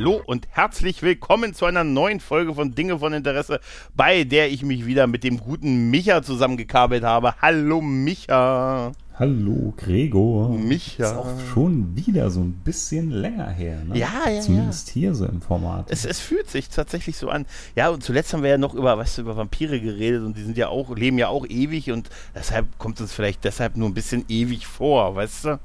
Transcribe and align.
Hallo 0.00 0.22
und 0.24 0.48
herzlich 0.52 1.02
willkommen 1.02 1.52
zu 1.52 1.66
einer 1.66 1.84
neuen 1.84 2.20
Folge 2.20 2.54
von 2.54 2.74
Dinge 2.74 3.00
von 3.00 3.12
Interesse, 3.12 3.60
bei 3.94 4.24
der 4.24 4.50
ich 4.50 4.62
mich 4.62 4.86
wieder 4.86 5.06
mit 5.06 5.24
dem 5.24 5.36
guten 5.36 5.90
Micha 5.90 6.22
zusammengekabelt 6.22 7.04
habe. 7.04 7.34
Hallo 7.42 7.82
Micha. 7.82 8.92
Hallo 9.12 9.74
Gregor. 9.76 10.56
Micha. 10.56 11.04
Ist 11.04 11.16
auch 11.18 11.38
schon 11.52 11.94
wieder 11.94 12.30
so 12.30 12.40
ein 12.40 12.62
bisschen 12.64 13.10
länger 13.10 13.50
her. 13.50 13.84
Ne? 13.84 13.98
Ja, 13.98 14.30
ja, 14.30 14.40
Zumindest 14.40 14.88
ja. 14.88 14.92
hier 14.94 15.14
so 15.14 15.26
im 15.26 15.42
Format. 15.42 15.90
Es, 15.90 16.06
es 16.06 16.18
fühlt 16.18 16.48
sich 16.48 16.70
tatsächlich 16.70 17.18
so 17.18 17.28
an. 17.28 17.44
Ja, 17.76 17.90
und 17.90 18.02
zuletzt 18.02 18.32
haben 18.32 18.42
wir 18.42 18.48
ja 18.48 18.56
noch 18.56 18.72
über, 18.72 18.96
weißt 18.96 19.18
du, 19.18 19.22
über 19.22 19.36
Vampire 19.36 19.78
geredet 19.82 20.24
und 20.24 20.34
die 20.34 20.44
sind 20.44 20.56
ja 20.56 20.68
auch, 20.68 20.96
leben 20.96 21.18
ja 21.18 21.28
auch 21.28 21.44
ewig 21.46 21.90
und 21.90 22.08
deshalb 22.34 22.78
kommt 22.78 23.02
uns 23.02 23.12
vielleicht 23.12 23.44
deshalb 23.44 23.76
nur 23.76 23.90
ein 23.90 23.94
bisschen 23.94 24.24
ewig 24.30 24.66
vor, 24.66 25.14
weißt 25.14 25.44
du? 25.44 25.60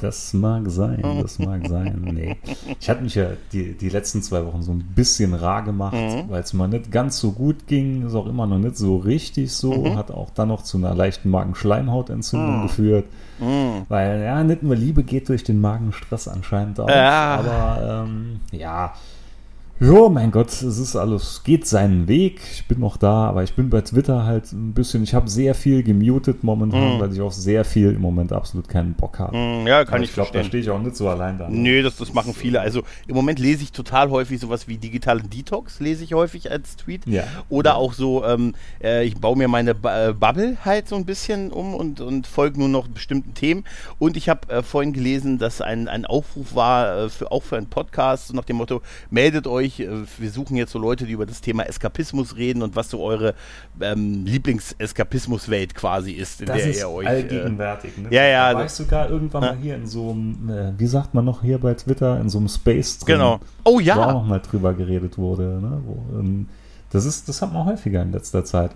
Das 0.00 0.32
mag 0.32 0.62
sein, 0.70 1.02
das 1.20 1.38
mag 1.40 1.66
sein. 1.66 2.00
Nee. 2.14 2.36
Ich 2.78 2.88
hatte 2.88 3.02
mich 3.02 3.16
ja 3.16 3.30
die, 3.52 3.72
die 3.76 3.88
letzten 3.88 4.22
zwei 4.22 4.46
Wochen 4.46 4.62
so 4.62 4.70
ein 4.70 4.84
bisschen 4.94 5.34
rar 5.34 5.62
gemacht, 5.64 5.94
Mhm. 5.94 6.28
weil 6.30 6.40
es 6.42 6.52
mal 6.52 6.68
nicht 6.68 6.92
ganz 6.92 7.18
so 7.18 7.32
gut 7.32 7.66
ging, 7.66 8.06
ist 8.06 8.14
auch 8.14 8.26
immer 8.26 8.46
noch 8.46 8.58
nicht 8.58 8.76
so 8.76 8.96
richtig 8.98 9.52
so, 9.52 9.72
Mhm. 9.72 9.96
hat 9.96 10.10
auch 10.12 10.30
dann 10.30 10.48
noch 10.48 10.62
zu 10.62 10.78
einer 10.78 10.94
leichten 10.94 11.30
Magenschleimhautentzündung 11.30 12.58
Mhm. 12.58 12.62
geführt. 12.62 13.04
Weil 13.88 14.22
ja, 14.22 14.42
nicht 14.44 14.62
nur 14.62 14.74
Liebe 14.76 15.02
geht 15.04 15.28
durch 15.28 15.44
den 15.44 15.60
Magenstress 15.60 16.26
anscheinend 16.28 16.80
auch, 16.80 16.88
Ja. 16.88 17.36
aber 17.36 18.04
ähm, 18.06 18.40
ja. 18.52 18.94
Ja, 19.80 20.08
mein 20.08 20.32
Gott, 20.32 20.48
es 20.48 20.62
ist 20.78 20.96
alles, 20.96 21.42
geht 21.44 21.64
seinen 21.64 22.08
Weg. 22.08 22.40
Ich 22.52 22.66
bin 22.66 22.80
noch 22.80 22.96
da, 22.96 23.28
aber 23.28 23.44
ich 23.44 23.54
bin 23.54 23.70
bei 23.70 23.80
Twitter 23.82 24.24
halt 24.24 24.50
ein 24.52 24.74
bisschen, 24.74 25.04
ich 25.04 25.14
habe 25.14 25.30
sehr 25.30 25.54
viel 25.54 25.84
gemutet 25.84 26.42
momentan, 26.42 26.96
Mhm. 26.96 27.00
weil 27.00 27.12
ich 27.12 27.20
auf 27.20 27.32
sehr 27.32 27.64
viel 27.64 27.92
im 27.92 28.00
Moment 28.00 28.32
absolut 28.32 28.68
keinen 28.68 28.94
Bock 28.94 29.20
habe. 29.20 29.36
Hm, 29.36 29.68
Ja, 29.68 29.84
kann 29.84 29.94
Aber 29.94 30.02
ich, 30.02 30.08
ich 30.10 30.14
glaube, 30.14 30.30
da 30.32 30.42
stehe 30.42 30.64
ich 30.64 30.70
auch 30.70 30.80
nicht 30.82 30.96
so 30.96 31.08
allein 31.08 31.38
da. 31.38 31.48
ne? 31.48 31.56
Nö, 31.56 31.82
das, 31.84 31.94
das 31.96 32.12
machen 32.12 32.34
viele. 32.34 32.60
Also 32.60 32.82
im 33.06 33.14
Moment 33.14 33.38
lese 33.38 33.62
ich 33.62 33.70
total 33.70 34.10
häufig 34.10 34.40
sowas 34.40 34.66
wie 34.66 34.78
digitalen 34.78 35.30
Detox, 35.30 35.78
lese 35.78 36.02
ich 36.02 36.12
häufig 36.12 36.50
als 36.50 36.74
Tweet. 36.74 37.06
Ja. 37.06 37.22
Oder 37.48 37.76
auch 37.76 37.92
so, 37.92 38.24
ähm, 38.24 38.56
äh, 38.82 39.04
ich 39.04 39.16
baue 39.20 39.36
mir 39.38 39.46
meine 39.46 39.70
äh, 39.84 40.12
Bubble 40.12 40.56
halt 40.64 40.88
so 40.88 40.96
ein 40.96 41.04
bisschen 41.04 41.52
um 41.52 41.74
und, 41.74 42.00
und 42.00 42.26
folge 42.26 42.58
nur 42.58 42.68
noch 42.68 42.88
bestimmten 42.88 43.34
Themen. 43.34 43.62
Und 44.00 44.16
ich 44.16 44.28
habe 44.28 44.48
äh, 44.52 44.62
vorhin 44.64 44.92
gelesen, 44.92 45.38
dass 45.38 45.60
ein, 45.60 45.86
ein 45.86 46.04
Aufruf 46.04 46.56
war, 46.56 47.04
äh, 47.04 47.08
für, 47.10 47.30
auch 47.30 47.44
für 47.44 47.56
einen 47.56 47.68
Podcast, 47.68 48.26
so 48.26 48.34
nach 48.34 48.44
dem 48.44 48.56
Motto, 48.56 48.82
meldet 49.10 49.46
euch, 49.46 49.67
äh, 49.80 50.04
wir 50.18 50.30
suchen 50.30 50.56
jetzt 50.56 50.72
so 50.72 50.78
Leute, 50.78 51.06
die 51.06 51.12
über 51.12 51.26
das 51.26 51.40
Thema 51.40 51.64
Eskapismus 51.64 52.36
reden 52.36 52.62
und 52.62 52.76
was 52.76 52.90
so 52.90 53.02
eure 53.02 53.34
ähm, 53.80 54.24
Lieblings-Eskapismus-Welt 54.26 55.74
quasi 55.74 56.12
ist, 56.12 56.40
in 56.40 56.46
Das 56.46 56.58
der 56.58 56.70
ist 56.70 56.80
ihr 56.80 56.88
euch... 56.88 57.06
Äh, 57.06 57.10
allgegenwärtig. 57.10 57.98
Ne? 57.98 58.08
ja, 58.10 58.24
ja, 58.24 58.52
Da 58.52 58.58
war 58.58 58.66
ich 58.66 58.72
sogar 58.72 59.10
irgendwann 59.10 59.40
mal 59.42 59.56
hier 59.56 59.76
in 59.76 59.86
so 59.86 60.10
einem, 60.10 60.50
äh, 60.50 60.78
wie 60.78 60.86
sagt 60.86 61.14
man 61.14 61.24
noch 61.24 61.42
hier 61.42 61.58
bei 61.58 61.74
Twitter, 61.74 62.20
in 62.20 62.28
so 62.28 62.38
einem 62.38 62.48
Space 62.48 62.98
drin. 62.98 63.16
genau. 63.16 63.40
Oh 63.64 63.80
ja. 63.80 63.96
Wo 63.96 64.00
auch 64.00 64.12
noch 64.12 64.26
mal 64.26 64.40
drüber 64.40 64.74
geredet 64.74 65.18
wurde. 65.18 65.60
Ne? 65.60 65.80
Wo, 65.84 66.18
ähm, 66.18 66.48
das, 66.90 67.04
ist, 67.04 67.28
das 67.28 67.42
hat 67.42 67.52
man 67.52 67.66
häufiger 67.66 68.02
in 68.02 68.12
letzter 68.12 68.44
Zeit. 68.44 68.70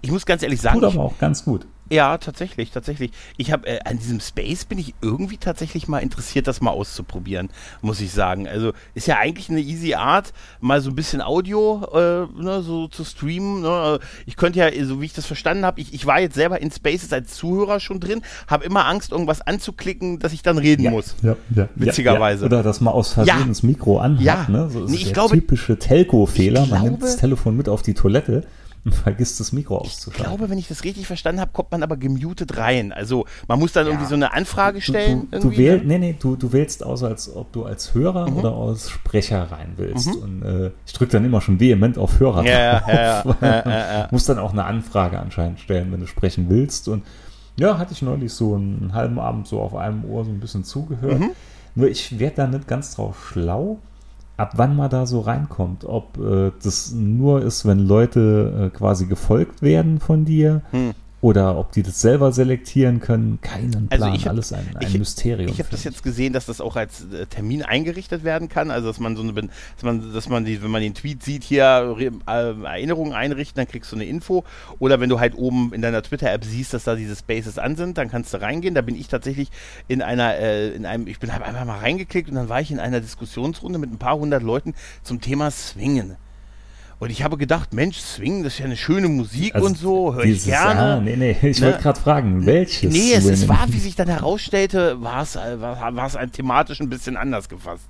Ich 0.00 0.10
muss 0.10 0.26
ganz 0.26 0.42
ehrlich 0.42 0.60
sagen, 0.60 0.80
Tut 0.80 0.92
aber 0.92 1.04
auch 1.04 1.18
ganz 1.18 1.44
gut. 1.44 1.66
Ja, 1.90 2.18
tatsächlich, 2.18 2.70
tatsächlich. 2.70 3.12
Ich 3.36 3.50
habe 3.52 3.66
äh, 3.66 3.78
an 3.84 3.98
diesem 3.98 4.20
Space 4.20 4.64
bin 4.64 4.78
ich 4.78 4.94
irgendwie 5.00 5.38
tatsächlich 5.38 5.88
mal 5.88 5.98
interessiert, 6.00 6.46
das 6.46 6.60
mal 6.60 6.70
auszuprobieren, 6.70 7.48
muss 7.82 8.00
ich 8.00 8.12
sagen. 8.12 8.46
Also 8.46 8.72
ist 8.94 9.06
ja 9.06 9.16
eigentlich 9.18 9.48
eine 9.48 9.60
easy 9.60 9.94
Art, 9.94 10.32
mal 10.60 10.80
so 10.80 10.90
ein 10.90 10.94
bisschen 10.94 11.22
Audio 11.22 11.82
äh, 11.94 12.42
ne, 12.42 12.62
so 12.62 12.88
zu 12.88 13.04
streamen. 13.04 13.62
Ne? 13.62 13.98
Ich 14.26 14.36
könnte 14.36 14.58
ja, 14.58 14.84
so 14.84 15.00
wie 15.00 15.06
ich 15.06 15.12
das 15.14 15.26
verstanden 15.26 15.64
habe, 15.64 15.80
ich, 15.80 15.94
ich 15.94 16.04
war 16.06 16.20
jetzt 16.20 16.34
selber 16.34 16.60
in 16.60 16.70
Spaces 16.70 17.12
als 17.12 17.34
Zuhörer 17.34 17.80
schon 17.80 18.00
drin, 18.00 18.22
habe 18.46 18.64
immer 18.64 18.86
Angst, 18.86 19.12
irgendwas 19.12 19.40
anzuklicken, 19.40 20.18
dass 20.18 20.32
ich 20.32 20.42
dann 20.42 20.58
reden 20.58 20.90
muss. 20.90 21.14
Ja, 21.22 21.36
ja, 21.54 21.68
Witzigerweise. 21.74 22.42
Ja, 22.42 22.46
Oder 22.46 22.62
dass 22.62 22.80
man 22.80 22.92
aus 22.94 23.12
Versehen 23.14 23.38
Ja. 23.40 23.44
das 23.46 23.62
Mikro 23.62 23.98
anhat. 23.98 24.22
Ja. 24.22 24.46
Ne? 24.48 24.68
So 24.70 24.84
ist 24.84 24.90
Nee, 24.90 24.96
ich 24.96 25.04
der 25.04 25.12
glaube- 25.14 25.34
typische 25.34 25.78
Telco-Fehler. 25.78 26.66
Man 26.66 26.82
nimmt 26.82 27.02
das 27.02 27.16
Telefon 27.16 27.56
mit 27.56 27.68
auf 27.68 27.82
die 27.82 27.94
Toilette 27.94 28.44
und 28.84 28.94
vergisst 28.94 29.40
das 29.40 29.52
Mikro 29.52 29.76
Ich 29.84 29.90
auszuschalten. 29.92 30.24
glaube, 30.36 30.50
wenn 30.50 30.58
ich 30.58 30.68
das 30.68 30.84
richtig 30.84 31.06
verstanden 31.06 31.40
habe, 31.40 31.50
kommt 31.52 31.70
man 31.72 31.82
aber 31.82 31.96
gemutet 31.96 32.56
rein. 32.56 32.92
Also 32.92 33.26
man 33.48 33.58
muss 33.58 33.72
dann 33.72 33.86
Ja. 33.86 33.92
irgendwie 33.92 34.08
so 34.08 34.14
eine 34.14 34.32
Anfrage 34.32 34.78
Du, 34.78 34.84
stellen. 34.84 35.20
du, 35.22 35.26
du, 35.26 35.36
irgendwie, 35.48 35.58
wähl, 35.58 35.78
ne? 35.78 35.84
nee, 35.84 35.98
nee, 35.98 36.16
du, 36.18 36.36
du 36.36 36.52
wählst 36.52 36.84
aus, 36.84 37.02
als 37.02 37.34
ob 37.34 37.52
du 37.52 37.64
als 37.64 37.94
Hörer 37.94 38.30
Mhm. 38.30 38.36
oder 38.38 38.52
als 38.54 38.90
Sprecher 38.90 39.50
rein 39.50 39.74
willst. 39.76 40.14
Und 40.16 40.42
äh, 40.42 40.70
ich 40.86 40.92
drücke 40.92 41.12
dann 41.12 41.24
immer 41.24 41.40
schon 41.40 41.60
vehement 41.60 41.98
auf 41.98 42.18
Hörer 42.20 42.44
Ja, 42.44 42.50
ja, 42.58 42.78
drauf. 42.80 43.36
ja, 43.42 43.48
ja, 43.48 43.62
ja, 43.64 43.70
ja, 43.70 43.98
ja. 44.00 44.08
Musst 44.10 44.28
dann 44.28 44.38
auch 44.38 44.52
eine 44.52 44.64
Anfrage 44.64 45.18
anscheinend 45.18 45.60
stellen, 45.60 45.92
wenn 45.92 46.00
du 46.00 46.06
sprechen 46.06 46.46
willst. 46.48 46.88
Und 46.88 47.04
ja, 47.58 47.76
hatte 47.78 47.92
ich 47.92 48.02
neulich 48.02 48.32
so 48.32 48.54
einen 48.54 48.92
halben 48.94 49.18
Abend 49.18 49.46
so 49.48 49.60
auf 49.60 49.74
einem 49.74 50.04
Ohr 50.04 50.24
so 50.24 50.30
ein 50.30 50.40
bisschen 50.40 50.64
zugehört. 50.64 51.18
Mhm. 51.20 51.30
Nur 51.74 51.88
ich 51.88 52.18
werde 52.18 52.36
da 52.36 52.46
nicht 52.46 52.66
ganz 52.68 52.94
drauf 52.94 53.30
schlau, 53.32 53.78
ab 54.38 54.52
wann 54.56 54.76
man 54.76 54.88
da 54.88 55.04
so 55.04 55.20
reinkommt. 55.20 55.84
Ob 55.84 56.16
äh, 56.16 56.52
das 56.62 56.92
nur 56.92 57.42
ist, 57.42 57.66
wenn 57.66 57.80
Leute 57.80 58.70
äh, 58.72 58.76
quasi 58.76 59.06
gefolgt 59.06 59.60
werden 59.60 60.00
von 60.00 60.24
dir. 60.24 60.62
Hm. 60.70 60.94
Oder 61.20 61.58
ob 61.58 61.72
die 61.72 61.82
das 61.82 62.00
selber 62.00 62.30
selektieren 62.30 63.00
können, 63.00 63.40
keinen 63.40 63.88
Also 63.90 64.04
Plan. 64.04 64.14
ich 64.14 64.24
hab- 64.26 64.32
Alles 64.34 64.52
ein, 64.52 64.64
ein 64.76 64.86
ich- 64.86 64.96
Mysterium. 64.96 65.50
Ich 65.50 65.58
habe 65.58 65.68
das 65.68 65.82
jetzt 65.82 66.04
gesehen, 66.04 66.32
dass 66.32 66.46
das 66.46 66.60
auch 66.60 66.76
als 66.76 67.06
äh, 67.12 67.26
Termin 67.26 67.64
eingerichtet 67.64 68.22
werden 68.22 68.48
kann. 68.48 68.70
Also 68.70 68.86
dass 68.86 69.00
man 69.00 69.16
so 69.16 69.22
eine, 69.24 69.32
dass 69.32 69.82
man, 69.82 70.12
dass 70.14 70.28
man 70.28 70.44
die, 70.44 70.62
wenn 70.62 70.70
man 70.70 70.80
den 70.80 70.94
Tweet 70.94 71.24
sieht, 71.24 71.42
hier 71.42 71.64
Re- 71.64 72.12
äh, 72.28 72.62
Erinnerungen 72.64 73.14
einrichten, 73.14 73.56
dann 73.56 73.66
kriegst 73.66 73.90
du 73.90 73.96
eine 73.96 74.04
Info. 74.04 74.44
Oder 74.78 75.00
wenn 75.00 75.08
du 75.08 75.18
halt 75.18 75.34
oben 75.36 75.72
in 75.74 75.82
deiner 75.82 76.02
Twitter-App 76.02 76.44
siehst, 76.44 76.72
dass 76.72 76.84
da 76.84 76.94
diese 76.94 77.16
Spaces 77.16 77.58
an 77.58 77.74
sind, 77.74 77.98
dann 77.98 78.08
kannst 78.08 78.32
du 78.32 78.40
reingehen. 78.40 78.76
Da 78.76 78.82
bin 78.82 78.94
ich 78.94 79.08
tatsächlich 79.08 79.48
in 79.88 80.02
einer, 80.02 80.36
äh, 80.36 80.68
in 80.70 80.86
einem, 80.86 81.08
ich 81.08 81.18
bin 81.18 81.30
einfach 81.30 81.64
mal 81.64 81.78
reingeklickt 81.78 82.28
und 82.28 82.36
dann 82.36 82.48
war 82.48 82.60
ich 82.60 82.70
in 82.70 82.78
einer 82.78 83.00
Diskussionsrunde 83.00 83.80
mit 83.80 83.90
ein 83.92 83.98
paar 83.98 84.16
hundert 84.16 84.44
Leuten 84.44 84.72
zum 85.02 85.20
Thema 85.20 85.50
Swingen. 85.50 86.14
Und 87.00 87.10
ich 87.10 87.22
habe 87.22 87.36
gedacht, 87.36 87.72
Mensch, 87.72 87.98
Swingen, 87.98 88.42
das 88.42 88.54
ist 88.54 88.58
ja 88.58 88.64
eine 88.64 88.76
schöne 88.76 89.06
Musik 89.08 89.54
Also 89.54 89.66
und 89.68 89.78
so, 89.78 90.14
höre 90.14 90.24
ich 90.24 90.32
dieses- 90.34 90.46
gerne. 90.46 90.80
Ah, 90.80 91.00
nee, 91.00 91.14
nee, 91.16 91.36
ich 91.42 91.60
Ne? 91.60 91.66
wollte 91.68 91.82
gerade 91.82 92.00
fragen, 92.00 92.44
welches? 92.44 92.92
Nee, 92.92 93.12
es, 93.14 93.24
es 93.24 93.48
war, 93.48 93.66
wie 93.68 93.78
sich 93.78 93.94
dann 93.94 94.08
herausstellte, 94.08 95.00
war 95.00 95.22
es, 95.22 95.36
äh, 95.36 95.60
war, 95.60 95.94
war 95.94 96.06
es 96.06 96.16
ein 96.16 96.32
thematisch 96.32 96.80
ein 96.80 96.88
bisschen 96.88 97.16
anders 97.16 97.48
gefasst. 97.48 97.84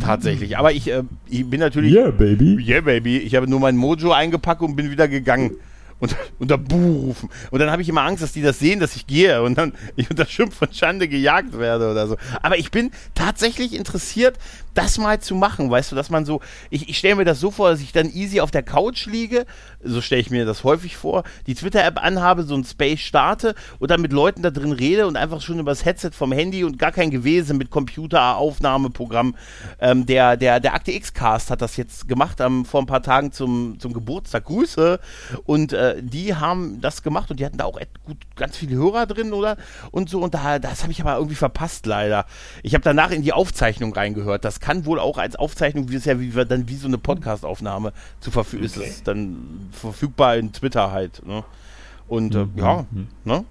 Tatsächlich. 0.00 0.56
Aber 0.58 0.72
ich, 0.72 0.88
äh, 0.90 1.02
ich 1.28 1.44
bin 1.48 1.60
natürlich. 1.60 1.92
Yeah, 1.92 2.10
baby. 2.10 2.56
Yeah, 2.66 2.80
baby. 2.80 3.18
Ich 3.18 3.34
habe 3.36 3.46
nur 3.46 3.60
mein 3.60 3.76
Mojo 3.76 4.10
eingepackt 4.12 4.62
und 4.62 4.74
bin 4.74 4.90
wieder 4.90 5.06
gegangen. 5.06 5.52
Und 6.02 6.16
unter 6.40 6.58
Buh 6.58 7.06
rufen. 7.06 7.30
Und 7.52 7.60
dann 7.60 7.70
habe 7.70 7.80
ich 7.80 7.88
immer 7.88 8.02
Angst, 8.02 8.24
dass 8.24 8.32
die 8.32 8.42
das 8.42 8.58
sehen, 8.58 8.80
dass 8.80 8.96
ich 8.96 9.06
gehe 9.06 9.40
und 9.40 9.56
dann 9.56 9.72
ich 9.94 10.10
unter 10.10 10.26
Schimpf 10.26 10.60
und 10.60 10.74
Schande 10.74 11.06
gejagt 11.06 11.56
werde 11.56 11.92
oder 11.92 12.08
so. 12.08 12.16
Aber 12.42 12.58
ich 12.58 12.72
bin 12.72 12.90
tatsächlich 13.14 13.72
interessiert, 13.72 14.36
das 14.74 14.98
mal 14.98 15.20
zu 15.20 15.36
machen, 15.36 15.70
weißt 15.70 15.92
du, 15.92 15.96
dass 15.96 16.10
man 16.10 16.24
so, 16.24 16.40
ich, 16.70 16.88
ich 16.88 16.98
stelle 16.98 17.14
mir 17.14 17.24
das 17.24 17.38
so 17.38 17.52
vor, 17.52 17.70
dass 17.70 17.80
ich 17.80 17.92
dann 17.92 18.10
easy 18.10 18.40
auf 18.40 18.50
der 18.50 18.64
Couch 18.64 19.06
liege, 19.06 19.46
so 19.84 20.00
stelle 20.00 20.20
ich 20.20 20.30
mir 20.30 20.44
das 20.44 20.64
häufig 20.64 20.96
vor, 20.96 21.24
die 21.46 21.54
Twitter-App 21.54 22.02
anhabe, 22.02 22.42
so 22.44 22.54
ein 22.54 22.64
Space 22.64 23.00
starte 23.00 23.54
und 23.78 23.90
dann 23.90 24.00
mit 24.00 24.12
Leuten 24.12 24.42
da 24.42 24.50
drin 24.50 24.72
rede 24.72 25.06
und 25.06 25.16
einfach 25.16 25.40
schon 25.40 25.58
übers 25.58 25.84
Headset 25.84 26.10
vom 26.12 26.32
Handy 26.32 26.64
und 26.64 26.78
gar 26.78 26.92
kein 26.92 27.10
Gewese 27.10 27.54
mit 27.54 27.70
Computeraufnahmeprogramm. 27.70 29.34
Ähm, 29.80 30.06
der, 30.06 30.36
der, 30.36 30.60
der 30.60 30.74
Akte 30.74 30.92
X-Cast 30.92 31.50
hat 31.50 31.62
das 31.62 31.76
jetzt 31.76 32.08
gemacht 32.08 32.40
am, 32.40 32.64
vor 32.64 32.80
ein 32.80 32.86
paar 32.86 33.02
Tagen 33.02 33.32
zum, 33.32 33.78
zum 33.78 33.92
Geburtstag. 33.92 34.44
Grüße. 34.44 35.00
Und 35.44 35.72
äh, 35.72 36.02
die 36.02 36.34
haben 36.34 36.80
das 36.80 37.02
gemacht 37.02 37.30
und 37.30 37.40
die 37.40 37.44
hatten 37.44 37.58
da 37.58 37.64
auch 37.64 37.80
gut, 38.04 38.18
ganz 38.36 38.56
viele 38.56 38.76
Hörer 38.76 39.06
drin, 39.06 39.32
oder? 39.32 39.56
Und 39.90 40.10
so, 40.10 40.20
und 40.20 40.34
da, 40.34 40.58
das 40.58 40.82
habe 40.82 40.92
ich 40.92 41.00
aber 41.00 41.16
irgendwie 41.16 41.34
verpasst, 41.34 41.86
leider. 41.86 42.26
Ich 42.62 42.74
habe 42.74 42.84
danach 42.84 43.10
in 43.10 43.22
die 43.22 43.32
Aufzeichnung 43.32 43.92
reingehört. 43.92 44.44
Das 44.44 44.60
kann 44.60 44.86
wohl 44.86 44.98
auch 44.98 45.18
als 45.18 45.36
Aufzeichnung, 45.36 45.90
wie 45.90 45.96
es 45.96 46.04
ja 46.04 46.20
wie, 46.20 46.30
dann 46.30 46.68
wie 46.68 46.76
so 46.76 46.86
eine 46.86 46.98
Podcast-Aufnahme 46.98 47.92
zu 48.20 48.30
verfügen 48.30 48.64
ist, 48.64 48.76
Okay. 48.76 48.88
es 48.88 49.02
dann 49.02 49.70
verfügbar 49.72 50.36
in 50.36 50.52
Twitter 50.52 50.90
halt. 50.92 51.24
Ne? 51.26 51.44
Und 52.08 52.34
äh, 52.34 52.46
ja, 52.56 52.84
ne? 53.24 53.44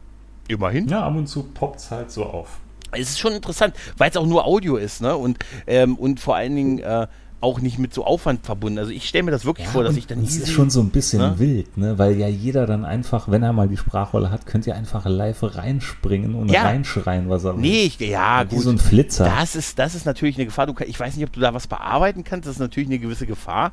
Immerhin. 0.47 0.87
Ja, 0.89 1.03
ab 1.05 1.15
und 1.15 1.27
zu 1.27 1.43
poppt 1.43 1.79
es 1.79 1.91
halt 1.91 2.11
so 2.11 2.25
auf. 2.25 2.59
Es 2.91 3.09
ist 3.09 3.19
schon 3.19 3.33
interessant, 3.33 3.73
weil 3.97 4.09
es 4.09 4.17
auch 4.17 4.25
nur 4.25 4.45
Audio 4.45 4.75
ist, 4.75 5.01
ne? 5.01 5.15
Und, 5.15 5.39
ähm, 5.65 5.95
und 5.95 6.19
vor 6.19 6.35
allen 6.35 6.55
Dingen 6.55 6.79
äh, 6.79 7.07
auch 7.39 7.59
nicht 7.61 7.79
mit 7.79 7.91
so 7.93 8.05
Aufwand 8.05 8.45
verbunden. 8.45 8.77
Also 8.77 8.91
ich 8.91 9.07
stelle 9.07 9.23
mir 9.23 9.31
das 9.31 9.45
wirklich 9.45 9.67
vor, 9.67 9.83
dass 9.83 9.95
ich 9.95 10.05
dann 10.05 10.19
es 10.19 10.31
easy- 10.35 10.43
ist 10.43 10.51
schon 10.51 10.69
so 10.69 10.79
ein 10.81 10.89
bisschen 10.89 11.21
ne? 11.21 11.39
wild, 11.39 11.75
ne? 11.75 11.97
weil 11.97 12.15
ja 12.19 12.27
jeder 12.27 12.67
dann 12.67 12.85
einfach, 12.85 13.31
wenn 13.31 13.41
er 13.41 13.51
mal 13.53 13.67
die 13.67 13.77
Sprachrolle 13.77 14.29
hat, 14.29 14.45
könnte 14.45 14.69
ja 14.71 14.75
einfach 14.75 15.05
live 15.05 15.39
reinspringen 15.41 16.35
und 16.35 16.51
Ja. 16.51 16.63
reinschreien, 16.63 17.29
was 17.29 17.45
er 17.45 17.53
will. 17.55 17.61
Nee, 17.61 17.83
ich, 17.85 17.99
ja, 17.99 18.43
Wie 18.47 18.55
gut. 18.55 18.63
so 18.63 18.69
ein 18.69 18.77
Flitzer. 18.77 19.23
Das 19.25 19.55
ist, 19.55 19.79
das 19.79 19.95
ist 19.95 20.05
natürlich 20.05 20.35
eine 20.35 20.45
Gefahr. 20.45 20.67
Du, 20.67 20.75
ich 20.85 20.99
weiß 20.99 21.15
nicht, 21.15 21.25
ob 21.25 21.33
du 21.33 21.39
da 21.39 21.53
was 21.55 21.65
bearbeiten 21.65 22.23
kannst. 22.23 22.45
Das 22.47 22.55
ist 22.55 22.59
natürlich 22.59 22.89
eine 22.89 22.99
gewisse 22.99 23.25
Gefahr. 23.25 23.71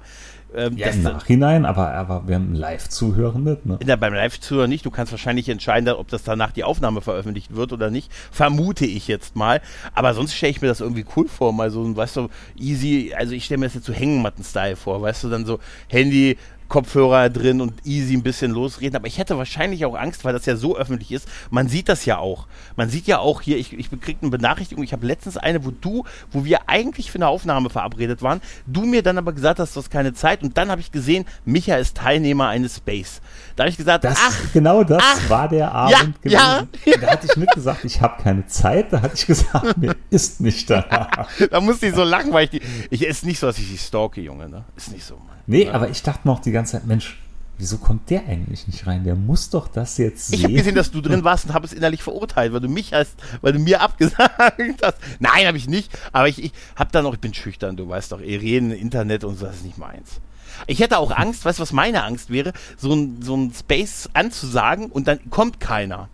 Ähm, 0.54 0.76
Ja, 0.76 0.88
im 0.88 1.02
Nachhinein, 1.02 1.64
aber, 1.64 1.92
aber 1.92 2.26
wir 2.26 2.36
haben 2.36 2.54
Live-Zuhören 2.54 3.44
nicht, 3.44 3.66
ne? 3.66 3.78
Ja, 3.84 3.96
beim 3.96 4.14
Live-Zuhörer 4.14 4.66
nicht. 4.66 4.86
Du 4.86 4.90
kannst 4.90 5.12
wahrscheinlich 5.12 5.48
entscheiden, 5.48 5.88
ob 5.94 6.08
das 6.08 6.22
danach 6.22 6.52
die 6.52 6.64
Aufnahme 6.64 7.00
veröffentlicht 7.00 7.54
wird 7.54 7.72
oder 7.72 7.90
nicht. 7.90 8.10
Vermute 8.30 8.86
ich 8.86 9.08
jetzt 9.08 9.36
mal. 9.36 9.60
Aber 9.94 10.14
sonst 10.14 10.34
stelle 10.34 10.50
ich 10.50 10.60
mir 10.60 10.68
das 10.68 10.80
irgendwie 10.80 11.04
cool 11.16 11.28
vor. 11.28 11.52
Mal 11.52 11.70
so, 11.70 11.82
ein, 11.84 11.96
weißt 11.96 12.16
du, 12.16 12.28
easy. 12.58 13.14
Also 13.16 13.34
ich 13.34 13.44
stelle 13.44 13.58
mir 13.58 13.66
das 13.66 13.74
jetzt 13.74 13.86
so 13.86 13.92
Hängematten-Style 13.92 14.76
vor. 14.76 15.02
Weißt 15.02 15.24
du, 15.24 15.28
dann 15.28 15.46
so 15.46 15.58
Handy, 15.88 16.38
Kopfhörer 16.68 17.30
drin 17.30 17.60
und 17.60 17.86
easy 17.86 18.14
ein 18.14 18.22
bisschen 18.22 18.52
losreden. 18.52 18.96
Aber 18.96 19.06
ich 19.06 19.18
hätte 19.18 19.38
wahrscheinlich 19.38 19.84
auch 19.84 19.94
Angst, 19.94 20.24
weil 20.24 20.32
das 20.32 20.46
ja 20.46 20.56
so 20.56 20.76
öffentlich 20.76 21.12
ist. 21.12 21.28
Man 21.50 21.68
sieht 21.68 21.88
das 21.88 22.04
ja 22.04 22.18
auch. 22.18 22.46
Man 22.76 22.88
sieht 22.90 23.06
ja 23.06 23.18
auch 23.18 23.40
hier, 23.40 23.56
ich, 23.56 23.72
ich 23.72 23.90
bekriege 23.90 24.18
eine 24.22 24.30
Benachrichtigung. 24.30 24.84
Ich 24.84 24.92
habe 24.92 25.06
letztens 25.06 25.36
eine, 25.36 25.64
wo 25.64 25.70
du, 25.70 26.04
wo 26.30 26.44
wir 26.44 26.68
eigentlich 26.68 27.10
für 27.10 27.16
eine 27.16 27.28
Aufnahme 27.28 27.70
verabredet 27.70 28.22
waren, 28.22 28.40
du 28.66 28.82
mir 28.84 29.02
dann 29.02 29.18
aber 29.18 29.32
gesagt 29.32 29.58
hast, 29.58 29.74
du 29.74 29.80
hast 29.80 29.90
keine 29.90 30.12
Zeit. 30.12 30.42
Und 30.42 30.56
dann 30.58 30.70
habe 30.70 30.80
ich 30.80 30.92
gesehen, 30.92 31.24
Micha 31.44 31.76
ist 31.76 31.96
Teilnehmer 31.96 32.48
eines 32.48 32.76
Space. 32.76 33.20
Da 33.56 33.64
habe 33.64 33.70
ich 33.70 33.76
gesagt, 33.76 34.04
Das, 34.04 34.18
ach, 34.20 34.52
genau 34.52 34.84
das 34.84 35.02
ach, 35.02 35.30
war 35.30 35.48
der 35.48 35.72
Abend 35.72 36.14
ja, 36.24 36.62
gewesen. 36.62 37.00
Da 37.00 37.06
hatte 37.08 37.26
ich 37.30 37.36
nicht 37.36 37.54
gesagt, 37.54 37.84
ich 37.84 38.00
habe 38.00 38.22
keine 38.22 38.46
Zeit. 38.46 38.92
Da 38.92 39.02
hatte 39.02 39.14
ich 39.14 39.26
gesagt, 39.26 39.76
mir 39.78 39.96
ist 40.10 40.40
nicht 40.40 40.68
danach. 40.68 41.28
da 41.50 41.60
musste 41.60 41.86
ich 41.86 41.94
so 41.94 42.04
lachen, 42.04 42.32
weil 42.32 42.44
ich 42.44 42.50
die. 42.50 42.62
Ich 42.90 43.04
ist 43.04 43.24
nicht 43.24 43.38
so, 43.38 43.46
dass 43.46 43.58
ich 43.58 43.68
die 43.68 43.78
stalke, 43.78 44.20
Junge, 44.20 44.48
ne? 44.48 44.64
Ist 44.76 44.92
nicht 44.92 45.04
so, 45.04 45.16
Mann. 45.16 45.37
Nee, 45.48 45.64
Ja. 45.64 45.72
aber 45.72 45.88
ich 45.90 46.02
dachte 46.04 46.28
noch 46.28 46.38
die 46.40 46.52
ganze 46.52 46.72
Zeit, 46.72 46.86
Mensch, 46.86 47.18
wieso 47.56 47.78
kommt 47.78 48.08
der 48.10 48.24
eigentlich 48.26 48.66
nicht 48.68 48.86
rein? 48.86 49.02
Der 49.02 49.16
muss 49.16 49.50
doch 49.50 49.66
das 49.66 49.98
jetzt 49.98 50.28
sehen. 50.28 50.38
Ich 50.38 50.44
habe 50.44 50.54
gesehen, 50.54 50.76
dass 50.76 50.92
du 50.92 51.00
drin 51.00 51.24
warst 51.24 51.46
und 51.46 51.54
habe 51.54 51.66
es 51.66 51.72
innerlich 51.72 52.02
verurteilt, 52.04 52.52
weil 52.52 52.60
du 52.60 52.68
mich 52.68 52.92
hast, 52.92 53.14
weil 53.40 53.52
du 53.52 53.58
mir 53.58 53.80
abgesagt 53.80 54.38
hast. 54.82 54.98
Nein, 55.18 55.46
habe 55.46 55.56
ich 55.56 55.66
nicht. 55.68 55.90
Aber 56.12 56.28
ich, 56.28 56.40
ich 56.40 56.52
habe 56.76 56.90
dann 56.92 57.02
noch, 57.02 57.14
ich 57.14 57.20
bin 57.20 57.34
schüchtern, 57.34 57.76
du 57.76 57.88
weißt 57.88 58.12
doch, 58.12 58.20
eh 58.20 58.36
reden, 58.36 58.70
Internet 58.70 59.24
und 59.24 59.36
so, 59.38 59.46
das 59.46 59.56
ist 59.56 59.64
nicht 59.64 59.78
meins. 59.78 60.20
Ich 60.68 60.80
hätte 60.80 60.98
auch 60.98 61.10
Angst, 61.10 61.44
weißt 61.44 61.58
du, 61.58 61.62
was 61.62 61.72
meine 61.72 62.04
Angst 62.04 62.30
wäre, 62.30 62.52
so 62.76 62.92
ein, 62.94 63.22
so 63.22 63.36
ein 63.36 63.52
Space 63.52 64.08
anzusagen 64.12 64.86
und 64.86 65.08
dann 65.08 65.30
kommt 65.30 65.58
keiner. 65.60 66.08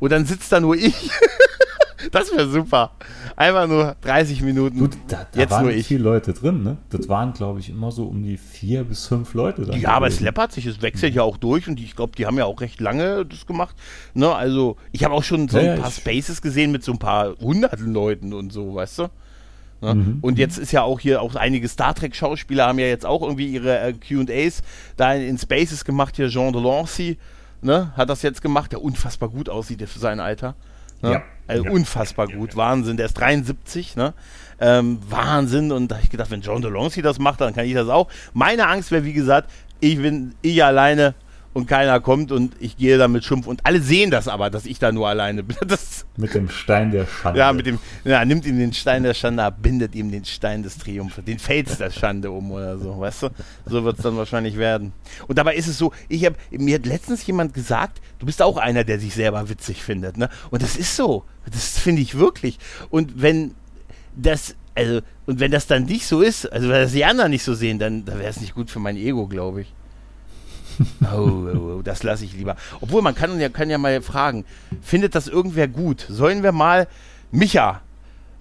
Und 0.00 0.10
dann 0.10 0.24
sitzt 0.26 0.50
da 0.50 0.58
nur 0.58 0.74
ich. 0.74 1.10
das 2.12 2.32
wäre 2.32 2.48
super. 2.48 2.92
Einfach 3.36 3.66
nur 3.68 3.96
30 4.02 4.42
Minuten. 4.42 4.78
Gut, 4.78 4.96
da, 5.08 5.26
da 5.30 5.40
Jetzt 5.40 5.50
waren 5.50 5.62
nur 5.64 5.72
ich. 5.72 5.86
viele 5.86 6.02
Leute 6.02 6.32
drin, 6.32 6.62
ne? 6.62 6.78
Das 6.90 7.08
waren, 7.08 7.32
glaube 7.32 7.60
ich, 7.60 7.70
immer 7.70 7.90
so 7.92 8.04
um 8.06 8.22
die 8.22 8.36
vier 8.36 8.84
bis 8.84 9.06
fünf 9.06 9.34
Leute. 9.34 9.62
dann 9.62 9.80
Ja, 9.80 9.90
aber 9.90 10.08
es 10.08 10.20
läppert 10.20 10.52
sich, 10.52 10.66
es 10.66 10.82
wechselt 10.82 11.14
ja 11.14 11.22
auch 11.22 11.36
durch 11.36 11.68
und 11.68 11.80
ich 11.80 11.94
glaube, 11.96 12.12
die 12.16 12.26
haben 12.26 12.36
ja 12.36 12.44
auch 12.44 12.60
recht 12.60 12.80
lange 12.80 13.24
das 13.24 13.46
gemacht. 13.46 13.76
Ne, 14.14 14.34
also 14.34 14.76
ich 14.92 15.04
habe 15.04 15.14
auch 15.14 15.22
schon 15.24 15.48
so 15.48 15.58
Ja, 15.58 15.74
ein 15.74 15.80
paar 15.80 15.90
Spaces 15.90 16.42
gesehen 16.42 16.72
mit 16.72 16.82
so 16.84 16.92
ein 16.92 16.98
paar 16.98 17.36
hunderten 17.38 17.92
Leuten 17.94 18.32
und 18.32 18.52
so, 18.52 18.74
weißt 18.74 18.98
du? 18.98 19.08
Ne? 19.82 19.94
Mhm. 19.94 20.18
Und 20.20 20.38
jetzt 20.38 20.58
ist 20.58 20.72
ja 20.72 20.82
auch 20.82 21.00
hier 21.00 21.22
auch 21.22 21.34
einige 21.34 21.68
Star 21.68 21.94
Trek 21.94 22.14
Schauspieler 22.14 22.66
haben 22.66 22.78
ja 22.78 22.86
jetzt 22.86 23.06
auch 23.06 23.22
irgendwie 23.22 23.46
ihre 23.48 23.78
äh, 23.78 23.94
Q&As 23.94 24.62
da 24.96 25.14
in, 25.14 25.22
in 25.22 25.38
Spaces 25.38 25.84
gemacht. 25.84 26.16
Hier 26.16 26.28
Jean 26.28 26.52
Delancey, 26.52 27.16
ne, 27.62 27.92
hat 27.96 28.08
das 28.08 28.22
jetzt 28.22 28.42
gemacht, 28.42 28.72
der 28.72 28.82
unfassbar 28.82 29.28
gut 29.28 29.48
aussieht 29.48 29.86
für 29.88 29.98
sein 29.98 30.20
Alter. 30.20 30.54
Ne? 31.02 31.12
Ja. 31.12 31.22
Also 31.46 31.64
Ja. 31.64 31.70
unfassbar 31.70 32.28
gut, 32.28 32.56
Wahnsinn. 32.56 32.96
Der 32.96 33.06
ist 33.06 33.14
73, 33.14 33.96
ne? 33.96 34.14
Ähm, 34.60 34.98
Wahnsinn. 35.08 35.72
Und 35.72 35.88
da 35.88 35.96
habe 35.96 36.04
ich 36.04 36.10
gedacht, 36.10 36.30
wenn 36.30 36.42
John 36.42 36.62
Delancey 36.62 37.02
das 37.02 37.18
macht, 37.18 37.40
dann 37.40 37.54
kann 37.54 37.64
ich 37.64 37.74
das 37.74 37.88
auch. 37.88 38.08
Meine 38.34 38.68
Angst 38.68 38.90
wäre, 38.90 39.04
wie 39.04 39.12
gesagt, 39.14 39.50
ich 39.80 39.96
bin 39.96 40.34
ich 40.42 40.62
alleine 40.62 41.14
und 41.52 41.66
keiner 41.66 42.00
kommt 42.00 42.30
und 42.30 42.54
ich 42.60 42.76
gehe 42.76 42.96
da 42.96 43.08
mit 43.08 43.24
Schimpf 43.24 43.46
und 43.46 43.66
alle 43.66 43.80
sehen 43.80 44.10
das 44.10 44.28
aber, 44.28 44.50
dass 44.50 44.66
ich 44.66 44.78
da 44.78 44.92
nur 44.92 45.08
alleine 45.08 45.42
bin. 45.42 45.56
Das, 45.66 46.06
Mit 46.16 46.34
dem 46.34 46.48
Stein 46.48 46.90
der 46.90 47.06
Schande. 47.06 47.38
ja, 47.38 47.52
mit 47.52 47.66
dem, 47.66 47.78
ja, 48.04 48.24
nimmt 48.24 48.46
ihm 48.46 48.58
den 48.58 48.72
Stein 48.72 49.02
der 49.02 49.14
Schande 49.14 49.42
ab, 49.44 49.56
bindet 49.60 49.94
ihm 49.94 50.10
den 50.10 50.24
Stein 50.24 50.62
des 50.62 50.78
Triumphes, 50.78 51.24
den 51.24 51.38
Fels 51.38 51.78
der 51.78 51.90
Schande 51.90 52.30
um 52.30 52.50
oder 52.50 52.78
so, 52.78 52.98
weißt 52.98 53.24
du? 53.24 53.28
So 53.66 53.84
wird 53.84 53.98
es 53.98 54.02
dann 54.02 54.16
wahrscheinlich 54.16 54.56
werden. 54.56 54.92
Und 55.28 55.38
dabei 55.38 55.54
ist 55.54 55.66
es 55.66 55.78
so, 55.78 55.92
ich 56.08 56.24
habe, 56.24 56.36
mir 56.50 56.76
hat 56.76 56.86
letztens 56.86 57.26
jemand 57.26 57.54
gesagt, 57.54 58.00
du 58.18 58.26
bist 58.26 58.42
auch 58.42 58.56
einer, 58.56 58.84
der 58.84 58.98
sich 58.98 59.14
selber 59.14 59.48
witzig 59.48 59.82
findet, 59.82 60.16
ne? 60.16 60.28
Und 60.50 60.62
das 60.62 60.76
ist 60.76 60.96
so. 60.96 61.24
Das 61.52 61.78
finde 61.78 62.02
ich 62.02 62.16
wirklich. 62.18 62.58
Und 62.90 63.22
wenn 63.22 63.54
das, 64.16 64.54
also, 64.74 65.00
und 65.26 65.40
wenn 65.40 65.50
das 65.50 65.66
dann 65.66 65.84
nicht 65.84 66.06
so 66.06 66.20
ist, 66.20 66.50
also 66.52 66.68
wenn 66.68 66.82
das 66.82 66.92
die 66.92 67.04
anderen 67.04 67.30
nicht 67.30 67.44
so 67.44 67.54
sehen, 67.54 67.78
dann, 67.78 68.04
dann 68.04 68.18
wäre 68.18 68.30
es 68.30 68.40
nicht 68.40 68.54
gut 68.54 68.70
für 68.70 68.78
mein 68.80 68.96
Ego, 68.96 69.26
glaube 69.26 69.62
ich. 69.62 69.72
Oh, 71.12 71.16
oh, 71.54 71.58
oh, 71.78 71.82
das 71.82 72.02
lasse 72.02 72.24
ich 72.24 72.34
lieber. 72.34 72.56
Obwohl, 72.80 73.02
man 73.02 73.14
kann 73.14 73.38
ja, 73.40 73.48
kann 73.48 73.68
ja 73.70 73.78
mal 73.78 74.00
fragen, 74.02 74.44
findet 74.80 75.14
das 75.14 75.28
irgendwer 75.28 75.68
gut? 75.68 76.06
Sollen 76.08 76.42
wir 76.42 76.52
mal, 76.52 76.88
Micha, 77.30 77.80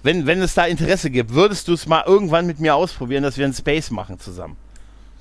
wenn, 0.03 0.25
wenn 0.25 0.41
es 0.41 0.53
da 0.53 0.65
Interesse 0.65 1.09
gibt, 1.09 1.33
würdest 1.33 1.68
du 1.68 1.74
es 1.74 1.86
mal 1.88 2.03
irgendwann 2.06 2.45
mit 2.47 2.59
mir 2.59 2.75
ausprobieren, 2.75 3.24
dass 3.24 3.38
wir 3.38 3.45
einen 3.45 3.53
Space 3.53 3.91
machen 3.91 4.19
zusammen? 4.19 4.56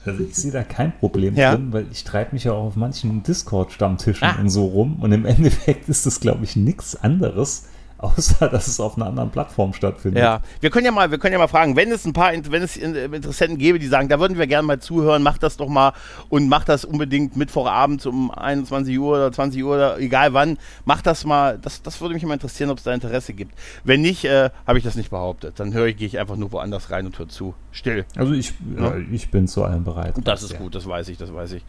Also 0.04 0.22
ich 0.22 0.36
sehe 0.36 0.52
da 0.52 0.62
kein 0.62 0.92
Problem 0.96 1.34
Ja. 1.34 1.54
drin, 1.56 1.72
weil 1.72 1.86
ich 1.90 2.04
treibe 2.04 2.30
mich 2.32 2.44
ja 2.44 2.52
auch 2.52 2.66
auf 2.66 2.76
manchen 2.76 3.22
Discord-Stammtischen 3.24 4.26
Ah. 4.28 4.36
und 4.40 4.48
so 4.48 4.64
rum. 4.66 4.98
Und 5.00 5.10
im 5.12 5.24
Endeffekt 5.26 5.88
ist 5.88 6.06
das, 6.06 6.20
glaube 6.20 6.44
ich, 6.44 6.54
nichts 6.56 6.94
anderes, 6.96 7.64
außer 8.16 8.48
dass 8.48 8.68
es 8.68 8.78
auf 8.80 8.96
einer 8.96 9.06
anderen 9.06 9.30
Plattform 9.30 9.72
stattfindet. 9.72 10.22
Ja, 10.22 10.40
wir 10.60 10.70
können 10.70 10.86
ja 10.86 10.92
mal, 10.92 11.10
wir 11.10 11.18
können 11.18 11.32
ja 11.32 11.38
mal 11.38 11.48
fragen, 11.48 11.74
wenn 11.76 11.90
es 11.90 12.04
ein 12.04 12.12
paar, 12.12 12.32
wenn 12.32 12.62
es 12.62 12.76
äh, 12.76 13.04
Interessenten 13.06 13.58
gäbe, 13.58 13.78
die 13.78 13.88
sagen, 13.88 14.08
da 14.08 14.20
würden 14.20 14.38
wir 14.38 14.46
gerne 14.46 14.66
mal 14.66 14.78
zuhören, 14.78 15.22
macht 15.22 15.42
das 15.42 15.56
doch 15.56 15.68
mal 15.68 15.92
und 16.28 16.48
macht 16.48 16.68
das 16.68 16.84
unbedingt 16.84 17.36
Mittwochabend 17.36 18.06
um 18.06 18.30
21 18.30 18.98
Uhr 18.98 19.16
oder 19.16 19.32
20 19.32 19.64
Uhr 19.64 19.74
oder 19.74 19.98
egal 19.98 20.32
wann, 20.32 20.58
macht 20.84 21.06
das 21.06 21.24
mal, 21.24 21.58
das, 21.58 21.82
das 21.82 22.00
würde 22.00 22.14
mich 22.14 22.22
immer 22.22 22.34
interessieren, 22.34 22.70
ob 22.70 22.78
es 22.78 22.84
da 22.84 22.92
Interesse 22.94 23.32
gibt. 23.32 23.54
Wenn 23.84 24.00
nicht, 24.02 24.24
äh, 24.24 24.50
habe 24.66 24.78
ich 24.78 24.84
das 24.84 24.94
nicht 24.94 25.10
behauptet. 25.10 25.58
Dann 25.58 25.72
höre 25.74 25.86
ich, 25.86 25.96
gehe 25.96 26.06
ich 26.06 26.18
einfach 26.18 26.36
nur 26.36 26.52
woanders 26.52 26.90
rein 26.90 27.06
und 27.06 27.18
höre 27.18 27.28
zu. 27.28 27.54
Still. 27.72 28.04
Also 28.16 28.32
ich, 28.32 28.54
Ja. 28.78 28.92
äh, 28.94 29.00
ich 29.12 29.30
bin 29.30 29.48
zu 29.48 29.64
allem 29.64 29.82
bereit. 29.84 30.14
Das 30.22 30.42
ist 30.42 30.52
Ja. 30.52 30.58
gut, 30.58 30.74
das 30.74 30.86
weiß 30.86 31.08
ich, 31.08 31.18
das 31.18 31.34
weiß 31.34 31.52
ich. 31.52 31.64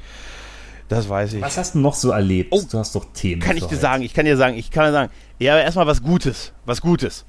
Das 0.89 1.07
weiß 1.07 1.33
ich. 1.33 1.41
Was 1.41 1.57
hast 1.57 1.75
du 1.75 1.79
noch 1.79 1.93
so 1.93 2.09
erlebt? 2.09 2.49
Oh, 2.51 2.61
du 2.69 2.79
hast 2.79 2.95
doch 2.95 3.05
Themen. 3.13 3.41
kann 3.41 3.55
ich 3.55 3.63
dir 3.63 3.69
heute. 3.69 3.77
sagen, 3.77 4.03
ich 4.03 4.13
kann 4.13 4.25
dir 4.25 4.35
sagen, 4.35 4.57
ich 4.57 4.71
kann 4.71 4.85
dir 4.85 4.91
sagen, 4.91 5.11
ja, 5.37 5.53
aber 5.53 5.63
erstmal 5.63 5.87
was 5.87 6.03
Gutes, 6.03 6.51
was 6.65 6.81
Gutes. 6.81 7.25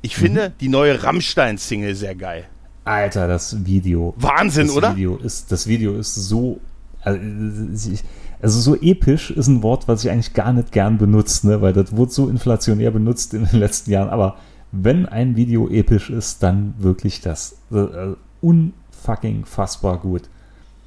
Ich 0.00 0.16
finde 0.16 0.52
die 0.60 0.68
neue 0.68 1.02
Rammstein-Single 1.02 1.94
sehr 1.94 2.14
geil. 2.14 2.46
Alter, 2.84 3.28
das 3.28 3.64
Video. 3.64 4.14
Wahnsinn, 4.16 4.66
das 4.66 4.76
oder? 4.76 4.96
Video 4.96 5.16
ist, 5.16 5.52
das 5.52 5.66
Video 5.66 5.94
ist 5.94 6.14
so. 6.14 6.60
Also, 7.02 7.90
also 8.40 8.60
so 8.60 8.76
episch 8.80 9.30
ist 9.30 9.46
ein 9.48 9.62
Wort, 9.62 9.86
was 9.86 10.04
ich 10.04 10.10
eigentlich 10.10 10.32
gar 10.32 10.52
nicht 10.54 10.72
gern 10.72 10.96
benutze, 10.96 11.46
ne? 11.46 11.62
weil 11.62 11.74
das 11.74 11.94
wurde 11.94 12.12
so 12.12 12.28
inflationär 12.28 12.90
benutzt 12.90 13.34
in 13.34 13.44
den 13.44 13.58
letzten 13.58 13.90
Jahren. 13.90 14.08
Aber 14.08 14.36
wenn 14.72 15.06
ein 15.06 15.36
Video 15.36 15.68
episch 15.68 16.08
ist, 16.08 16.42
dann 16.42 16.74
wirklich 16.78 17.20
das. 17.20 17.58
Äh, 17.70 18.14
unfucking 18.40 19.44
fassbar 19.44 19.98
gut. 19.98 20.22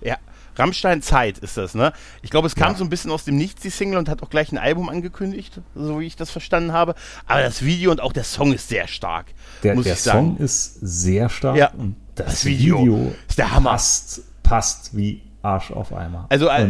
Ja, 0.01 0.17
Rammstein 0.57 1.01
Zeit 1.01 1.37
ist 1.39 1.57
das, 1.57 1.75
ne? 1.75 1.93
Ich 2.21 2.29
glaube, 2.29 2.47
es 2.47 2.55
kam 2.55 2.71
Ja. 2.73 2.77
so 2.77 2.83
ein 2.83 2.89
bisschen 2.89 3.11
aus 3.11 3.23
dem 3.25 3.35
Nichts, 3.37 3.61
die 3.61 3.69
Single, 3.69 3.97
und 3.97 4.09
hat 4.09 4.23
auch 4.23 4.29
gleich 4.29 4.51
ein 4.51 4.57
Album 4.57 4.89
angekündigt, 4.89 5.61
so 5.75 5.99
wie 5.99 6.05
ich 6.05 6.15
das 6.15 6.31
verstanden 6.31 6.73
habe. 6.73 6.95
Aber 7.25 7.41
das 7.41 7.63
Video 7.63 7.91
und 7.91 8.01
auch 8.01 8.13
der 8.13 8.23
Song 8.23 8.53
ist 8.53 8.69
sehr 8.69 8.87
stark, 8.87 9.27
Der, 9.63 9.75
muss 9.75 9.85
der 9.85 9.93
ich 9.93 9.99
sagen. 10.01 10.35
Song 10.35 10.37
ist 10.37 10.79
sehr 10.81 11.29
stark 11.29 11.55
Ja, 11.57 11.71
und 11.77 11.95
das, 12.15 12.25
das 12.27 12.45
Video 12.45 12.79
Video, 12.79 13.15
ist 13.27 13.37
der 13.37 13.51
Hammer. 13.51 13.71
Passt, 13.71 14.21
passt 14.43 14.95
wie 14.97 15.21
Arsch 15.41 15.71
auf 15.71 15.93
Eimer. 15.93 16.25
Also, 16.29 16.47
äh, 16.49 16.67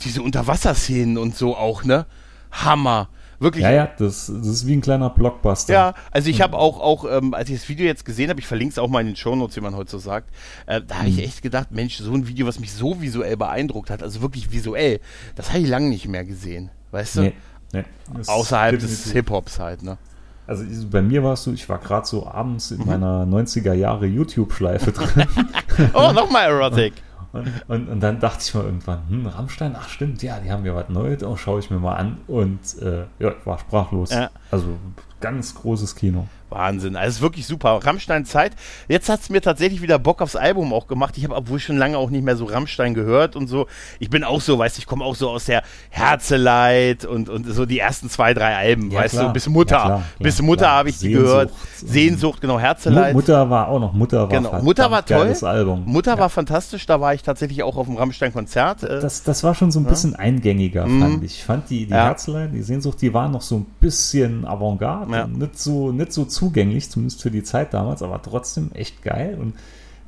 Diese 0.00 0.22
Unterwasserszenen 0.22 1.16
und 1.18 1.36
so 1.36 1.56
auch, 1.56 1.84
ne? 1.84 2.06
Hammer. 2.50 3.08
Wirklich. 3.40 3.62
ja, 3.64 3.70
ja, 3.72 3.88
das, 3.98 4.26
das 4.26 4.46
ist 4.46 4.66
wie 4.66 4.74
ein 4.74 4.80
kleiner 4.80 5.10
Blockbuster. 5.10 5.72
Ja, 5.72 5.94
also 6.10 6.30
ich 6.30 6.40
habe 6.40 6.56
auch, 6.56 6.80
auch 6.80 7.04
ähm, 7.10 7.34
als 7.34 7.48
ich 7.50 7.58
das 7.60 7.68
Video 7.68 7.86
jetzt 7.86 8.04
gesehen 8.04 8.30
habe, 8.30 8.40
ich 8.40 8.46
verlinke 8.46 8.72
es 8.72 8.78
auch 8.78 8.88
mal 8.88 9.00
in 9.00 9.06
den 9.08 9.16
Shownotes, 9.16 9.56
wie 9.56 9.60
man 9.60 9.74
heute 9.76 9.90
so 9.90 9.98
sagt, 9.98 10.30
äh, 10.66 10.80
da 10.86 10.96
habe 10.98 11.08
ich 11.08 11.16
Mhm. 11.16 11.22
echt 11.24 11.42
gedacht, 11.42 11.68
Mensch, 11.72 11.96
so 11.98 12.12
ein 12.12 12.26
Video, 12.28 12.46
was 12.46 12.58
mich 12.60 12.72
so 12.72 13.00
visuell 13.00 13.36
beeindruckt 13.36 13.90
hat, 13.90 14.02
also 14.02 14.22
wirklich 14.22 14.52
visuell, 14.52 15.00
das 15.36 15.50
habe 15.50 15.60
ich 15.60 15.68
lange 15.68 15.88
nicht 15.88 16.06
mehr 16.08 16.24
gesehen, 16.24 16.70
weißt 16.92 17.16
du? 17.16 17.20
Nee, 17.22 17.32
nee, 17.72 17.84
Außerhalb 18.26 18.78
des 18.78 19.10
Hip-Hops 19.12 19.58
halt, 19.58 19.82
ne? 19.82 19.98
Also 20.46 20.64
bei 20.90 21.00
mir 21.00 21.24
war 21.24 21.32
es 21.32 21.42
so, 21.44 21.52
ich 21.52 21.66
war 21.70 21.78
gerade 21.78 22.06
so 22.06 22.26
abends 22.26 22.70
Mhm. 22.70 22.80
in 22.82 22.86
meiner 22.86 23.24
90er 23.26 23.72
Jahre 23.72 24.06
YouTube-Schleife 24.06 24.92
drin. 24.92 25.26
Oh, 25.94 26.12
nochmal 26.12 26.50
Erotic. 26.50 26.92
Und, 27.34 27.48
und, 27.66 27.88
und 27.88 28.00
dann 28.00 28.20
dachte 28.20 28.38
ich 28.40 28.54
mal 28.54 28.64
irgendwann, 28.64 29.02
hm, 29.08 29.26
Rammstein, 29.26 29.74
ach 29.76 29.88
stimmt, 29.88 30.22
ja, 30.22 30.38
die 30.38 30.52
haben 30.52 30.64
ja 30.64 30.72
was 30.72 30.88
Neues, 30.88 31.24
oh, 31.24 31.34
schaue 31.34 31.58
ich 31.58 31.68
mir 31.68 31.80
mal 31.80 31.96
an. 31.96 32.18
Und 32.28 32.60
äh, 32.80 33.06
ja, 33.18 33.30
ich 33.30 33.44
war 33.44 33.58
sprachlos. 33.58 34.10
Ja. 34.10 34.30
Also 34.52 34.78
ganz 35.24 35.54
großes 35.54 35.94
Kino. 35.96 36.26
Wahnsinn, 36.50 36.94
also 36.94 37.20
wirklich 37.22 37.46
super. 37.48 37.80
Rammstein 37.82 38.24
Zeit. 38.26 38.52
Jetzt 38.86 39.08
hat 39.08 39.20
es 39.22 39.30
mir 39.30 39.40
tatsächlich 39.40 39.82
wieder 39.82 39.98
Bock 39.98 40.22
aufs 40.22 40.36
Album 40.36 40.72
auch 40.72 40.86
gemacht. 40.86 41.16
Ich 41.18 41.24
habe, 41.24 41.34
obwohl 41.34 41.56
ich 41.58 41.64
schon 41.64 41.78
lange 41.78 41.98
auch 41.98 42.10
nicht 42.10 42.22
mehr 42.22 42.36
so 42.36 42.44
Rammstein 42.44 42.94
gehört 42.94 43.34
und 43.34 43.48
so. 43.48 43.66
Ich 43.98 44.08
bin 44.08 44.22
auch 44.22 44.40
so, 44.40 44.56
weißt 44.56 44.76
du, 44.76 44.80
ich 44.80 44.86
komme 44.86 45.04
auch 45.04 45.16
so 45.16 45.30
aus 45.30 45.46
der 45.46 45.62
Herzeleid 45.90 47.04
und, 47.04 47.28
und 47.28 47.44
so 47.52 47.66
die 47.66 47.78
ersten 47.78 48.08
zwei, 48.08 48.34
drei 48.34 48.56
Alben, 48.56 48.90
Ja, 48.90 49.00
weißt 49.00 49.14
klar. 49.14 49.26
du, 49.28 49.32
bis 49.32 49.48
Mutter. 49.48 49.74
Ja, 49.76 49.82
klar, 49.84 49.98
klar, 49.98 50.04
bis 50.20 50.42
Mutter 50.42 50.70
habe 50.70 50.88
ich 50.90 50.98
die 50.98 51.10
gehört. 51.10 51.50
Sehnsucht, 51.76 52.40
genau, 52.40 52.58
Herzeleid. 52.58 53.14
Mutter 53.14 53.50
war 53.50 53.68
auch 53.68 53.80
noch, 53.80 53.92
Mutter 53.92 54.20
war 54.22 54.28
Genau, 54.28 54.62
Mutter 54.62 54.90
war 54.90 55.04
toll. 55.04 55.34
Album. 55.42 55.82
Mutter 55.86 56.12
Ja. 56.12 56.18
war 56.18 56.30
fantastisch, 56.30 56.86
da 56.86 57.00
war 57.00 57.14
ich 57.14 57.22
tatsächlich 57.22 57.62
auch 57.62 57.76
auf 57.76 57.86
dem 57.86 57.96
Rammstein-Konzert. 57.96 58.82
Äh, 58.84 59.00
Das, 59.00 59.22
das 59.24 59.42
war 59.42 59.54
schon 59.54 59.70
so 59.72 59.80
ein 59.80 59.84
bisschen 59.86 60.14
eingängiger, 60.14 60.82
fand 60.86 61.24
ich. 61.24 61.34
Ich 61.38 61.44
fand 61.44 61.68
die, 61.68 61.86
die 61.86 61.92
Mhm. 61.92 61.96
Herzlein, 61.96 62.52
die 62.52 62.62
Sehnsucht, 62.62 63.00
die 63.02 63.12
waren 63.12 63.32
noch 63.32 63.42
so 63.42 63.56
ein 63.56 63.66
bisschen 63.80 64.46
Avantgarde, 64.46 65.10
Ja. 65.14 65.24
und 65.24 65.38
nicht 65.38 65.58
so, 65.58 65.92
nicht 65.92 66.12
so 66.12 66.24
zugänglich, 66.24 66.90
zumindest 66.90 67.22
für 67.22 67.30
die 67.30 67.42
Zeit 67.42 67.74
damals, 67.74 68.02
aber 68.02 68.20
trotzdem 68.22 68.70
echt 68.72 69.02
geil. 69.02 69.36
Und 69.40 69.54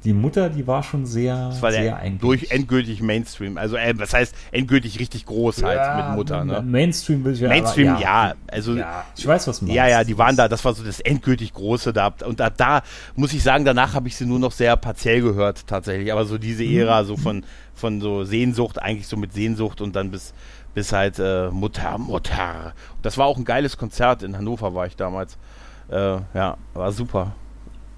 die 0.06 0.12
Mutter, 0.12 0.48
die 0.50 0.66
war 0.68 0.84
schon 0.84 1.04
sehr, 1.04 1.48
Das 1.48 1.62
war 1.62 1.72
sehr 1.72 1.98
der 1.98 2.10
durch 2.10 2.50
endgültig 2.50 3.02
Mainstream. 3.02 3.58
Also, 3.58 3.76
äh, 3.76 3.92
was 3.96 4.14
heißt 4.14 4.34
endgültig 4.52 5.00
richtig 5.00 5.26
groß 5.26 5.64
halt 5.64 5.78
Ja, 5.78 6.06
mit 6.06 6.16
Mutter, 6.16 6.44
ne? 6.44 6.62
Mainstream 6.62 7.24
will 7.24 7.32
ich 7.32 7.40
ja. 7.40 7.48
Mainstream, 7.48 7.88
aber, 7.88 8.00
ja. 8.00 8.34
Also, 8.46 8.76
Ja, 8.76 9.04
ich 9.16 9.26
weiß, 9.26 9.48
was 9.48 9.60
du 9.60 9.66
Ja, 9.66 9.88
ja, 9.88 10.04
die 10.04 10.16
waren 10.16 10.36
da, 10.36 10.46
das 10.46 10.64
war 10.64 10.74
so 10.74 10.84
das 10.84 11.00
endgültig 11.00 11.52
Große 11.54 11.92
da. 11.92 12.14
Und 12.24 12.38
da, 12.38 12.50
da 12.50 12.82
muss 13.16 13.32
ich 13.32 13.42
sagen, 13.42 13.64
danach 13.64 13.94
habe 13.94 14.06
ich 14.06 14.14
sie 14.16 14.26
nur 14.26 14.38
noch 14.38 14.52
sehr 14.52 14.76
partiell 14.76 15.22
gehört, 15.22 15.66
tatsächlich. 15.66 16.12
Aber 16.12 16.24
so 16.24 16.38
diese. 16.38 16.64
Ära, 16.64 17.04
so 17.04 17.16
von, 17.16 17.44
von 17.74 18.00
so 18.00 18.22
Sehnsucht, 18.22 18.80
eigentlich 18.80 19.08
so 19.08 19.16
mit 19.16 19.32
Sehnsucht 19.32 19.80
und 19.80 19.96
dann 19.96 20.10
bis, 20.12 20.34
bis 20.76 20.92
halt 20.92 21.18
äh, 21.18 21.48
Mutter, 21.48 21.96
Mutter. 21.96 22.74
Das 23.00 23.16
war 23.16 23.24
auch 23.26 23.38
ein 23.38 23.46
geiles 23.46 23.78
Konzert. 23.78 24.22
In 24.22 24.36
Hannover 24.36 24.74
war 24.74 24.86
ich 24.86 24.94
damals. 24.94 25.38
Äh, 25.88 26.18
ja, 26.34 26.58
war 26.74 26.92
super. 26.92 27.32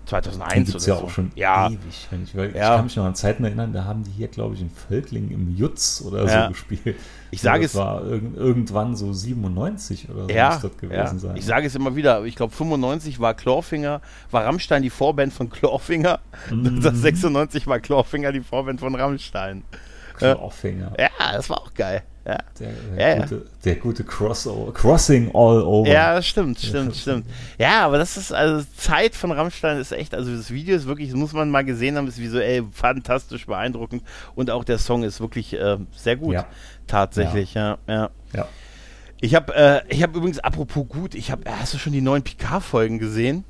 2001 0.06 0.52
Den 0.54 0.62
oder 0.62 0.70
gibt's 0.72 0.86
ja 0.86 0.94
so. 0.96 1.02
auch 1.04 1.10
schon 1.10 1.32
ja, 1.34 1.66
ewig. 1.68 2.06
Wenn 2.10 2.22
ich, 2.22 2.32
Ja. 2.32 2.44
ich 2.46 2.54
kann 2.54 2.84
mich 2.84 2.96
noch 2.96 3.04
an 3.04 3.14
Zeiten 3.16 3.44
erinnern, 3.44 3.72
da 3.72 3.84
haben 3.84 4.04
die 4.04 4.12
hier, 4.12 4.28
glaube 4.28 4.54
ich, 4.54 4.60
in 4.62 4.70
Völkling 4.70 5.30
im 5.32 5.54
Jutz 5.56 6.00
oder 6.06 6.24
Ja. 6.24 6.44
so 6.44 6.48
gespielt. 6.50 6.96
Ich 7.32 7.40
sage 7.42 7.62
das 7.64 7.72
es- 7.72 7.76
war 7.80 8.06
irg 8.06 8.22
irgendwann 8.36 8.94
so 8.96 9.12
97 9.12 10.08
oder 10.08 10.22
so 10.22 10.30
ja, 10.30 10.50
muss 10.52 10.60
das 10.62 10.76
gewesen 10.78 11.18
sein. 11.18 11.36
ich 11.36 11.44
sage 11.44 11.66
es 11.66 11.74
immer 11.74 11.94
wieder, 11.96 12.24
ich 12.24 12.36
glaube 12.36 12.54
95 12.54 13.18
war 13.20 13.34
Clawfinger, 13.34 14.00
war 14.30 14.44
Rammstein 14.46 14.82
die 14.82 14.88
Vorband 14.90 15.32
von 15.32 15.50
Clawfinger, 15.50 16.20
Mhm. 16.48 16.80
96 16.94 17.66
war 17.66 17.80
Clawfinger 17.80 18.30
die 18.32 18.40
Vorband 18.40 18.78
von 18.80 18.94
Rammstein. 18.94 19.64
Aufhänger. 20.20 20.92
Ja, 20.98 21.10
das 21.32 21.48
war 21.50 21.58
auch 21.60 21.74
geil. 21.74 22.02
Ja, 22.28 22.38
Der, 22.58 22.68
Ja, 22.68 22.74
der, 22.96 23.16
ja. 23.16 23.22
gute, 23.22 23.46
der 23.64 23.74
gute 23.76 24.04
Crossover, 24.04 24.72
Crossing 24.74 25.28
All 25.34 25.62
Over. 25.62 25.88
ja 25.88 26.14
das 26.14 26.26
stimmt, 26.26 26.60
stimmt, 26.60 26.94
stimmt. 27.02 27.24
Ja, 27.58 27.86
aber 27.86 27.96
das 27.96 28.18
ist, 28.18 28.32
also 28.32 28.66
Zeit 28.76 29.14
von 29.14 29.32
Rammstein 29.32 29.78
ist 29.78 29.92
echt, 29.92 30.14
also 30.14 30.36
das 30.36 30.50
Video 30.50 30.76
ist 30.76 30.86
wirklich, 30.86 31.08
das 31.08 31.16
muss 31.16 31.32
man 31.32 31.48
mal 31.50 31.64
gesehen 31.64 31.96
haben, 31.96 32.06
ist 32.06 32.18
visuell 32.18 32.66
fantastisch 32.70 33.46
beeindruckend 33.46 34.02
und 34.34 34.50
auch 34.50 34.64
der 34.64 34.76
Song 34.76 35.04
ist 35.04 35.20
wirklich 35.20 35.54
äh, 35.54 35.78
sehr 35.96 36.16
gut. 36.16 36.34
Ja. 36.34 36.46
Tatsächlich, 36.86 37.54
ja, 37.54 37.78
ja. 37.86 38.10
Ja. 38.34 38.46
Ich 39.20 39.34
habe 39.34 39.54
äh, 39.54 39.80
ich 39.88 40.02
hab 40.02 40.14
übrigens, 40.14 40.38
apropos 40.38 40.86
gut, 40.86 41.14
ich 41.14 41.30
habe, 41.30 41.50
hast 41.50 41.72
du 41.72 41.78
schon 41.78 41.92
die 41.94 42.00
neuen 42.02 42.22
Picard-Folgen 42.22 42.98
gesehen? 42.98 43.44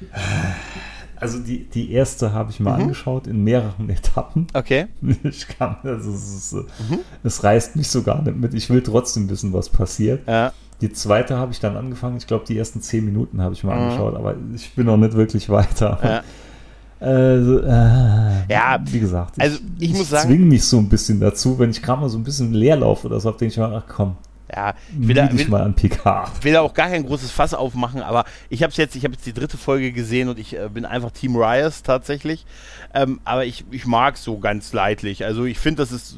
Also 1.20 1.38
die, 1.38 1.64
die 1.64 1.92
erste 1.92 2.32
habe 2.32 2.50
ich 2.50 2.60
mal 2.60 2.76
Mhm. 2.76 2.82
angeschaut 2.84 3.26
in 3.26 3.44
mehreren 3.44 3.88
Etappen. 3.90 4.46
Okay. 4.54 4.86
Ich 5.22 5.46
kann, 5.48 5.76
also 5.82 6.10
es, 6.12 6.34
ist, 6.34 6.52
äh, 6.54 6.56
Mhm. 6.88 6.98
es 7.22 7.44
reißt 7.44 7.76
mich 7.76 7.88
so 7.88 8.02
gar 8.02 8.22
nicht 8.22 8.36
mit. 8.36 8.54
Ich 8.54 8.70
will 8.70 8.82
trotzdem 8.82 9.28
wissen, 9.28 9.52
was 9.52 9.68
passiert. 9.68 10.26
Ja. 10.26 10.52
Die 10.80 10.90
zweite 10.92 11.36
habe 11.36 11.52
ich 11.52 11.60
dann 11.60 11.76
angefangen. 11.76 12.16
Ich 12.16 12.26
glaube, 12.26 12.46
die 12.48 12.56
ersten 12.56 12.80
zehn 12.80 13.04
Minuten 13.04 13.42
habe 13.42 13.52
ich 13.54 13.62
mal 13.64 13.76
Mhm. 13.76 13.82
angeschaut, 13.82 14.14
aber 14.16 14.34
ich 14.54 14.74
bin 14.74 14.86
noch 14.86 14.96
nicht 14.96 15.12
wirklich 15.14 15.48
weiter. 15.50 15.98
Ja. 16.02 16.22
Also, 17.02 17.60
äh, 17.60 18.52
Ja, 18.52 18.78
wie 18.84 19.00
gesagt, 19.00 19.40
also 19.40 19.58
ich 19.78 19.94
muss 19.94 20.10
sagen- 20.10 20.28
zwinge 20.28 20.44
mich 20.44 20.64
so 20.64 20.76
ein 20.76 20.90
bisschen 20.90 21.18
dazu, 21.18 21.58
wenn 21.58 21.70
ich 21.70 21.80
gerade 21.82 22.02
mal 22.02 22.10
so 22.10 22.18
ein 22.18 22.24
bisschen 22.24 22.52
Leerlauf 22.52 23.06
oder 23.06 23.18
so, 23.20 23.30
denke 23.30 23.46
ich 23.46 23.56
mal, 23.56 23.74
ach 23.74 23.90
komm, 23.90 24.16
Ja, 24.54 24.74
ich 25.00 25.08
will, 25.08 25.14
da, 25.14 25.30
will 25.32 25.48
mal 25.48 25.62
an 25.62 25.74
Picard. 25.74 26.44
will 26.44 26.52
da 26.52 26.60
auch 26.60 26.74
gar 26.74 26.88
kein 26.88 27.04
großes 27.04 27.30
Fass 27.30 27.54
aufmachen, 27.54 28.02
aber 28.02 28.24
ich 28.48 28.62
habe 28.62 28.72
jetzt, 28.74 28.96
ich 28.96 29.04
habe 29.04 29.14
jetzt 29.14 29.26
die 29.26 29.32
dritte 29.32 29.56
Folge 29.56 29.92
gesehen 29.92 30.28
und 30.28 30.38
ich 30.38 30.56
äh, 30.56 30.68
bin 30.68 30.84
einfach 30.84 31.10
Team 31.10 31.36
Riot 31.36 31.84
tatsächlich. 31.84 32.46
Ähm, 32.94 33.20
aber 33.24 33.44
ich, 33.44 33.64
ich 33.70 33.86
mag 33.86 34.16
so 34.16 34.38
ganz 34.38 34.72
leidlich. 34.72 35.24
Also 35.24 35.44
ich 35.44 35.58
finde, 35.58 35.82
das 35.82 35.92
ist. 35.92 36.16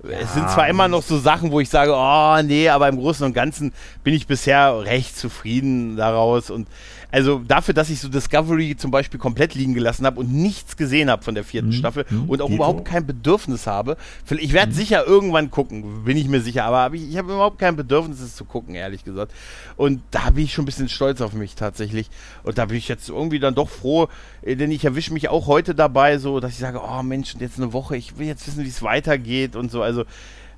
Es 0.00 0.32
sind 0.32 0.48
zwar 0.48 0.68
immer 0.68 0.86
noch 0.86 1.02
so 1.02 1.18
Sachen, 1.18 1.50
wo 1.50 1.58
ich 1.58 1.68
sage, 1.68 1.92
oh 1.92 2.40
nee, 2.46 2.68
aber 2.68 2.88
im 2.88 2.98
Großen 2.98 3.26
und 3.26 3.32
Ganzen 3.32 3.72
bin 4.04 4.14
ich 4.14 4.28
bisher 4.28 4.84
recht 4.84 5.18
zufrieden 5.18 5.96
daraus. 5.96 6.50
Und 6.50 6.68
also 7.10 7.40
dafür, 7.46 7.72
dass 7.74 7.88
ich 7.88 8.00
so 8.00 8.08
Discovery 8.08 8.76
zum 8.76 8.90
Beispiel 8.90 9.18
komplett 9.18 9.54
liegen 9.54 9.72
gelassen 9.72 10.04
habe 10.04 10.20
und 10.20 10.32
nichts 10.32 10.76
gesehen 10.76 11.08
habe 11.10 11.22
von 11.22 11.34
der 11.34 11.44
vierten 11.44 11.68
Mhm. 11.68 11.72
Staffel 11.72 12.04
Mhm. 12.10 12.28
und 12.28 12.42
auch 12.42 12.48
Geht 12.48 12.56
überhaupt 12.56 12.84
kein 12.84 13.06
Bedürfnis 13.06 13.66
habe. 13.66 13.96
Ich 14.38 14.52
werde 14.52 14.72
sicher 14.72 15.06
irgendwann 15.06 15.50
gucken, 15.50 16.04
bin 16.04 16.16
ich 16.18 16.28
mir 16.28 16.40
sicher, 16.42 16.64
aber 16.64 16.78
hab 16.82 16.94
ich, 16.94 17.08
ich 17.08 17.16
habe 17.16 17.32
überhaupt 17.32 17.58
kein 17.58 17.76
Bedürfnis, 17.76 18.20
es 18.20 18.36
zu 18.36 18.44
gucken, 18.44 18.74
ehrlich 18.74 19.04
gesagt. 19.04 19.32
Und 19.76 20.02
da 20.10 20.30
bin 20.30 20.44
ich 20.44 20.52
schon 20.52 20.64
ein 20.64 20.66
bisschen 20.66 20.88
stolz 20.90 21.20
auf 21.22 21.32
mich 21.32 21.54
tatsächlich. 21.54 22.10
Und 22.42 22.58
da 22.58 22.66
bin 22.66 22.76
ich 22.76 22.88
jetzt 22.88 23.08
irgendwie 23.08 23.38
dann 23.38 23.54
doch 23.54 23.70
froh, 23.70 24.08
äh, 24.42 24.56
denn 24.56 24.70
ich 24.70 24.84
erwische 24.84 25.12
mich 25.14 25.28
auch 25.30 25.46
heute 25.46 25.74
dabei, 25.74 26.18
so 26.18 26.40
dass 26.40 26.52
ich 26.52 26.58
sage, 26.58 26.80
oh 26.82 27.02
Mensch, 27.02 27.34
jetzt 27.38 27.56
eine 27.58 27.72
Woche, 27.72 27.96
ich 27.96 28.18
will 28.18 28.26
jetzt 28.26 28.46
wissen, 28.46 28.64
wie 28.64 28.68
es 28.68 28.82
weitergeht 28.82 29.56
und 29.56 29.70
so. 29.70 29.82
Also 29.82 30.04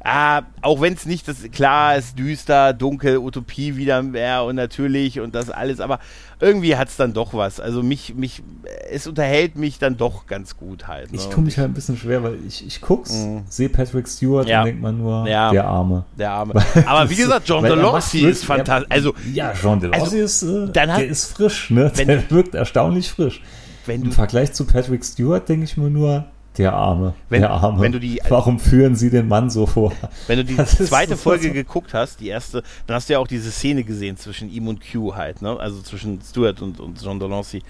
Ah, 0.02 0.42
auch 0.62 0.80
wenn 0.80 0.94
es 0.94 1.04
nicht 1.04 1.28
das 1.28 1.42
klar 1.52 1.94
ist, 1.96 2.18
düster, 2.18 2.72
dunkel, 2.72 3.18
Utopie 3.18 3.76
wieder 3.76 4.02
mehr 4.02 4.44
und 4.44 4.56
natürlich 4.56 5.20
und 5.20 5.34
das 5.34 5.50
alles, 5.50 5.78
aber 5.78 5.98
irgendwie 6.40 6.74
hat 6.76 6.88
es 6.88 6.96
dann 6.96 7.12
doch 7.12 7.34
was. 7.34 7.60
Also 7.60 7.82
mich, 7.82 8.14
mich, 8.14 8.42
es 8.90 9.06
unterhält 9.06 9.56
mich 9.56 9.78
dann 9.78 9.98
doch 9.98 10.26
ganz 10.26 10.56
gut 10.56 10.88
halt. 10.88 11.12
Ne? 11.12 11.18
Ich 11.18 11.26
tue 11.26 11.44
mich 11.44 11.58
halt 11.58 11.68
ein 11.68 11.74
bisschen 11.74 11.98
schwer, 11.98 12.22
weil 12.22 12.38
ich, 12.48 12.66
ich 12.66 12.80
guck's, 12.80 13.12
Mhm. 13.12 13.42
sehe 13.50 13.68
Patrick 13.68 14.08
Stewart 14.08 14.48
Ja. 14.48 14.60
und 14.60 14.66
denkt 14.68 14.80
man 14.80 14.96
nur, 14.96 15.28
Ja. 15.28 15.50
der 15.50 15.66
Arme. 15.66 16.04
Der 16.18 16.30
Arme. 16.30 16.54
Aber 16.86 17.10
wie 17.10 17.16
gesagt, 17.16 17.46
John 17.46 17.62
macht 17.82 18.14
ist 18.14 18.44
fantastisch. 18.46 18.90
Also, 18.90 19.14
ja, 19.34 19.52
John 19.52 19.80
DeLorsey 19.80 20.02
also, 20.02 20.16
ist, 20.16 20.42
äh, 20.42 20.72
dann 20.72 20.92
hat- 20.92 21.00
der 21.02 21.08
ist 21.08 21.26
frisch, 21.26 21.68
ne? 21.70 21.92
wenn- 21.94 22.08
der 22.08 22.30
wirkt 22.30 22.54
erstaunlich 22.54 23.10
frisch. 23.10 23.42
wenn 23.84 24.02
Im 24.02 24.12
Vergleich 24.12 24.54
zu 24.54 24.64
Patrick 24.64 25.04
Stewart 25.04 25.46
denke 25.46 25.64
ich 25.64 25.76
mir 25.76 25.90
nur, 25.90 26.24
der 26.58 26.72
Arme, 26.72 27.14
Wenn- 27.28 27.42
der 27.42 27.50
Arme. 27.50 27.80
wenn 27.80 27.92
du 27.92 28.00
die- 28.00 28.20
Warum 28.28 28.58
führen 28.58 28.96
sie 28.96 29.08
den 29.10 29.28
Mann 29.28 29.50
so 29.50 29.66
vor? 29.66 29.92
wenn 30.26 30.38
du 30.38 30.44
die 30.44 30.56
Das 30.56 30.76
zweite 30.76 31.12
so- 31.12 31.22
Folge 31.22 31.48
so- 31.48 31.52
geguckt 31.54 31.94
hast, 31.94 32.20
die 32.20 32.28
erste, 32.28 32.62
dann 32.86 32.96
hast 32.96 33.08
du 33.08 33.12
ja 33.14 33.18
auch 33.20 33.28
diese 33.28 33.50
Szene 33.50 33.84
gesehen 33.84 34.16
zwischen 34.16 34.50
ihm 34.50 34.66
und 34.68 34.80
Q 34.80 35.14
halt, 35.14 35.42
ne? 35.42 35.58
Also 35.58 35.80
zwischen 35.82 36.20
Stuart 36.22 36.60
und, 36.62 36.80
und 36.80 37.00
John 37.02 37.18
DeLorsey. 37.20 37.62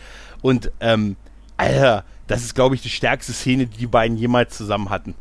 Und, 0.42 0.70
ähm, 0.80 1.16
Alter, 1.56 2.04
das 2.26 2.42
ist, 2.42 2.54
glaube 2.54 2.74
ich, 2.74 2.80
die 2.82 2.88
stärkste 2.88 3.32
Szene, 3.32 3.66
die 3.66 3.76
die 3.78 3.86
beiden 3.86 4.16
jemals 4.16 4.56
zusammen 4.56 4.88
hatten. 4.88 5.14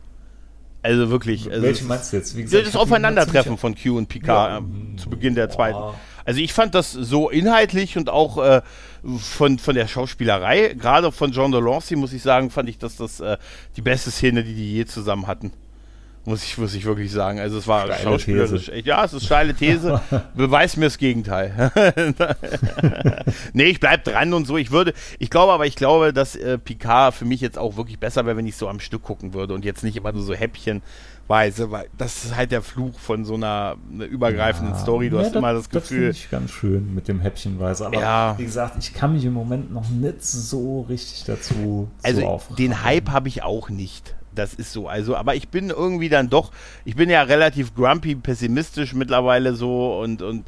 Also 0.81 1.09
wirklich. 1.09 1.49
Also 1.51 1.61
Welche 1.63 1.83
meinst 1.83 2.13
du 2.13 2.17
jetzt? 2.17 2.37
Wie 2.37 2.43
gesagt, 2.43 2.65
das 2.65 2.77
Aufeinandertreffen 2.77 3.57
von 3.57 3.75
Q 3.75 3.97
und 3.97 4.07
Picard 4.07 4.51
Ja. 4.51 4.57
ähm, 4.59 4.97
zu 4.97 5.09
Beginn 5.09 5.35
der 5.35 5.49
zweiten. 5.49 5.77
Boah. 5.77 5.95
Also 6.29 6.41
ich 6.41 6.53
fand 6.53 6.75
das 6.75 6.91
so 6.91 7.31
inhaltlich 7.31 7.98
und 7.98 8.07
auch 8.07 8.38
äh, 8.38 8.62
von, 9.17 9.57
von 9.57 9.74
der 9.74 9.88
Schauspielerei, 9.88 10.75
gerade 10.75 11.12
von 11.12 11.31
John 11.31 11.51
DeLancey, 11.51 11.95
muss 11.95 12.13
ich 12.13 12.21
sagen, 12.21 12.51
fand 12.51 12.69
ich, 12.69 12.77
dass 12.77 12.98
das 12.98 13.19
äh, 13.19 13.38
die 13.75 13.81
beste 13.81 14.12
Szene, 14.12 14.43
die 14.43 14.53
die 14.53 14.75
je 14.75 14.86
zusammen 14.86 15.25
hatten. 15.25 15.51
Muss 16.25 16.43
ich, 16.43 16.55
muss 16.59 16.75
ich 16.75 16.86
wirklich 16.86 17.12
sagen. 17.12 17.39
Also 17.39 17.57
es 17.57 17.67
war 17.67 17.86
Steile 17.86 18.03
schauspielerisch 18.03 18.65
These. 18.67 18.86
Ja, 18.86 19.03
es 19.05 19.13
ist 19.13 19.25
steile 19.25 19.55
These. 19.55 20.01
Beweis 20.36 20.77
mir 20.77 20.86
das 20.86 21.00
Gegenteil. 21.00 21.71
nee, 23.53 23.63
ich 23.63 23.79
bleib 23.79 24.03
dran 24.03 24.31
und 24.36 24.45
so. 24.45 24.55
Ich 24.57 24.69
würde, 24.69 24.93
ich 25.17 25.31
glaube 25.31 25.51
aber, 25.51 25.65
ich 25.65 25.75
glaube, 25.75 26.13
dass 26.13 26.36
äh, 26.36 26.59
Picard 26.59 27.15
für 27.15 27.25
mich 27.25 27.41
jetzt 27.41 27.57
auch 27.57 27.75
wirklich 27.75 27.98
besser 27.98 28.27
wäre, 28.27 28.38
wenn 28.38 28.45
ich 28.45 28.55
so 28.55 28.69
am 28.69 28.79
Stück 28.79 29.01
gucken 29.01 29.33
würde 29.33 29.55
und 29.55 29.65
jetzt 29.65 29.83
nicht 29.83 29.98
immer 29.98 30.12
nur 30.12 30.21
so 30.21 30.36
häppchenweise, 31.29 31.71
weil 31.71 31.88
das 31.98 32.25
ist 32.25 32.36
halt 32.36 32.51
der 32.51 32.62
Fluch 32.62 32.98
von 33.00 33.24
so 33.25 33.36
einer, 33.36 33.77
einer 33.93 34.05
übergreifenden 34.05 34.75
Story. 34.75 35.09
Du 35.09 35.17
Ja, 35.17 35.24
hast 35.24 35.36
immer 35.36 35.53
das 35.53 35.69
Das 35.69 35.88
finde 35.88 36.07
Gefühl, 36.07 36.12
ich 36.12 36.31
ganz 36.31 36.51
schön 36.51 36.93
mit 36.95 37.07
dem 37.07 37.19
Häppchenweise. 37.21 37.86
Aber 37.86 38.00
Ja. 38.01 38.36
wie 38.38 38.45
gesagt, 38.45 38.75
ich 38.79 38.93
kann 38.93 39.13
mich 39.13 39.24
im 39.25 39.33
Moment 39.33 39.71
noch 39.71 39.89
nicht 39.89 40.24
so 40.24 40.81
richtig 40.81 41.24
dazu 41.25 41.89
also 42.03 42.21
so 42.50 42.55
den 42.55 42.83
Hype 42.83 43.09
habe 43.09 43.27
ich 43.27 43.43
auch 43.43 43.69
nicht. 43.69 44.15
Das 44.33 44.53
ist 44.53 44.71
so. 44.71 44.88
Also, 44.88 45.15
aber 45.15 45.36
ich 45.36 45.50
bin 45.50 45.69
irgendwie 45.69 46.07
dann 46.07 46.29
doch, 46.29 46.51
ich 46.86 46.95
bin 46.95 47.09
ja 47.09 47.24
relativ 47.24 47.74
grumpy, 47.75 48.15
pessimistisch 48.15 48.93
mittlerweile 48.93 49.53
so 49.55 50.00
und, 50.00 50.21
und 50.21 50.45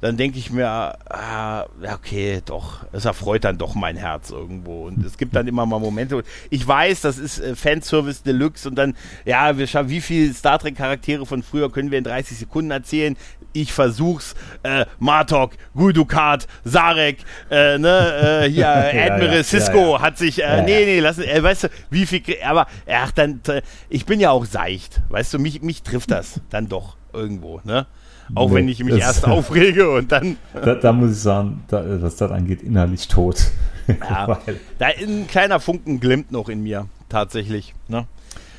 dann 0.00 0.16
denke 0.16 0.38
ich 0.38 0.50
mir, 0.50 0.68
ah, 0.68 1.66
ja, 1.82 1.94
okay, 1.94 2.42
doch, 2.44 2.84
es 2.92 3.06
erfreut 3.06 3.44
dann 3.44 3.56
doch 3.56 3.74
mein 3.74 3.96
Herz 3.96 4.30
irgendwo. 4.30 4.86
Und 4.86 5.04
es 5.04 5.16
gibt 5.16 5.34
dann 5.34 5.48
immer 5.48 5.64
mal 5.64 5.80
Momente. 5.80 6.22
Ich 6.50 6.66
weiß, 6.66 7.00
das 7.00 7.18
ist 7.18 7.38
äh, 7.38 7.56
Fanservice 7.56 8.22
Deluxe 8.22 8.68
und 8.68 8.74
dann, 8.76 8.94
ja, 9.24 9.56
wir 9.56 9.66
schauen, 9.66 9.88
wie 9.88 10.02
viele 10.02 10.34
Star 10.34 10.58
Trek-Charaktere 10.58 11.24
von 11.24 11.42
früher 11.42 11.72
können 11.72 11.90
wir 11.90 11.98
in 11.98 12.04
30 12.04 12.38
Sekunden 12.38 12.70
erzählen. 12.70 13.16
Ich 13.54 13.72
versuch's. 13.72 14.34
Äh, 14.62 14.84
Martok, 14.98 15.52
Guldukat, 15.74 16.46
Sarek, 16.64 17.18
äh, 17.50 17.78
ne, 17.78 18.42
äh, 18.44 18.50
hier, 18.50 18.68
Admiral 18.68 19.36
ja, 19.36 19.42
Cisco 19.44 19.78
ja, 19.78 19.90
ja. 19.92 20.00
hat 20.02 20.18
sich, 20.18 20.42
äh, 20.42 20.58
Ja, 20.58 20.62
nee, 20.62 20.80
ja. 20.80 20.86
nee, 20.86 21.00
lassen, 21.00 21.22
äh, 21.24 21.42
weißt 21.42 21.64
du, 21.64 21.68
wie 21.88 22.04
viel, 22.04 22.22
aber, 22.44 22.66
ach, 22.86 23.12
dann, 23.12 23.40
äh, 23.48 23.62
ich 23.88 24.04
bin 24.04 24.20
ja 24.20 24.30
auch 24.30 24.44
seicht, 24.44 25.00
weißt 25.08 25.32
du, 25.32 25.38
mich, 25.38 25.62
mich 25.62 25.82
trifft 25.82 26.10
das 26.10 26.40
dann 26.50 26.68
doch 26.68 26.96
irgendwo, 27.14 27.60
ne? 27.64 27.86
Auch 28.34 28.48
Nee, 28.50 28.54
wenn 28.56 28.68
ich 28.68 28.82
mich 28.82 28.98
erst 28.98 29.26
aufrege 29.26 29.90
und 29.90 30.10
dann, 30.12 30.36
da, 30.54 30.74
da 30.74 30.92
muss 30.92 31.12
ich 31.12 31.18
sagen, 31.20 31.62
da, 31.68 31.84
was 32.02 32.16
das 32.16 32.30
angeht, 32.30 32.62
innerlich 32.62 33.08
tot. 33.08 33.44
ja, 33.86 34.38
da 34.78 34.86
ein 34.86 35.26
kleiner 35.28 35.60
Funken 35.60 36.00
glimmt 36.00 36.32
noch 36.32 36.48
in 36.48 36.62
mir, 36.62 36.86
tatsächlich, 37.08 37.74
ne? 37.88 38.06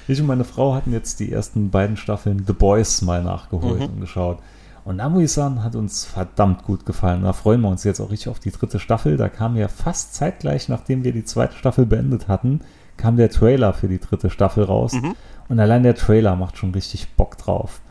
ich 0.07 0.21
und 0.21 0.27
meine 0.27 0.45
Frau 0.45 0.73
hatten 0.73 0.93
jetzt 0.93 1.19
die 1.19 1.31
ersten 1.31 1.69
beiden 1.69 1.97
Staffeln 1.97 2.43
The 2.47 2.53
Boys 2.53 3.01
mal 3.01 3.21
nachgeholt 3.23 3.79
Mhm. 3.81 3.85
und 3.87 3.99
geschaut. 4.01 4.39
Und 4.85 4.99
da 4.99 5.09
muss 5.09 5.23
ich 5.23 5.31
sagen, 5.33 5.65
hat 5.65 5.75
uns 5.75 6.05
verdammt 6.05 6.63
gut 6.63 6.85
gefallen. 6.85 7.23
Da 7.23 7.33
freuen 7.33 7.59
wir 7.59 7.67
uns 7.67 7.83
jetzt 7.83 7.99
auch 7.99 8.09
richtig 8.09 8.29
auf 8.29 8.39
die 8.39 8.51
dritte 8.51 8.79
Staffel. 8.79 9.17
Da 9.17 9.27
kam 9.27 9.57
ja 9.57 9.67
fast 9.67 10.15
zeitgleich, 10.15 10.69
nachdem 10.69 11.03
wir 11.03 11.11
die 11.11 11.25
zweite 11.25 11.57
Staffel 11.57 11.85
beendet 11.85 12.29
hatten, 12.29 12.61
kam 12.95 13.17
der 13.17 13.29
Trailer 13.29 13.73
für 13.73 13.89
die 13.89 13.99
dritte 13.99 14.29
Staffel 14.29 14.63
raus. 14.63 14.93
Mhm. 14.93 15.15
Und 15.49 15.59
allein 15.59 15.83
der 15.83 15.95
Trailer 15.95 16.37
macht 16.37 16.57
schon 16.57 16.71
richtig 16.71 17.09
Bock 17.17 17.37
drauf. 17.37 17.81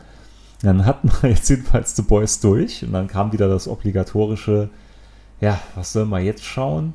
Dann 0.61 0.85
hatten 0.85 1.11
wir 1.21 1.29
jetzt 1.31 1.49
jedenfalls 1.49 1.95
The 1.95 2.01
Boys 2.01 2.39
durch 2.39 2.83
und 2.83 2.93
dann 2.93 3.07
kam 3.07 3.31
wieder 3.31 3.47
das 3.47 3.67
obligatorische, 3.67 4.69
ja, 5.41 5.59
was 5.75 5.93
sollen 5.93 6.09
wir 6.09 6.19
jetzt 6.19 6.43
schauen? 6.43 6.93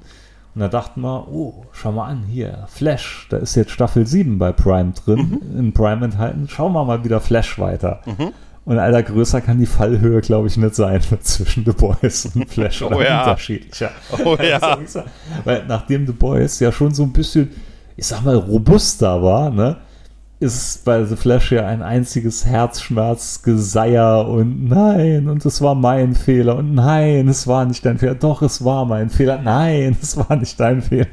Und 0.55 0.61
da 0.61 0.69
dachten 0.69 1.01
wir, 1.01 1.29
oh, 1.29 1.65
schau 1.73 1.93
mal 1.93 2.09
an, 2.09 2.25
hier, 2.29 2.67
Flash, 2.69 3.27
da 3.31 3.39
ist 3.39 3.55
jetzt 3.55 3.71
Staffel 3.71 4.07
7 4.07 4.39
bei 4.39 4.53
Prime 4.53 4.93
drin, 4.93 5.41
Mhm. 5.53 5.59
in 5.59 5.73
Prime 5.73 6.05
enthalten. 6.05 6.47
Schauen 6.49 6.73
wir 6.75 6.85
mal 6.85 7.05
wieder 7.05 7.21
Flash 7.21 7.59
weiter. 7.59 8.03
Und 8.67 8.79
Alter, 8.79 9.03
größer 9.03 9.41
kann 9.41 9.59
die 9.59 9.67
Fallhöhe, 9.67 10.21
glaube 10.21 10.49
ich, 10.49 10.57
nicht 10.59 10.75
sein 10.75 11.01
zwischen 11.23 11.65
The 11.65 11.73
Boys 11.73 12.27
und 12.35 12.49
Flash 12.51 12.83
oder 12.83 12.97
Oh 12.97 13.01
ja. 13.01 13.21
unterschiedlicher. 13.23 13.91
Oh 14.25 14.37
ja. 14.43 14.59
Also, 14.59 15.03
Weil 15.45 15.65
nachdem 15.67 16.07
The 16.07 16.13
Boys 16.13 16.61
ja 16.61 16.71
schon 16.71 16.93
so 16.93 17.05
ein 17.05 17.13
bisschen, 17.13 17.51
ich 17.97 18.07
sag 18.07 18.23
mal, 18.23 18.37
robuster 18.37 19.23
war, 19.23 19.49
ne, 19.51 19.79
ist 20.43 20.85
bei 20.85 21.05
The 21.05 21.17
Flash 21.17 21.53
ja 21.53 21.67
ein 21.67 21.81
einziges 21.83 22.45
Herzschmerzgeseier 22.45 24.27
und 24.29 24.67
nein, 24.69 25.29
und 25.29 25.45
es 25.47 25.61
war 25.63 25.75
mein 25.75 26.15
Fehler 26.15 26.57
und 26.57 26.75
nein, 26.75 27.29
es 27.29 27.47
war 27.47 27.65
nicht 27.65 27.85
dein 27.85 27.99
Fehler. 27.99 28.15
Doch, 28.15 28.43
es 28.43 28.65
war 28.65 28.85
mein 28.85 29.09
Fehler. 29.11 29.41
Nein, 29.43 29.97
es 30.03 30.17
war 30.17 30.37
nicht 30.37 30.59
dein 30.61 30.83
Fehler. 30.83 31.07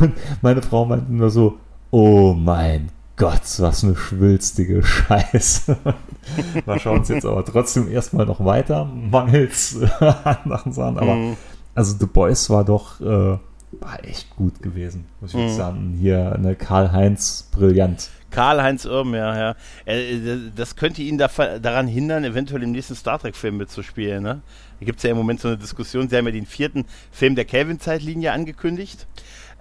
Und 0.00 0.12
meine 0.42 0.62
Frau 0.62 0.84
meinte 0.84 1.12
nur 1.12 1.30
so, 1.30 1.56
oh 1.90 2.34
mein 2.34 2.88
Gott, 3.16 3.40
was 3.58 3.82
eine 3.84 3.96
schwülstige 3.96 4.82
Scheiße. 4.82 5.76
Wir 6.66 6.78
schauen 6.78 6.98
uns 6.98 7.08
jetzt 7.08 7.24
aber 7.24 7.44
trotzdem 7.44 7.90
erstmal 7.90 8.26
noch 8.26 8.44
weiter, 8.44 8.84
mangels 8.84 9.78
anderen 10.24 10.72
Sachen. 10.72 10.98
Aber 10.98 11.14
Mhm. 11.14 11.36
also 11.74 11.96
The 11.98 12.06
Boys 12.06 12.50
war 12.50 12.64
doch 12.64 13.00
äh, 13.00 13.38
war 13.80 14.04
echt 14.04 14.34
gut 14.36 14.62
gewesen, 14.62 15.06
muss 15.20 15.34
ich 15.34 15.40
Mhm. 15.40 15.48
sagen. 15.56 15.96
Hier 16.00 16.32
eine 16.34 16.54
Karl-Heinz 16.54 17.48
brillant. 17.52 18.10
Karl-Heinz 18.36 18.84
Irm, 18.84 19.14
ja, 19.14 19.34
ja. 19.34 19.56
Äh, 19.86 20.50
Das 20.54 20.76
könnte 20.76 21.00
ihn 21.00 21.16
da, 21.16 21.28
daran 21.58 21.88
hindern, 21.88 22.22
eventuell 22.22 22.62
im 22.62 22.72
nächsten 22.72 22.94
Star 22.94 23.18
Trek-Film 23.18 23.56
mitzuspielen. 23.56 24.22
Ne? 24.22 24.42
Da 24.78 24.84
gibt 24.84 24.98
es 24.98 25.04
ja 25.04 25.10
im 25.10 25.16
Moment 25.16 25.40
so 25.40 25.48
eine 25.48 25.56
Diskussion. 25.56 26.10
Sie 26.10 26.16
haben 26.18 26.26
ja 26.26 26.32
den 26.32 26.44
vierten 26.44 26.84
Film 27.10 27.34
der 27.34 27.46
Kelvin-Zeitlinie 27.46 28.32
angekündigt. 28.32 29.06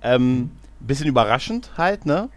Ähm, 0.03 0.51
bisschen 0.81 1.07
überraschend 1.07 1.71
halt, 1.77 2.05
ne? 2.05 2.27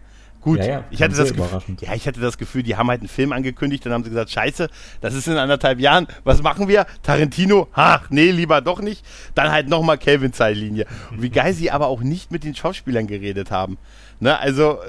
Gut, 0.41 0.59
Ja, 0.59 0.65
ja, 0.65 0.83
ich 0.89 1.01
hatte 1.01 1.17
das 1.17 1.33
Gefühl, 1.33 1.75
ja, 1.81 1.93
ich 1.93 2.07
hatte 2.07 2.21
das 2.21 2.37
Gefühl, 2.37 2.63
die 2.63 2.77
haben 2.77 2.89
halt 2.89 3.01
einen 3.01 3.09
Film 3.09 3.33
angekündigt, 3.33 3.85
dann 3.85 3.91
haben 3.91 4.05
sie 4.05 4.09
gesagt, 4.09 4.29
scheiße, 4.29 4.69
das 5.01 5.13
ist 5.13 5.27
in 5.27 5.35
anderthalb 5.35 5.81
Jahren, 5.81 6.07
was 6.23 6.41
machen 6.41 6.69
wir? 6.69 6.85
Tarantino, 7.03 7.67
ach, 7.73 8.09
nee, 8.09 8.31
lieber 8.31 8.61
doch 8.61 8.79
nicht. 8.79 9.05
Dann 9.35 9.51
halt 9.51 9.67
nochmal 9.67 9.97
Kelvin-Zeitlinie. 9.97 10.85
Wie 11.11 11.29
geil 11.29 11.53
sie 11.53 11.69
aber 11.69 11.87
auch 11.87 11.99
nicht 11.99 12.31
mit 12.31 12.45
den 12.45 12.55
Schauspielern 12.55 13.07
geredet 13.07 13.51
haben. 13.51 13.77
Ne, 14.21 14.37
also 14.37 14.79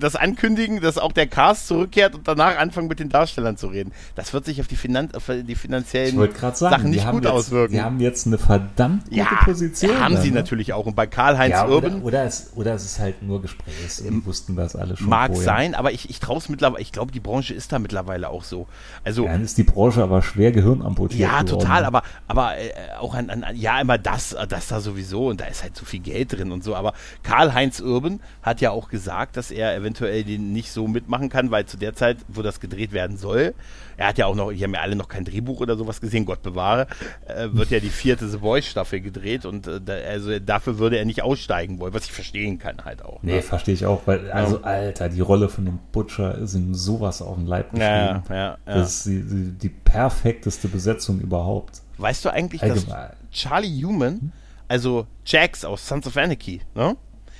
das 0.00 0.16
Ankündigen, 0.16 0.80
dass 0.80 0.96
auch 0.96 1.12
der 1.12 1.26
Cast 1.26 1.68
zurückkehrt 1.68 2.14
und 2.14 2.26
danach 2.26 2.56
anfangen 2.56 2.88
mit 2.88 2.98
den 2.98 3.10
Darstellern 3.10 3.58
zu 3.58 3.66
reden, 3.66 3.92
das 4.14 4.32
wird 4.32 4.46
sich 4.46 4.62
auf 4.62 4.66
die, 4.66 4.76
Finan 4.76 5.10
auf 5.14 5.30
die 5.30 5.54
finanziellen 5.56 6.16
sagen, 6.16 6.54
Sachen 6.54 6.90
nicht 6.90 7.10
gut 7.10 7.24
jetzt, 7.24 7.32
auswirken. 7.32 7.74
Die 7.74 7.82
haben 7.82 8.00
jetzt 8.00 8.26
eine 8.26 8.38
verdammt 8.38 9.04
gute 9.04 9.16
ja, 9.16 9.26
Position. 9.44 10.00
haben 10.00 10.14
da, 10.14 10.20
sie 10.22 10.30
ne? 10.30 10.36
natürlich 10.36 10.72
auch. 10.72 10.86
Und 10.86 10.96
bei 10.96 11.06
Karl-Heinz 11.06 11.52
Ja, 11.52 11.66
oder, 11.66 11.74
Urban 11.74 12.02
oder, 12.02 12.24
es, 12.24 12.52
oder 12.54 12.74
es 12.74 12.86
ist 12.86 12.98
halt 12.98 13.22
nur 13.22 13.42
Gesprächs. 13.42 14.02
Die 14.02 14.24
wussten 14.24 14.56
das 14.56 14.74
alle 14.74 14.96
schon 14.96 15.08
mag 15.08 15.32
vorher. 15.32 15.44
sein, 15.44 15.74
aber 15.74 15.92
ich, 15.92 16.08
ich 16.08 16.18
traue 16.18 16.38
es 16.38 16.48
mittlerweile, 16.48 16.80
ich 16.80 16.92
glaube, 16.92 17.12
die 17.12 17.20
Branche 17.20 17.52
ist 17.52 17.72
da 17.72 17.78
mittlerweile 17.78 18.30
auch 18.30 18.42
so. 18.44 18.68
Also 19.04 19.24
Dann 19.26 19.44
ist 19.44 19.58
die 19.58 19.64
Branche 19.64 20.02
aber 20.02 20.22
schwer 20.22 20.50
gehirnamputiert 20.50 21.20
Ja, 21.20 21.42
geworden. 21.42 21.60
total, 21.60 21.84
aber, 21.84 22.02
aber 22.26 22.56
äh, 22.56 22.70
auch 22.98 23.14
an, 23.14 23.28
an, 23.28 23.44
an, 23.44 23.54
ja, 23.54 23.78
immer 23.82 23.98
das, 23.98 24.32
äh, 24.32 24.46
das 24.46 24.68
da 24.68 24.80
sowieso 24.80 25.28
und 25.28 25.42
da 25.42 25.44
ist 25.44 25.62
halt 25.62 25.76
so 25.76 25.84
viel 25.84 26.00
Geld 26.00 26.32
drin 26.32 26.52
und 26.52 26.64
so. 26.64 26.74
Aber 26.74 26.94
Karl-Heinz 27.22 27.80
Urban 27.80 28.20
hat 28.42 28.62
ja 28.62 28.70
auch 28.70 28.77
gesagt, 28.86 29.36
dass 29.36 29.50
er 29.50 29.74
eventuell 29.74 30.22
den 30.22 30.52
nicht 30.52 30.70
so 30.70 30.86
mitmachen 30.86 31.28
kann, 31.28 31.50
weil 31.50 31.66
zu 31.66 31.76
der 31.76 31.94
Zeit, 31.94 32.18
wo 32.28 32.42
das 32.42 32.60
gedreht 32.60 32.92
werden 32.92 33.16
soll, 33.16 33.54
er 33.96 34.06
hat 34.06 34.18
ja 34.18 34.26
auch 34.26 34.36
noch, 34.36 34.52
die 34.52 34.62
haben 34.62 34.74
ja 34.74 34.80
alle 34.80 34.94
noch 34.94 35.08
kein 35.08 35.24
Drehbuch 35.24 35.60
oder 35.60 35.76
sowas 35.76 36.00
gesehen, 36.00 36.24
Gott 36.24 36.42
bewahre, 36.42 36.86
äh, 37.26 37.48
wird 37.50 37.70
ja 37.70 37.80
die 37.80 37.90
vierte 37.90 38.28
The 38.28 38.36
Boys 38.36 38.64
Staffel 38.64 39.00
gedreht 39.00 39.44
und 39.44 39.66
äh, 39.66 39.80
da, 39.84 39.94
also 39.94 40.38
dafür 40.38 40.78
würde 40.78 40.98
er 40.98 41.04
nicht 41.04 41.22
aussteigen 41.22 41.80
wollen, 41.80 41.92
was 41.92 42.04
ich 42.04 42.12
verstehen 42.12 42.60
kann 42.60 42.84
halt 42.84 43.04
auch. 43.04 43.20
Nee, 43.22 43.34
ne? 43.34 43.42
verstehe 43.42 43.74
ich 43.74 43.84
auch, 43.84 44.02
weil, 44.06 44.30
also, 44.30 44.62
Alter, 44.62 45.08
die 45.08 45.20
Rolle 45.20 45.48
von 45.48 45.64
dem 45.64 45.80
Butcher 45.90 46.38
ist 46.38 46.54
ihm 46.54 46.74
sowas 46.74 47.20
auf 47.20 47.36
den 47.36 47.46
Leib 47.46 47.72
geschrieben. 47.72 47.82
Ja, 47.82 48.22
ja, 48.30 48.36
ja. 48.36 48.58
Das 48.64 48.94
ist 48.94 49.06
die, 49.06 49.22
die, 49.22 49.58
die 49.58 49.68
perfekteste 49.68 50.68
Besetzung 50.68 51.18
überhaupt. 51.18 51.82
Weißt 51.98 52.24
du 52.24 52.28
eigentlich, 52.28 52.60
dass 52.60 52.70
Allgemein. 52.70 53.10
Charlie 53.32 53.84
Human, 53.84 54.32
also 54.68 55.06
Jax 55.26 55.64
aus 55.64 55.86
Sons 55.86 56.06
of 56.06 56.16
Anarchy, 56.16 56.60
ne? 56.74 56.96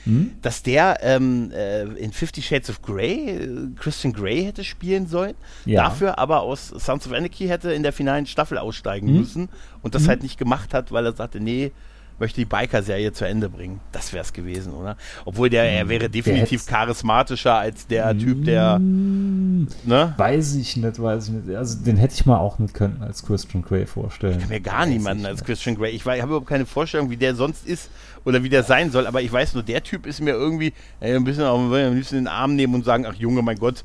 Hm? 0.09 0.33
dass 0.41 0.63
der 0.63 0.99
ähm, 1.03 1.51
äh, 1.53 1.83
in 1.83 2.13
Fifty 2.13 2.41
Shades 2.41 2.71
of 2.71 2.81
Grey 2.81 3.29
äh, 3.29 3.69
Christian 3.77 4.15
Grey 4.15 4.43
hätte 4.43 4.65
spielen 4.65 5.07
sollen, 5.07 5.35
Ja. 5.67 5.83
dafür 5.85 6.19
aber 6.19 6.41
aus 6.41 6.69
Sons 6.69 7.07
of 7.07 7.13
Anarchy 7.13 7.47
hätte 7.47 7.73
in 7.73 7.83
der 7.83 7.93
finalen 7.93 8.25
Staffel 8.27 8.57
aussteigen 8.57 9.09
Hm? 9.09 9.19
müssen 9.19 9.49
und 9.83 9.95
das 9.95 10.09
halt 10.09 10.23
nicht 10.23 10.39
gemacht 10.39 10.73
hat, 10.73 10.93
weil 10.93 11.05
er 11.05 11.13
sagte, 11.13 11.41
nee, 11.41 11.73
möchte 12.19 12.41
die 12.41 12.45
Biker-Serie 12.45 13.13
zu 13.13 13.25
Ende 13.27 13.49
bringen. 13.49 13.81
Das 13.93 14.13
wäre 14.13 14.23
es 14.25 14.33
gewesen, 14.33 14.73
oder? 14.73 14.97
Obwohl 15.25 15.51
der, 15.51 15.65
er 15.65 15.89
wäre 15.89 16.09
definitiv 16.11 16.61
hätt's- 16.63 16.67
charismatischer 16.67 17.55
als 17.55 17.87
der 17.87 18.17
Typ, 18.19 18.45
der, 18.45 18.79
ne? 18.79 20.15
Weiß 20.17 20.55
ich 20.57 20.77
nicht, 20.77 21.01
weiß 21.03 21.29
ich 21.29 21.35
nicht. 21.35 21.57
Also 21.57 21.83
den 21.85 21.97
hätte 21.97 22.15
ich 22.15 22.27
mal 22.27 22.39
auch 22.39 22.59
nicht 22.59 22.75
können 22.75 23.03
als 23.03 23.25
Christian 23.25 23.63
Grey 23.63 23.87
vorstellen. 23.87 24.43
mir 24.49 24.61
gar 24.61 24.81
Weiß 24.81 24.89
niemanden 24.89 25.23
ich 25.25 25.29
als. 25.29 25.45
Christian 25.45 25.77
Grey. 25.77 25.91
Ich, 25.91 26.03
ich 26.03 26.07
habe 26.07 26.23
überhaupt 26.23 26.47
keine 26.47 26.67
Vorstellung, 26.67 27.11
wie 27.11 27.17
der 27.17 27.35
sonst 27.35 27.67
ist 27.67 27.91
oder 28.25 28.43
wie 28.43 28.49
der 28.49 28.63
sein 28.63 28.91
soll, 28.91 29.07
aber 29.07 29.23
ich 29.23 29.33
weiß 29.33 29.55
nur, 29.55 29.63
der 29.63 29.83
Typ 29.83 30.05
ist 30.07 30.21
mir 30.21 30.33
irgendwie 30.33 30.73
ey, 31.01 31.15
ein 31.15 31.25
bisschen 31.25 31.45
auf, 31.45 31.61
am 31.61 31.95
liebsten 31.95 32.17
in 32.17 32.25
den 32.25 32.29
Arm 32.29 32.57
nehmen 32.57 32.75
und 32.75 32.85
sagen, 32.85 33.07
ach 33.07 33.15
Junge, 33.15 33.43
mein 33.43 33.59
Gott, 33.59 33.85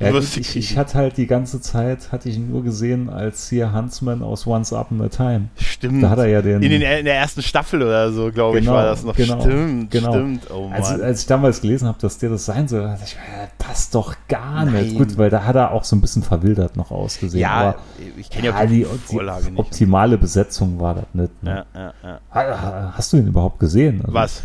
Ja, 0.00 0.14
ich, 0.18 0.36
ich 0.38 0.48
kriegen. 0.68 0.76
hatte 0.80 0.94
halt 0.94 1.16
die 1.18 1.26
ganze 1.26 1.60
Zeit, 1.60 2.10
hatte 2.10 2.30
ich 2.30 2.36
ihn 2.36 2.50
nur 2.50 2.64
gesehen 2.64 3.10
als 3.10 3.50
hier 3.50 3.74
Huntsman 3.74 4.22
aus 4.22 4.46
Once 4.46 4.72
Upon 4.72 5.02
a 5.02 5.08
Time. 5.08 5.48
Stimmt. 5.58 6.02
Da 6.02 6.08
hat 6.10 6.18
er 6.18 6.26
ja 6.26 6.40
den. 6.40 6.62
in, 6.62 6.70
den, 6.70 6.80
in 6.80 7.04
der 7.04 7.16
ersten 7.16 7.42
Staffel 7.42 7.82
oder 7.82 8.10
so, 8.10 8.32
glaube 8.32 8.58
ich, 8.58 8.64
Genau, 8.64 8.76
war 8.76 8.84
das 8.86 9.04
noch. 9.04 9.14
genau, 9.14 9.40
stimmt, 9.42 9.90
genau. 9.90 10.12
stimmt. 10.12 10.50
Oh 10.50 10.70
als, 10.72 10.88
als 10.88 11.20
ich 11.20 11.26
damals 11.26 11.60
gelesen 11.60 11.86
habe, 11.86 11.98
dass 12.00 12.16
der 12.16 12.30
das 12.30 12.46
sein 12.46 12.66
soll, 12.66 12.80
dachte 12.82 13.02
ich, 13.04 13.16
passt 13.58 13.94
doch 13.94 14.14
gar 14.26 14.64
Nein. 14.64 14.84
nicht. 14.84 14.96
Gut, 14.96 15.18
weil 15.18 15.28
da 15.28 15.44
hat 15.44 15.56
er 15.56 15.72
auch 15.72 15.84
so 15.84 15.94
ein 15.96 16.00
bisschen 16.00 16.22
verwildert 16.22 16.76
noch 16.78 16.90
ausgesehen. 16.90 17.42
ja, 17.42 17.50
aber 17.50 17.74
ich 18.16 18.30
kenne 18.30 18.46
ja, 18.48 18.58
ja, 18.58 18.66
die, 18.66 18.84
Vorlage 19.04 19.44
die 19.44 19.50
nicht. 19.50 19.60
optimale 19.60 20.16
Besetzung 20.16 20.80
war 20.80 20.94
das 20.94 21.04
nicht. 21.12 21.42
Ne? 21.42 21.66
ja, 21.74 21.80
ja, 21.80 21.92
ja. 22.02 22.20
Ha- 22.34 22.94
Hast 22.96 23.12
du 23.12 23.18
ihn 23.18 23.26
überhaupt 23.26 23.58
gesehen? 23.60 24.00
Also 24.00 24.14
Was? 24.14 24.42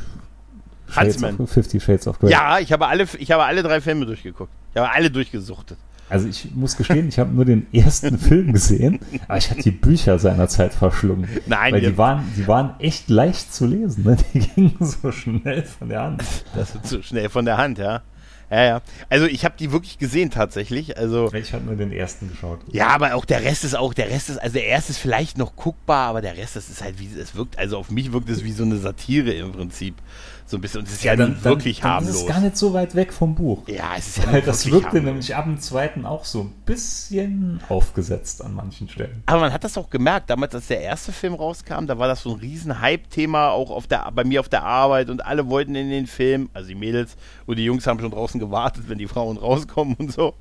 Shades 0.88 1.14
Huntsman. 1.16 1.40
of, 1.40 1.50
Fifty 1.50 1.80
Shades 1.80 2.08
of 2.08 2.20
Grey. 2.20 2.32
Ja, 2.32 2.60
ich 2.60 2.72
habe 2.74 2.88
alle, 2.88 3.08
ich 3.18 3.32
habe 3.32 3.44
alle 3.44 3.64
drei 3.64 3.80
Filme 3.80 4.06
durchgeguckt. 4.06 4.52
Ich 4.76 4.82
habe 4.82 4.92
alle 4.92 5.10
durchgesuchtet. 5.10 5.78
Also 6.10 6.28
ich 6.28 6.54
muss 6.54 6.76
gestehen, 6.76 7.08
ich 7.08 7.18
habe 7.18 7.34
nur 7.34 7.46
den 7.46 7.66
ersten 7.74 8.18
Film 8.20 8.52
gesehen, 8.52 9.00
aber 9.28 9.38
ich 9.38 9.50
hatte 9.50 9.62
die 9.62 9.72
Bücher 9.72 10.20
seinerzeit 10.20 10.74
verschlungen. 10.74 11.30
Nein, 11.46 11.74
weil 11.74 11.82
die 11.82 11.98
waren, 11.98 12.26
die 12.36 12.46
waren 12.46 12.76
echt 12.80 13.10
leicht 13.10 13.54
zu 13.54 13.66
lesen. 13.66 14.04
Ne? 14.04 14.18
Die 14.34 14.40
gingen 14.56 14.76
so 14.82 15.14
schnell 15.14 15.64
von 15.64 15.88
der 15.88 16.02
Hand. 16.02 16.24
Das 16.54 16.76
ist 16.76 16.86
zu 16.88 17.02
schnell 17.02 17.30
von 17.30 17.46
der 17.46 17.56
Hand, 17.58 17.78
ja. 17.78 18.02
Ja, 18.52 18.64
ja. 18.64 18.82
Also 19.10 19.26
ich 19.26 19.46
habe 19.46 19.56
die 19.58 19.72
wirklich 19.72 19.98
gesehen 19.98 20.30
tatsächlich. 20.30 20.98
Also 20.98 21.34
Ich 21.34 21.54
habe 21.54 21.64
nur 21.64 21.76
den 21.76 21.92
ersten 21.92 22.30
geschaut. 22.30 22.60
Ja, 22.72 22.90
aber 22.90 23.16
auch 23.16 23.26
der 23.26 23.44
Rest 23.44 23.64
ist 23.64 23.76
auch, 23.76 23.94
der 23.94 24.10
Rest 24.10 24.30
ist, 24.30 24.38
also 24.38 24.54
der 24.54 24.68
erste 24.68 24.92
ist 24.92 25.00
vielleicht 25.00 25.38
noch 25.38 25.56
guckbar, 25.56 26.10
aber 26.10 26.22
der 26.22 26.38
Rest, 26.38 26.56
das 26.56 26.70
ist 26.70 26.84
halt 26.84 27.00
wie, 27.00 27.10
es 27.20 27.36
wirkt, 27.36 27.58
also 27.58 27.78
auf 27.78 27.90
mich 27.90 28.12
wirkt 28.12 28.30
es 28.30 28.44
wie 28.44 28.52
so 28.52 28.64
eine 28.64 28.78
Satire 28.78 29.32
im 29.32 29.54
Prinzip. 29.54 29.96
So 30.48 30.58
ein 30.58 30.62
bisschen, 30.62 30.82
und 30.82 30.88
es 30.88 30.94
ist 30.94 31.04
ja, 31.04 31.16
nun 31.16 31.44
wirklich 31.44 31.80
dann 31.82 31.92
harmlos. 31.94 32.16
ist 32.16 32.22
es 32.22 32.28
gar 32.28 32.40
nicht 32.40 32.56
so 32.56 32.72
weit 32.74 32.94
weg 32.94 33.12
vom 33.14 33.34
Buch. 33.34 33.68
ja, 33.68 33.94
es 33.98 34.10
ist 34.10 34.18
ja 34.20 34.32
Weil 34.32 34.42
das 34.44 34.66
wirkte 34.68 34.86
harmlos. 34.90 35.04
nämlich 35.04 35.36
ab 35.36 35.46
dem 35.46 35.60
zweiten 35.60 36.06
auch 36.06 36.24
so 36.24 36.42
ein 36.42 36.54
bisschen 36.66 37.62
aufgesetzt 37.68 38.44
an 38.46 38.54
manchen 38.54 38.88
Stellen. 38.88 39.24
Aber 39.26 39.40
man 39.42 39.52
hat 39.54 39.64
das 39.64 39.76
auch 39.76 39.90
gemerkt, 39.90 40.30
damals, 40.30 40.54
als 40.54 40.68
der 40.68 40.82
erste 40.82 41.12
Film 41.12 41.34
rauskam, 41.34 41.88
da 41.88 41.98
war 41.98 42.08
das 42.08 42.22
so 42.22 42.30
ein 42.34 42.40
riesen 42.40 42.80
Hype-Thema, 42.80 43.50
auch 43.50 43.72
auf 43.72 43.88
der, 43.88 44.12
bei 44.14 44.24
mir 44.24 44.40
auf 44.40 44.50
der 44.50 44.64
Arbeit 44.64 45.10
und 45.10 45.26
alle 45.26 45.48
wollten 45.48 45.74
in 45.74 45.90
den 45.90 46.06
Film, 46.06 46.50
also 46.54 46.68
die 46.68 46.76
Mädels 46.76 47.16
und 47.48 47.58
die 47.58 47.66
Jungs 47.66 47.88
haben 47.88 48.00
schon 48.00 48.12
draußen 48.12 48.40
gewartet, 48.40 48.84
wenn 48.88 49.00
die 49.00 49.08
Frauen 49.08 49.38
rauskommen 49.38 49.96
und 49.98 50.12
so. 50.12 50.36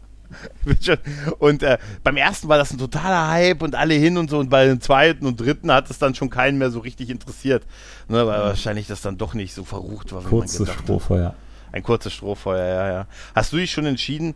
Und 1.38 1.62
äh, 1.62 1.78
beim 2.02 2.16
ersten 2.16 2.48
war 2.48 2.58
das 2.58 2.72
ein 2.72 2.78
totaler 2.78 3.28
Hype 3.28 3.62
und 3.62 3.74
alle 3.74 3.94
hin 3.94 4.16
und 4.16 4.30
so 4.30 4.38
und 4.38 4.50
bei 4.50 4.66
dem 4.66 4.80
zweiten 4.80 5.26
und 5.26 5.40
dritten 5.40 5.70
hat 5.72 5.90
es 5.90 5.98
dann 5.98 6.14
schon 6.14 6.30
keinen 6.30 6.58
mehr 6.58 6.70
so 6.70 6.80
richtig 6.80 7.10
interessiert. 7.10 7.64
Ne, 8.08 8.26
weil 8.26 8.40
wahrscheinlich 8.40 8.86
das 8.86 9.02
dann 9.02 9.18
doch 9.18 9.34
nicht 9.34 9.54
so 9.54 9.64
verrucht 9.64 10.12
war, 10.12 10.22
Kurzes 10.22 10.58
man 10.58 10.66
gedacht 10.66 10.78
hat. 10.78 10.84
Strohfeuer. 10.84 11.34
Ein 11.72 11.82
kurzes 11.82 12.12
Strohfeuer, 12.12 12.64
ja, 12.66 12.92
ja. 12.92 13.06
Hast 13.34 13.52
du 13.52 13.56
dich 13.56 13.72
schon 13.72 13.86
entschieden, 13.86 14.34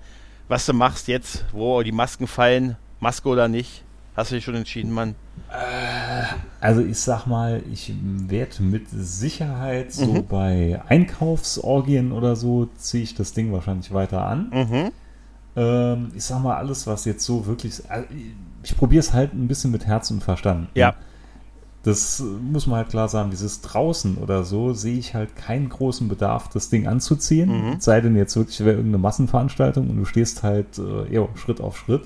was 0.48 0.66
du 0.66 0.72
machst 0.72 1.08
jetzt, 1.08 1.44
wo 1.52 1.82
die 1.82 1.92
Masken 1.92 2.26
fallen, 2.26 2.76
Maske 3.00 3.28
oder 3.28 3.48
nicht? 3.48 3.84
Hast 4.16 4.32
du 4.32 4.34
dich 4.34 4.44
schon 4.44 4.56
entschieden, 4.56 4.90
Mann? 4.90 5.14
Also 6.60 6.80
ich 6.80 6.98
sag 6.98 7.26
mal, 7.26 7.62
ich 7.72 7.92
werde 8.02 8.60
mit 8.62 8.86
Sicherheit 8.90 9.92
so 9.92 10.06
Mhm. 10.06 10.26
bei 10.26 10.80
Einkaufsorgien 10.88 12.10
oder 12.10 12.34
so 12.34 12.68
ziehe 12.76 13.04
ich 13.04 13.14
das 13.14 13.32
Ding 13.32 13.52
wahrscheinlich 13.52 13.92
weiter 13.94 14.24
an. 14.26 14.50
Mhm. 14.52 14.90
Ähm, 15.58 16.12
ich 16.14 16.24
sag 16.24 16.40
mal, 16.40 16.56
alles, 16.56 16.86
was 16.86 17.04
jetzt 17.04 17.24
so 17.24 17.46
wirklich. 17.46 17.82
also 17.88 18.06
Ich 18.62 18.76
probiere 18.76 19.00
es 19.00 19.12
halt 19.12 19.34
ein 19.34 19.48
bisschen 19.48 19.72
mit 19.72 19.86
Herz 19.86 20.10
und 20.10 20.22
Verstand. 20.22 20.68
Ja. 20.74 20.94
Das 21.82 22.22
muss 22.22 22.66
man 22.66 22.78
halt 22.78 22.90
klar 22.90 23.08
sagen, 23.08 23.30
dieses 23.30 23.60
draußen 23.62 24.18
oder 24.18 24.44
so 24.44 24.72
sehe 24.72 24.98
ich 24.98 25.14
halt 25.14 25.36
keinen 25.36 25.68
großen 25.68 26.08
Bedarf, 26.08 26.48
das 26.48 26.68
Ding 26.70 26.86
anzuziehen. 26.86 27.48
Mhm. 27.48 27.72
Es 27.78 27.84
sei 27.84 28.00
denn 28.00 28.14
jetzt 28.14 28.36
wirklich 28.36 28.60
wäre 28.60 28.76
irgendeine 28.76 28.98
Massenveranstaltung 28.98 29.88
und 29.88 29.96
du 29.96 30.04
stehst 30.04 30.42
halt 30.42 30.78
äh, 30.78 31.12
jo, 31.12 31.28
Schritt 31.34 31.60
auf 31.60 31.78
Schritt. 31.78 32.02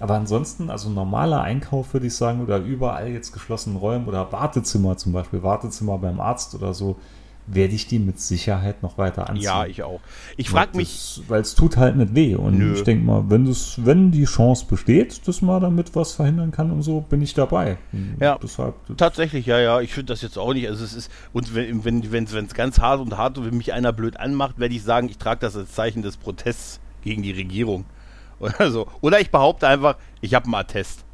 Aber 0.00 0.14
ansonsten, 0.14 0.70
also 0.70 0.90
normaler 0.90 1.42
Einkauf 1.42 1.94
würde 1.94 2.08
ich 2.08 2.14
sagen, 2.14 2.42
oder 2.42 2.58
überall 2.58 3.08
jetzt 3.08 3.32
geschlossenen 3.32 3.78
Räumen 3.78 4.06
oder 4.06 4.32
Wartezimmer 4.32 4.96
zum 4.96 5.12
Beispiel, 5.12 5.42
Wartezimmer 5.42 5.98
beim 5.98 6.20
Arzt 6.20 6.54
oder 6.54 6.74
so, 6.74 6.96
werde 7.46 7.74
ich 7.74 7.86
die 7.86 7.98
mit 7.98 8.20
Sicherheit 8.20 8.82
noch 8.82 8.96
weiter 8.96 9.28
anziehen. 9.28 9.44
Ja, 9.44 9.66
ich 9.66 9.82
auch. 9.82 10.00
Ich 10.36 10.48
frage 10.48 10.76
mich. 10.76 11.22
Weil 11.28 11.42
es 11.42 11.54
tut 11.54 11.76
halt 11.76 11.96
nicht 11.96 12.14
weh. 12.14 12.34
Und 12.34 12.58
Nö. 12.58 12.74
ich 12.74 12.82
denke 12.84 13.04
mal, 13.04 13.24
wenn, 13.28 13.44
das, 13.44 13.84
wenn 13.84 14.10
die 14.10 14.24
Chance 14.24 14.66
besteht, 14.68 15.26
dass 15.28 15.42
man 15.42 15.60
damit 15.60 15.94
was 15.94 16.12
verhindern 16.12 16.50
kann 16.52 16.70
und 16.70 16.82
so, 16.82 17.00
bin 17.02 17.20
ich 17.22 17.34
dabei. 17.34 17.76
Und 17.92 18.16
Ja. 18.20 18.38
Deshalb, 18.42 18.74
Tatsächlich, 18.96 19.46
ja, 19.46 19.58
ja. 19.58 19.80
Ich 19.80 19.92
finde 19.92 20.12
das 20.12 20.22
jetzt 20.22 20.38
auch 20.38 20.54
nicht. 20.54 20.68
Also 20.68 20.84
es 20.84 20.94
ist, 20.94 21.10
und 21.32 21.54
wenn 21.54 21.84
wenn 21.84 22.10
wenn 22.10 22.44
es 22.46 22.54
ganz 22.54 22.78
hart 22.80 23.00
und 23.00 23.16
hart 23.16 23.36
und 23.38 23.46
wenn 23.46 23.56
mich 23.56 23.72
einer 23.72 23.92
blöd 23.92 24.16
anmacht, 24.18 24.58
werde 24.58 24.74
ich 24.74 24.82
sagen, 24.82 25.08
ich 25.08 25.18
trage 25.18 25.40
das 25.40 25.56
als 25.56 25.72
Zeichen 25.72 26.02
des 26.02 26.16
Protests 26.16 26.80
gegen 27.02 27.22
die 27.22 27.32
Regierung. 27.32 27.84
Oder 28.40 28.70
so. 28.70 28.86
Oder 29.00 29.20
ich 29.20 29.30
behaupte 29.30 29.68
einfach, 29.68 29.96
ich 30.20 30.34
habe 30.34 30.46
einen 30.46 30.54
Attest. 30.54 31.04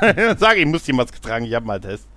Dann 0.00 0.38
sage 0.38 0.56
ich, 0.56 0.66
ich 0.66 0.70
muss 0.70 0.84
die 0.84 0.92
Maske 0.92 1.20
tragen, 1.20 1.44
ich 1.44 1.54
habe 1.54 1.70
einen 1.70 1.84
Attest. 1.84 2.08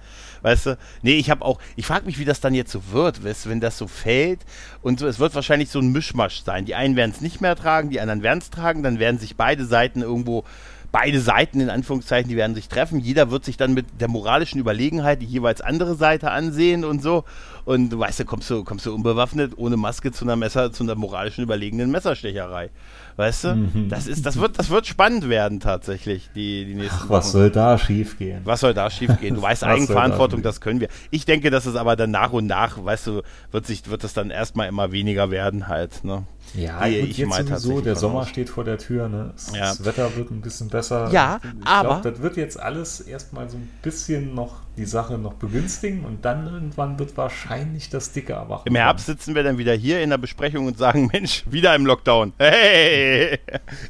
Weißt 0.44 0.66
du? 0.68 0.78
Nee, 1.02 1.16
ich 1.16 1.32
habe 1.32 1.44
auch, 1.44 1.60
ich 1.76 1.86
frage 1.86 2.06
mich, 2.06 2.20
wie 2.20 2.26
das 2.26 2.42
dann 2.42 2.54
jetzt 2.54 2.72
so 2.72 2.92
wird, 2.92 3.24
weißt 3.24 3.46
du, 3.46 3.50
wenn 3.50 3.62
das 3.62 3.78
so 3.78 3.88
fällt 3.88 4.42
und 4.82 5.00
so, 5.00 5.08
es 5.08 5.18
wird 5.18 5.34
wahrscheinlich 5.34 5.70
so 5.70 5.80
ein 5.80 5.92
Mischmasch 5.92 6.44
sein. 6.44 6.66
Die 6.66 6.76
einen 6.76 6.96
werden 6.96 7.12
es 7.16 7.22
nicht 7.22 7.42
mehr 7.42 7.56
tragen, 7.56 7.90
die 7.90 8.02
anderen 8.02 8.22
werden 8.22 8.40
es 8.40 8.50
tragen, 8.50 8.84
dann 8.84 9.00
werden 9.00 9.18
sich 9.20 9.38
beide 9.38 9.66
Seiten 9.66 10.02
irgendwo, 10.02 10.44
beide 10.92 11.22
Seiten 11.22 11.62
in 11.62 11.70
Anführungszeichen, 11.70 12.30
die 12.30 12.36
werden 12.36 12.56
sich 12.56 12.68
treffen. 12.68 13.00
Jeder 13.00 13.32
wird 13.32 13.46
sich 13.46 13.56
dann 13.56 13.74
mit 13.74 13.86
der 14.02 14.10
moralischen 14.10 14.60
Überlegenheit 14.60 15.22
die 15.22 15.26
jeweils 15.26 15.62
andere 15.62 15.96
Seite 15.96 16.30
ansehen 16.32 16.84
und 16.84 17.02
so. 17.02 17.24
Und 17.66 17.90
du 17.92 18.00
weißt 18.00 18.20
du, 18.20 18.26
kommst 18.26 18.50
du, 18.50 18.64
kommst 18.66 18.86
du 18.86 18.94
unbewaffnet, 18.94 19.54
ohne 19.58 19.78
Maske 19.78 20.12
zu 20.12 20.26
einer 20.26 20.36
Messer, 20.36 20.74
zu 20.74 20.84
einer 20.84 20.96
moralischen 20.96 21.44
überlegenen 21.46 21.92
Messerstecherei. 21.92 22.70
Weißt 23.16 23.44
du? 23.46 23.56
Mhm. 23.56 23.90
Das 23.90 24.08
ist, 24.08 24.26
das 24.26 24.38
wird, 24.38 24.60
das 24.60 24.70
wird 24.70 24.86
spannend 24.86 25.30
werden 25.30 25.60
tatsächlich, 25.62 26.30
die, 26.36 26.66
die 26.66 26.76
nächsten 26.76 26.98
Ach, 27.06 27.10
was 27.10 27.26
Wochen. 27.28 27.32
soll 27.32 27.50
da 27.52 27.78
schief 27.78 28.18
gehen? 28.18 28.42
Was 28.44 28.60
soll 28.60 28.74
da 28.74 28.90
schiefgehen? 28.90 29.36
Du 29.36 29.42
weißt, 29.42 29.64
Eigenverantwortung, 29.64 30.42
da 30.42 30.50
das 30.50 30.60
können 30.60 30.82
wir. 30.82 30.90
Ich 31.10 31.24
denke, 31.26 31.52
dass 31.52 31.66
es 31.66 31.76
aber 31.76 31.96
dann 31.96 32.12
nach 32.12 32.34
und 32.34 32.48
nach, 32.48 32.84
weißt 32.84 33.08
du, 33.08 33.22
wird 33.52 33.66
sich, 33.66 33.90
wird 33.90 34.04
es 34.04 34.14
dann 34.14 34.30
erstmal 34.30 34.68
immer 34.68 34.92
weniger 34.92 35.32
werden 35.32 35.68
halt, 35.70 36.04
ne? 36.04 36.24
Ja, 36.56 36.80
gut, 36.84 36.90
ich 36.92 37.18
jetzt 37.18 37.30
mal 37.30 37.38
sowieso, 37.38 37.50
tatsächlich 37.54 37.84
der 37.86 37.96
Sommer 37.96 38.20
aus. 38.20 38.30
steht 38.30 38.50
vor 38.50 38.64
der 38.66 38.78
Tür, 38.78 39.08
ne? 39.08 39.32
Das, 39.36 39.56
Ja. 39.56 39.86
Wetter 39.86 40.16
wird 40.18 40.32
ein 40.32 40.42
bisschen 40.42 40.68
besser. 40.68 41.10
Ja, 41.12 41.40
ich 41.44 41.66
aber- 41.68 42.02
Glaub, 42.02 42.14
das 42.14 42.22
wird 42.22 42.36
jetzt 42.36 42.60
alles 42.60 43.00
erstmal 43.00 43.50
so 43.50 43.56
ein 43.58 43.70
bisschen 43.82 44.36
noch 44.36 44.63
die 44.78 44.86
Sache 44.86 45.18
noch 45.18 45.34
begünstigen 45.34 46.04
und 46.06 46.26
dann 46.26 46.48
irgendwann 46.48 46.98
wird 47.00 47.16
wahrscheinlich 47.18 47.90
das 47.90 48.12
dicke 48.12 48.34
Erwachen. 48.34 48.68
Im 48.68 48.76
Herbst 48.76 49.06
sitzen 49.06 49.36
wir 49.36 49.44
dann 49.44 49.58
wieder 49.58 49.74
hier 49.74 50.02
in 50.02 50.10
der 50.10 50.18
Besprechung 50.18 50.66
und 50.68 50.78
sagen, 50.78 51.10
Mensch, 51.14 51.44
wieder 51.50 51.76
im 51.76 51.86
Lockdown. 51.86 52.34
Hey! 52.38 53.40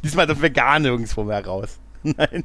Diesmal 0.04 0.28
dürfen 0.28 0.41
wir 0.41 0.50
gar 0.50 0.80
nirgendwo 0.80 1.24
mehr 1.24 1.46
raus. 1.46 1.80
Nein. 2.04 2.43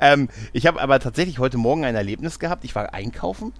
Ähm, 0.00 0.28
ich 0.52 0.66
habe 0.66 0.80
aber 0.80 1.00
tatsächlich 1.00 1.38
heute 1.38 1.56
Morgen 1.56 1.84
ein 1.84 1.94
Erlebnis 1.94 2.38
gehabt. 2.38 2.64
Ich 2.64 2.74
war 2.74 2.92
einkaufen 2.92 3.52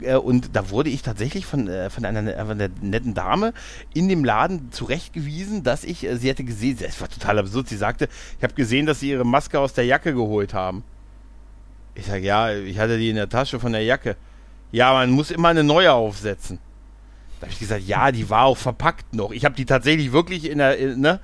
äh, 0.00 0.14
und 0.14 0.54
da 0.54 0.70
wurde 0.70 0.90
ich 0.90 1.02
tatsächlich 1.02 1.44
von, 1.44 1.66
äh, 1.68 1.90
von, 1.90 2.04
einer, 2.04 2.20
äh, 2.26 2.38
von 2.38 2.60
einer 2.60 2.68
netten 2.80 3.14
Dame 3.14 3.52
in 3.94 4.08
dem 4.08 4.24
Laden 4.24 4.70
zurechtgewiesen, 4.70 5.64
dass 5.64 5.82
ich, 5.82 6.04
äh, 6.04 6.16
sie 6.16 6.28
hätte 6.28 6.44
gesehen, 6.44 6.78
es 6.80 7.00
war 7.00 7.08
total 7.08 7.40
absurd, 7.40 7.68
sie 7.68 7.76
sagte, 7.76 8.08
ich 8.38 8.44
habe 8.44 8.54
gesehen, 8.54 8.86
dass 8.86 9.00
sie 9.00 9.10
ihre 9.10 9.24
Maske 9.24 9.58
aus 9.58 9.72
der 9.72 9.86
Jacke 9.86 10.14
geholt 10.14 10.54
haben. 10.54 10.84
Ich 11.94 12.06
sage, 12.06 12.24
ja, 12.24 12.52
ich 12.52 12.78
hatte 12.78 12.98
die 12.98 13.10
in 13.10 13.16
der 13.16 13.28
Tasche 13.28 13.60
von 13.60 13.72
der 13.72 13.82
Jacke. 13.82 14.16
Ja, 14.70 14.92
man 14.92 15.10
muss 15.10 15.30
immer 15.30 15.48
eine 15.48 15.64
neue 15.64 15.92
aufsetzen. 15.92 16.58
Da 17.38 17.46
habe 17.46 17.52
ich 17.52 17.58
gesagt, 17.58 17.82
ja, 17.86 18.12
die 18.12 18.30
war 18.30 18.44
auch 18.44 18.56
verpackt 18.56 19.14
noch. 19.14 19.32
Ich 19.32 19.44
habe 19.44 19.54
die 19.54 19.66
tatsächlich 19.66 20.12
wirklich 20.12 20.48
in 20.48 20.58
der, 20.58 20.78
in, 20.78 21.00
ne, 21.00 21.20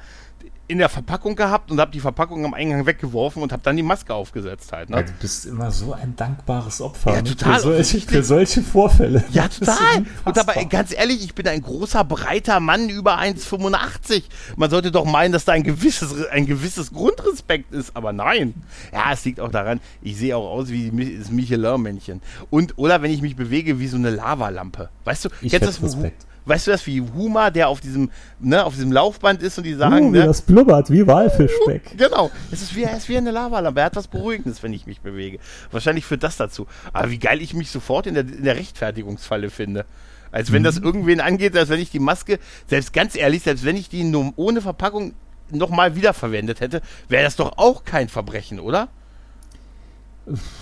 in 0.68 0.78
der 0.78 0.88
Verpackung 0.90 1.34
gehabt 1.34 1.70
und 1.70 1.80
habe 1.80 1.90
die 1.90 1.98
Verpackung 2.00 2.44
am 2.44 2.52
Eingang 2.54 2.84
weggeworfen 2.86 3.42
und 3.42 3.52
habe 3.52 3.62
dann 3.62 3.76
die 3.76 3.82
Maske 3.82 4.12
aufgesetzt 4.14 4.70
halt. 4.72 4.90
Ja, 4.90 4.96
Ne? 4.96 5.04
du 5.04 5.12
bist 5.20 5.46
immer 5.46 5.70
so 5.70 5.94
ein 5.94 6.14
dankbares 6.14 6.80
Opfer 6.82 7.14
Ja, 7.14 7.22
ne? 7.22 7.24
total, 7.24 7.54
für, 7.54 7.60
solche, 7.82 8.00
für 8.06 8.22
solche 8.22 8.62
Vorfälle. 8.62 9.24
Ja, 9.32 9.48
total. 9.48 10.04
Und 10.26 10.36
dabei, 10.36 10.64
ganz 10.64 10.92
ehrlich, 10.94 11.24
ich 11.24 11.34
bin 11.34 11.48
ein 11.48 11.62
großer, 11.62 12.04
breiter 12.04 12.60
Mann 12.60 12.88
über 12.90 13.18
1,85. 13.18 14.24
Man 14.56 14.70
sollte 14.70 14.90
doch 14.90 15.04
meinen, 15.04 15.32
dass 15.32 15.44
da 15.44 15.52
ein 15.52 15.62
gewisses, 15.62 16.26
ein 16.28 16.46
gewisses 16.46 16.92
Grundrespekt 16.92 17.72
ist, 17.72 17.96
aber 17.96 18.12
nein. 18.12 18.54
Ja, 18.92 19.12
es 19.12 19.24
liegt 19.24 19.40
auch 19.40 19.50
daran, 19.50 19.80
ich 20.02 20.16
sehe 20.18 20.36
auch 20.36 20.50
aus 20.50 20.68
wie 20.68 20.90
das 21.18 21.30
Michelin-Männchen. 21.30 22.20
Und, 22.50 22.76
oder 22.76 23.02
wenn 23.02 23.10
ich 23.10 23.22
mich 23.22 23.36
bewege 23.36 23.78
wie 23.80 23.88
so 23.88 23.96
eine 23.96 24.10
Lavalampe. 24.10 24.90
Weißt 25.04 25.24
du, 25.24 25.28
Ich 25.40 25.52
hätte 25.52 25.66
das, 25.66 25.80
wo- 25.80 25.86
Respekt. 25.86 26.26
Weißt 26.48 26.66
du 26.66 26.70
das 26.70 26.86
wie 26.86 27.00
Huma, 27.00 27.50
der 27.50 27.68
auf 27.68 27.80
diesem, 27.80 28.10
ne, 28.40 28.64
auf 28.64 28.74
diesem 28.74 28.92
Laufband 28.92 29.42
ist 29.42 29.58
und 29.58 29.64
die 29.64 29.74
sagen, 29.74 30.08
Uh, 30.08 30.10
ne, 30.10 30.26
das 30.26 30.42
blubbert, 30.42 30.90
wie 30.90 31.06
Walfischspeck. 31.06 31.82
Genau, 31.96 32.30
es 32.50 32.62
ist 32.62 32.74
wie, 32.74 32.84
er 32.84 32.96
ist 32.96 33.08
wie 33.08 33.16
eine 33.16 33.30
Lavalampe. 33.30 33.80
Er 33.80 33.86
hat 33.86 33.96
was 33.96 34.08
Beruhigendes, 34.08 34.62
wenn 34.62 34.72
ich 34.72 34.86
mich 34.86 35.00
bewege. 35.00 35.38
Wahrscheinlich 35.70 36.04
führt 36.04 36.22
das 36.22 36.36
dazu. 36.36 36.66
Aber 36.92 37.10
wie 37.10 37.18
geil 37.18 37.42
ich 37.42 37.54
mich 37.54 37.70
sofort 37.70 38.06
in 38.06 38.14
der, 38.14 38.24
in 38.24 38.44
der 38.44 38.56
Rechtfertigungsfalle 38.56 39.50
finde. 39.50 39.84
Als 40.30 40.52
wenn 40.52 40.62
das 40.62 40.76
irgendwen 40.76 41.20
angeht, 41.20 41.56
als 41.56 41.70
wenn 41.70 41.80
ich 41.80 41.90
die 41.90 41.98
Maske, 41.98 42.38
selbst 42.66 42.92
ganz 42.92 43.16
ehrlich, 43.16 43.42
selbst 43.42 43.64
wenn 43.64 43.76
ich 43.76 43.88
die 43.88 44.04
nur 44.04 44.32
ohne 44.36 44.60
Verpackung 44.60 45.14
nochmal 45.50 45.96
wiederverwendet 45.96 46.60
hätte, 46.60 46.82
wäre 47.08 47.24
das 47.24 47.36
doch 47.36 47.56
auch 47.56 47.84
kein 47.84 48.08
Verbrechen, 48.08 48.60
oder? 48.60 48.88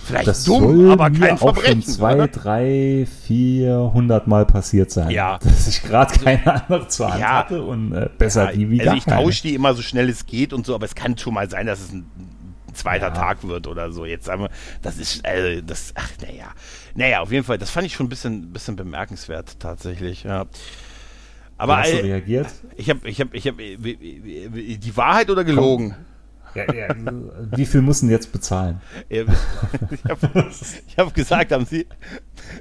Vielleicht 0.05 0.27
Das 0.27 0.43
dumm, 0.43 0.63
soll 0.77 0.91
aber 0.91 1.09
mir 1.09 1.19
kein 1.19 1.31
auch 1.35 1.39
schon 1.39 1.53
Verbrechen. 1.55 1.81
zwei, 1.83 2.15
oder? 2.15 2.27
drei, 2.27 3.07
vierhundert 3.25 4.27
Mal 4.27 4.45
passiert 4.45 4.91
sein. 4.91 5.09
Ja. 5.11 5.37
Dass 5.39 5.67
ich 5.67 5.81
gerade 5.83 6.17
keine 6.19 6.61
andere 6.63 6.87
zur 6.87 7.09
Hand 7.11 7.19
Ja. 7.21 7.37
hatte 7.39 7.61
und 7.63 7.93
äh, 7.93 8.09
besser 8.17 8.45
Ja, 8.45 8.51
die 8.51 8.69
wie 8.71 8.81
also 8.81 8.95
ich 8.95 9.05
keine. 9.05 9.23
tausche 9.23 9.41
die 9.43 9.55
immer 9.55 9.73
so 9.73 9.81
schnell 9.81 10.09
es 10.09 10.25
geht 10.25 10.53
und 10.53 10.65
so, 10.65 10.73
aber 10.75 10.85
es 10.85 10.95
kann 10.95 11.17
schon 11.17 11.33
mal 11.33 11.49
sein, 11.49 11.65
dass 11.67 11.79
es 11.81 11.91
ein, 11.91 12.05
zweiter 12.73 13.07
Ja. 13.07 13.13
Tag 13.13 13.43
wird 13.47 13.65
oder 13.65 13.91
so. 13.91 14.05
Jetzt 14.05 14.25
sagen 14.25 14.43
wir, 14.43 14.49
das 14.83 14.97
ist, 14.99 15.25
äh, 15.25 15.63
das, 15.63 15.93
ach, 15.95 16.11
naja. 16.21 16.45
Naja, 16.93 17.21
auf 17.21 17.31
jeden 17.31 17.43
Fall, 17.43 17.57
das 17.57 17.71
fand 17.71 17.87
ich 17.87 17.93
schon 17.95 18.05
ein 18.05 18.09
bisschen, 18.09 18.53
bisschen 18.53 18.75
bemerkenswert, 18.75 19.59
tatsächlich, 19.59 20.23
ja. 20.25 20.45
Aber 21.57 21.77
Wie 21.77 21.81
hast 21.81 21.91
du 21.93 21.97
äh, 21.97 22.01
reagiert? 22.01 22.47
ich 22.75 22.89
habe, 22.91 23.09
ich 23.09 23.19
habe, 23.19 23.35
ich 23.35 23.47
habe, 23.47 23.57
die 23.57 24.91
Wahrheit 24.95 25.31
oder 25.31 25.43
gelogen? 25.43 25.95
Ja, 26.55 26.73
ja, 26.73 26.95
wie 27.55 27.65
viel 27.65 27.81
mussten 27.81 28.09
jetzt 28.09 28.31
bezahlen? 28.31 28.81
Ich 29.09 29.19
habe 29.19 30.53
hab 30.97 31.13
gesagt, 31.13 31.51
haben 31.51 31.65
Sie, 31.65 31.85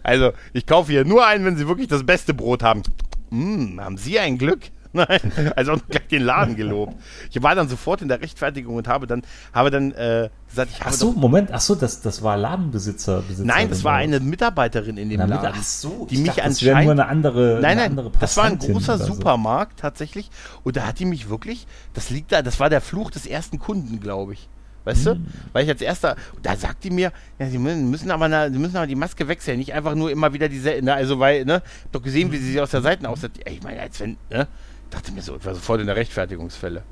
also 0.03 0.33
ich 0.53 0.66
kaufe 0.66 0.92
hier 0.92 1.05
nur 1.05 1.27
ein, 1.27 1.44
wenn 1.44 1.57
Sie 1.57 1.66
wirklich 1.68 1.88
das 1.88 2.05
beste 2.05 2.35
Brot 2.35 2.62
haben. 2.62 2.83
Hm, 3.31 3.81
haben 3.81 3.96
Sie 3.96 4.18
ein 4.18 4.38
Glück? 4.38 4.70
Nein, 4.92 5.20
also 5.57 5.72
auch 5.72 5.81
gleich 5.88 6.07
den 6.09 6.22
Laden 6.22 6.57
gelobt. 6.57 6.94
Ich 7.31 7.42
war 7.42 7.55
dann 7.55 7.68
sofort 7.68 8.03
in 8.03 8.09
der 8.09 8.20
Rechtfertigung 8.20 8.77
und 8.77 8.88
habe 8.88 9.07
dann, 9.07 9.22
habe 9.53 9.70
dann 9.70 9.92
äh, 9.92 10.29
gesagt, 10.49 10.70
ich 10.72 10.81
habe 10.81 10.90
Ach 10.90 10.94
so, 10.94 11.12
doch, 11.12 11.16
Moment, 11.20 11.53
ach 11.53 11.61
so, 11.61 11.75
das, 11.75 12.01
das 12.01 12.22
war 12.22 12.37
Ladenbesitzer. 12.37 13.22
nein, 13.38 13.68
das 13.68 13.85
war 13.85 13.99
Besitzerin, 13.99 14.14
eine 14.22 14.31
Mitarbeiterin 14.31 14.96
in 14.96 15.09
dem 15.11 15.20
oder? 15.20 15.29
Laden, 15.29 15.53
Ach 15.57 15.62
so, 15.62 16.07
die 16.11 16.14
ich 16.14 16.20
mich 16.20 16.31
dachte, 16.31 16.49
das 16.49 16.62
wäre 16.62 16.77
anscheinend 16.77 16.96
nur 16.96 17.05
eine 17.05 17.11
andere, 17.11 17.59
Nein, 17.61 17.64
eine 17.64 17.81
nein, 17.81 17.90
andere 17.90 18.12
das 18.18 18.37
war 18.37 18.44
ein 18.44 18.59
großer 18.59 18.99
so. 18.99 19.14
Supermarkt 19.14 19.81
tatsächlich. 19.81 20.31
Und 20.64 20.77
da 20.77 20.87
hat 20.87 20.99
die 20.99 21.05
mich 21.05 21.29
wirklich, 21.29 21.66
das 21.94 22.11
liegt 22.11 22.33
da, 22.33 22.42
das 22.42 22.61
war 22.61 22.70
der 22.70 22.81
Fluch 22.81 23.11
des 23.11 23.27
ersten 23.27 23.59
Kunden, 23.59 24.01
glaube 24.01 24.35
ich. 24.35 24.49
Weißt 24.85 25.05
Hm. 25.07 25.25
du? 25.25 25.31
Weil 25.53 25.64
ich 25.64 25.70
als 25.70 25.81
erster, 25.81 26.14
da 26.42 26.55
sagt 26.57 26.85
die 26.85 26.90
mir, 26.90 27.11
ja, 27.40 27.49
sie 27.51 27.59
müssen, 27.59 28.09
aber, 28.12 28.29
na, 28.29 28.49
sie 28.51 28.59
müssen 28.59 28.77
aber 28.77 28.87
die 28.87 28.94
Maske 28.94 29.27
wechseln, 29.27 29.59
nicht 29.59 29.75
einfach 29.75 29.96
nur 29.96 30.12
immer 30.12 30.33
wieder 30.33 30.49
diese, 30.49 30.81
ne, 30.81 30.94
also 30.94 31.18
weil, 31.18 31.44
ne, 31.44 31.55
hab 31.55 31.90
doch 31.92 32.03
gesehen, 32.03 32.31
wie 32.31 32.37
sie 32.37 32.53
sich 32.53 32.61
aus 32.61 32.70
der 32.70 32.83
Seite 32.83 33.09
aussetzt. 33.09 33.40
Ich 33.51 33.62
meine, 33.64 33.81
als 33.81 33.99
wenn, 33.99 34.16
ne, 34.31 34.46
dachte 34.90 35.12
mir 35.12 35.22
so, 35.22 35.37
ich 35.37 35.44
war 35.44 35.55
sofort 35.55 35.81
in 35.81 35.87
der 35.87 35.96
Rechtfertigungsfälle. 35.96 36.83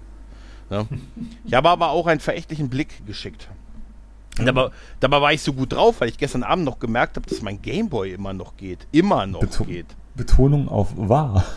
Ne? 0.70 0.86
Ich 1.44 1.54
habe 1.54 1.68
aber 1.68 1.90
auch 1.90 2.06
einen 2.06 2.20
verächtlichen 2.20 2.68
Blick 2.68 3.06
geschickt. 3.06 3.48
Und 4.38 4.46
dabei, 4.46 4.70
dabei 5.00 5.20
war 5.20 5.32
ich 5.32 5.42
so 5.42 5.52
gut 5.52 5.72
drauf, 5.72 6.00
weil 6.00 6.08
ich 6.08 6.18
gestern 6.18 6.42
Abend 6.42 6.64
noch 6.64 6.78
gemerkt 6.78 7.16
habe, 7.16 7.28
dass 7.28 7.42
mein 7.42 7.62
Gameboy 7.62 8.12
immer 8.12 8.32
noch 8.32 8.56
geht. 8.56 8.86
Immer 8.90 9.26
noch 9.26 9.40
Beto 9.40 9.64
geht. 9.64 9.86
Betonung 10.14 10.68
auf 10.68 10.88
wahr. 10.96 11.44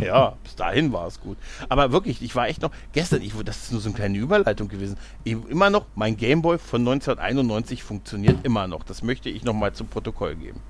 Ja, 0.00 0.34
bis 0.42 0.56
dahin 0.56 0.92
war 0.92 1.06
es 1.06 1.20
gut. 1.20 1.38
Aber 1.68 1.92
wirklich, 1.92 2.20
ich 2.22 2.34
war 2.34 2.48
echt 2.48 2.60
noch, 2.60 2.72
gestern, 2.92 3.22
ich, 3.22 3.32
das 3.44 3.62
ist 3.62 3.72
nur 3.72 3.80
so 3.80 3.88
eine 3.88 3.96
kleine 3.96 4.18
Überleitung 4.18 4.66
gewesen, 4.66 4.96
immer 5.24 5.70
noch, 5.70 5.86
mein 5.94 6.16
Gameboy 6.16 6.58
von 6.58 6.80
1991 6.80 7.84
funktioniert 7.84 8.44
immer 8.44 8.66
noch. 8.66 8.82
Das 8.82 9.04
möchte 9.04 9.30
ich 9.30 9.44
nochmal 9.44 9.72
zum 9.72 9.86
Protokoll 9.86 10.34
geben. 10.34 10.60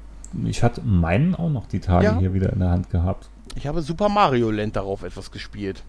Ich 0.45 0.62
hatte 0.62 0.81
meinen 0.83 1.35
auch 1.35 1.51
noch 1.51 1.66
die 1.66 1.81
Tage 1.81 2.05
Ja. 2.07 2.19
hier 2.19 2.35
wieder 2.35 2.53
in 2.53 2.61
der 2.61 2.71
Hand 2.71 2.90
gehabt. 2.90 3.29
Ich 3.57 3.66
habe 3.66 3.83
Super 3.83 4.09
Mario 4.09 4.51
Land 4.51 4.77
darauf 4.77 5.03
etwas 5.03 5.31
gespielt. 5.31 5.83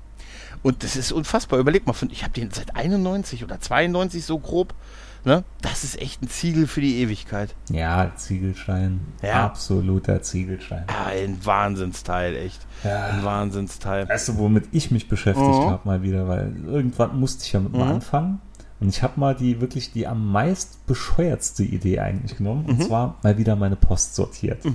Und 0.63 0.83
das 0.83 0.95
ist 0.95 1.11
unfassbar. 1.11 1.59
Überleg 1.59 1.85
mal, 1.87 1.95
ich 2.09 2.23
habe 2.23 2.33
den 2.33 2.51
seit 2.51 2.75
91 2.75 3.43
oder 3.43 3.59
92 3.59 4.25
so 4.25 4.37
grob. 4.39 4.73
Ne? 5.23 5.43
Das 5.61 5.83
ist 5.83 6.01
echt 6.01 6.23
ein 6.23 6.29
Ziegel 6.29 6.65
für 6.65 6.81
die 6.81 6.99
Ewigkeit. 7.01 7.53
Ja, 7.69 8.11
Ziegelstein. 8.15 9.01
Ja. 9.21 9.45
Absoluter 9.45 10.23
Ziegelstein. 10.23 10.85
Ja, 10.89 11.05
ein 11.11 11.37
Wahnsinnsteil, 11.45 12.35
echt. 12.35 12.65
Ja. 12.83 13.05
Ein 13.05 13.23
Wahnsinnsteil. 13.23 14.09
Weißt 14.09 14.29
du, 14.29 14.37
womit 14.37 14.65
ich 14.71 14.89
mich 14.89 15.07
beschäftigt 15.07 15.47
Mhm. 15.47 15.69
habe 15.69 15.81
mal 15.87 16.01
wieder, 16.01 16.27
weil 16.27 16.51
irgendwann 16.65 17.19
musste 17.19 17.45
ich 17.45 17.51
ja 17.53 17.59
mit 17.59 17.71
mal 17.73 17.85
Mhm. 17.85 17.91
anfangen. 17.91 18.41
Und 18.81 18.89
ich 18.89 19.03
habe 19.03 19.19
mal 19.19 19.35
die 19.35 19.61
wirklich 19.61 19.93
die 19.93 20.07
am 20.07 20.31
meist 20.31 20.85
bescheuertste 20.87 21.63
Idee 21.63 21.99
eigentlich 21.99 22.37
genommen. 22.37 22.63
Mhm. 22.63 22.69
Und 22.69 22.83
zwar 22.83 23.15
mal 23.21 23.37
wieder 23.37 23.55
meine 23.55 23.75
Post 23.75 24.15
sortiert. 24.15 24.65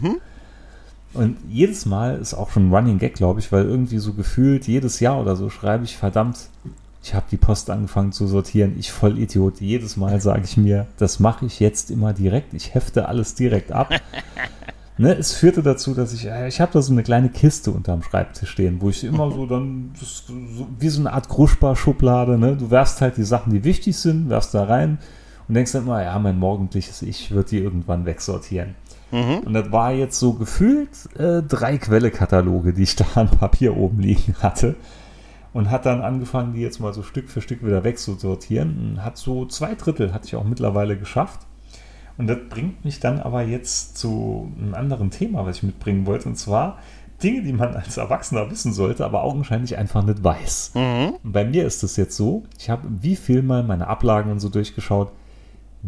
Und 1.12 1.36
jedes 1.48 1.86
Mal 1.86 2.16
ist 2.18 2.34
auch 2.34 2.50
schon 2.50 2.68
ein 2.68 2.74
Running 2.74 2.98
Gag, 2.98 3.14
glaube 3.14 3.40
ich, 3.40 3.50
weil 3.50 3.64
irgendwie 3.64 3.98
so 3.98 4.12
gefühlt 4.12 4.66
jedes 4.66 5.00
Jahr 5.00 5.20
oder 5.20 5.34
so 5.34 5.50
schreibe 5.50 5.84
ich, 5.84 5.96
verdammt, 5.96 6.48
ich 7.02 7.14
habe 7.14 7.26
die 7.30 7.36
Post 7.36 7.70
angefangen 7.70 8.12
zu 8.12 8.26
sortieren. 8.26 8.76
Ich 8.78 8.90
voll 8.90 9.18
Idiot. 9.18 9.60
Jedes 9.60 9.96
Mal 9.96 10.20
sage 10.20 10.42
ich 10.44 10.56
mir, 10.56 10.86
das 10.98 11.20
mache 11.20 11.46
ich 11.46 11.60
jetzt 11.60 11.90
immer 11.90 12.12
direkt. 12.12 12.52
Ich 12.52 12.74
hefte 12.74 13.08
alles 13.08 13.34
direkt 13.34 13.72
ab. 13.72 13.90
ne, 14.98 15.14
es 15.14 15.32
führte 15.32 15.62
dazu, 15.62 15.94
dass 15.94 16.12
ich, 16.12 16.26
äh, 16.26 16.48
ich 16.48 16.60
habe 16.60 16.72
da 16.72 16.82
so 16.82 16.92
eine 16.92 17.02
kleine 17.02 17.28
Kiste 17.28 17.70
unterm 17.70 18.02
Schreibtisch 18.02 18.50
stehen, 18.50 18.80
wo 18.80 18.90
ich 18.90 19.04
immer 19.04 19.30
so 19.30 19.46
dann, 19.46 19.92
so, 19.94 20.66
wie 20.78 20.88
so 20.88 21.00
eine 21.00 21.12
Art 21.12 21.28
Kruschbar-Schublade, 21.28 22.38
ne, 22.38 22.56
du 22.56 22.70
werfst 22.70 23.00
halt 23.00 23.16
die 23.16 23.24
Sachen, 23.24 23.52
die 23.52 23.64
wichtig 23.64 23.96
sind, 23.96 24.28
werfst 24.28 24.54
da 24.54 24.64
rein 24.64 24.98
und 25.48 25.54
denkst 25.54 25.72
dann 25.72 25.82
immer, 25.84 26.02
ja, 26.02 26.18
mein 26.18 26.38
morgendliches 26.38 27.02
Ich 27.02 27.30
wird 27.30 27.50
die 27.50 27.58
irgendwann 27.58 28.06
wegsortieren. 28.06 28.74
Mhm. 29.12 29.38
Und 29.44 29.52
das 29.54 29.70
war 29.70 29.92
jetzt 29.92 30.18
so 30.18 30.32
gefühlt 30.32 30.90
äh, 31.16 31.42
drei 31.42 31.78
Quellekataloge, 31.78 32.72
die 32.72 32.82
ich 32.82 32.96
da 32.96 33.04
an 33.14 33.28
Papier 33.28 33.76
oben 33.76 34.00
liegen 34.00 34.34
hatte. 34.40 34.74
Und 35.52 35.70
hat 35.70 35.86
dann 35.86 36.02
angefangen, 36.02 36.52
die 36.52 36.60
jetzt 36.60 36.80
mal 36.80 36.92
so 36.92 37.02
Stück 37.02 37.30
für 37.30 37.40
Stück 37.40 37.64
wieder 37.64 37.82
wegzusortieren. 37.82 38.90
Und 38.96 39.04
hat 39.04 39.16
so 39.16 39.46
zwei 39.46 39.74
Drittel, 39.74 40.12
hatte 40.12 40.26
ich 40.26 40.36
auch 40.36 40.44
mittlerweile 40.44 40.98
geschafft. 40.98 41.46
Und 42.18 42.28
das 42.28 42.38
bringt 42.48 42.84
mich 42.84 43.00
dann 43.00 43.20
aber 43.20 43.42
jetzt 43.42 43.98
zu 43.98 44.52
einem 44.58 44.74
anderen 44.74 45.10
Thema, 45.10 45.44
was 45.44 45.58
ich 45.58 45.62
mitbringen 45.62 46.06
wollte. 46.06 46.28
Und 46.28 46.36
zwar 46.36 46.78
Dinge, 47.22 47.42
die 47.42 47.52
man 47.52 47.74
als 47.74 47.96
Erwachsener 47.96 48.50
wissen 48.50 48.72
sollte, 48.72 49.04
aber 49.04 49.22
augenscheinlich 49.22 49.76
einfach 49.76 50.02
nicht 50.02 50.22
weiß. 50.24 50.72
Mhm. 50.74 51.14
Bei 51.22 51.44
mir 51.44 51.66
ist 51.66 51.82
es 51.82 51.96
jetzt 51.96 52.16
so, 52.16 52.44
ich 52.58 52.70
habe 52.70 52.88
wie 52.88 53.16
viel 53.16 53.42
mal 53.42 53.62
meine 53.62 53.88
Ablagen 53.88 54.30
und 54.30 54.40
so 54.40 54.48
durchgeschaut 54.48 55.12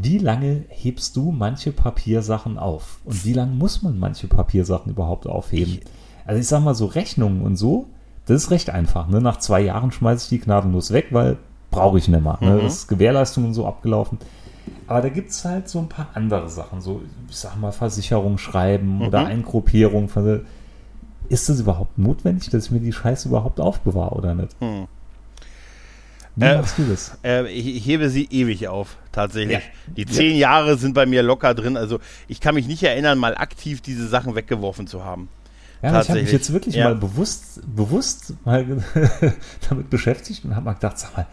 wie 0.00 0.18
lange 0.18 0.64
hebst 0.68 1.16
du 1.16 1.32
manche 1.32 1.72
Papiersachen 1.72 2.58
auf? 2.58 3.00
Und 3.04 3.24
wie 3.24 3.32
lange 3.32 3.52
muss 3.52 3.82
man 3.82 3.98
manche 3.98 4.28
Papiersachen 4.28 4.92
überhaupt 4.92 5.26
aufheben? 5.26 5.80
Also 6.24 6.40
ich 6.40 6.46
sag 6.46 6.62
mal 6.62 6.74
so 6.74 6.86
Rechnungen 6.86 7.42
und 7.42 7.56
so, 7.56 7.86
das 8.26 8.44
ist 8.44 8.50
recht 8.50 8.70
einfach. 8.70 9.08
Ne? 9.08 9.20
Nach 9.20 9.38
zwei 9.38 9.60
Jahren 9.60 9.90
schmeiße 9.90 10.24
ich 10.24 10.28
die 10.40 10.44
gnadenlos 10.44 10.92
weg, 10.92 11.08
weil 11.10 11.38
brauche 11.70 11.98
ich 11.98 12.08
nicht 12.08 12.22
mehr. 12.22 12.38
Ne? 12.40 12.56
Mhm. 12.56 12.60
Das 12.62 12.74
ist 12.74 12.88
Gewährleistung 12.88 13.46
und 13.46 13.54
so 13.54 13.66
abgelaufen. 13.66 14.18
Aber 14.88 15.02
da 15.02 15.10
gibt 15.10 15.30
es 15.30 15.44
halt 15.44 15.68
so 15.68 15.78
ein 15.78 15.88
paar 15.88 16.08
andere 16.14 16.48
Sachen, 16.48 16.80
so 16.80 17.02
ich 17.28 17.36
sag 17.36 17.56
mal 17.56 17.72
Versicherung 17.72 18.38
schreiben 18.38 18.96
mhm. 18.96 19.02
oder 19.02 19.26
Eingruppierung. 19.26 20.10
Ist 21.28 21.48
das 21.48 21.60
überhaupt 21.60 21.98
notwendig, 21.98 22.48
dass 22.50 22.66
ich 22.66 22.70
mir 22.70 22.80
die 22.80 22.92
Scheiße 22.92 23.28
überhaupt 23.28 23.60
aufbewahre 23.60 24.14
oder 24.14 24.34
nicht? 24.34 24.58
Mhm. 24.60 24.88
Wie 26.36 26.44
äh, 26.44 26.56
machst 26.56 26.78
du 26.78 26.84
das? 26.84 27.18
Äh, 27.24 27.50
ich 27.52 27.84
hebe 27.84 28.08
sie 28.08 28.28
ewig 28.30 28.68
auf, 28.68 28.96
tatsächlich. 29.12 29.58
Ja. 29.58 29.94
Die 29.96 30.06
zehn 30.06 30.32
ja. 30.32 30.52
Jahre 30.52 30.78
sind 30.78 30.94
bei 30.94 31.04
mir 31.04 31.22
locker 31.22 31.52
drin. 31.52 31.76
Also 31.76 31.98
ich 32.28 32.40
kann 32.40 32.54
mich 32.54 32.68
nicht 32.68 32.82
erinnern, 32.82 33.18
mal 33.18 33.36
aktiv 33.36 33.80
diese 33.80 34.06
Sachen 34.06 34.36
weggeworfen 34.36 34.86
zu 34.86 35.04
haben. 35.04 35.28
Ja, 35.82 36.00
ich 36.00 36.08
habe 36.08 36.20
mich 36.20 36.32
jetzt 36.32 36.52
wirklich 36.52 36.76
ja. 36.76 36.84
mal 36.84 36.94
bewusst, 36.94 37.60
bewusst 37.74 38.34
mal 38.44 38.64
damit 39.68 39.90
beschäftigt 39.90 40.44
und 40.44 40.54
habe 40.54 40.64
mal 40.64 40.72
gedacht, 40.74 40.98
sag 40.98 41.16
mal, 41.16 41.26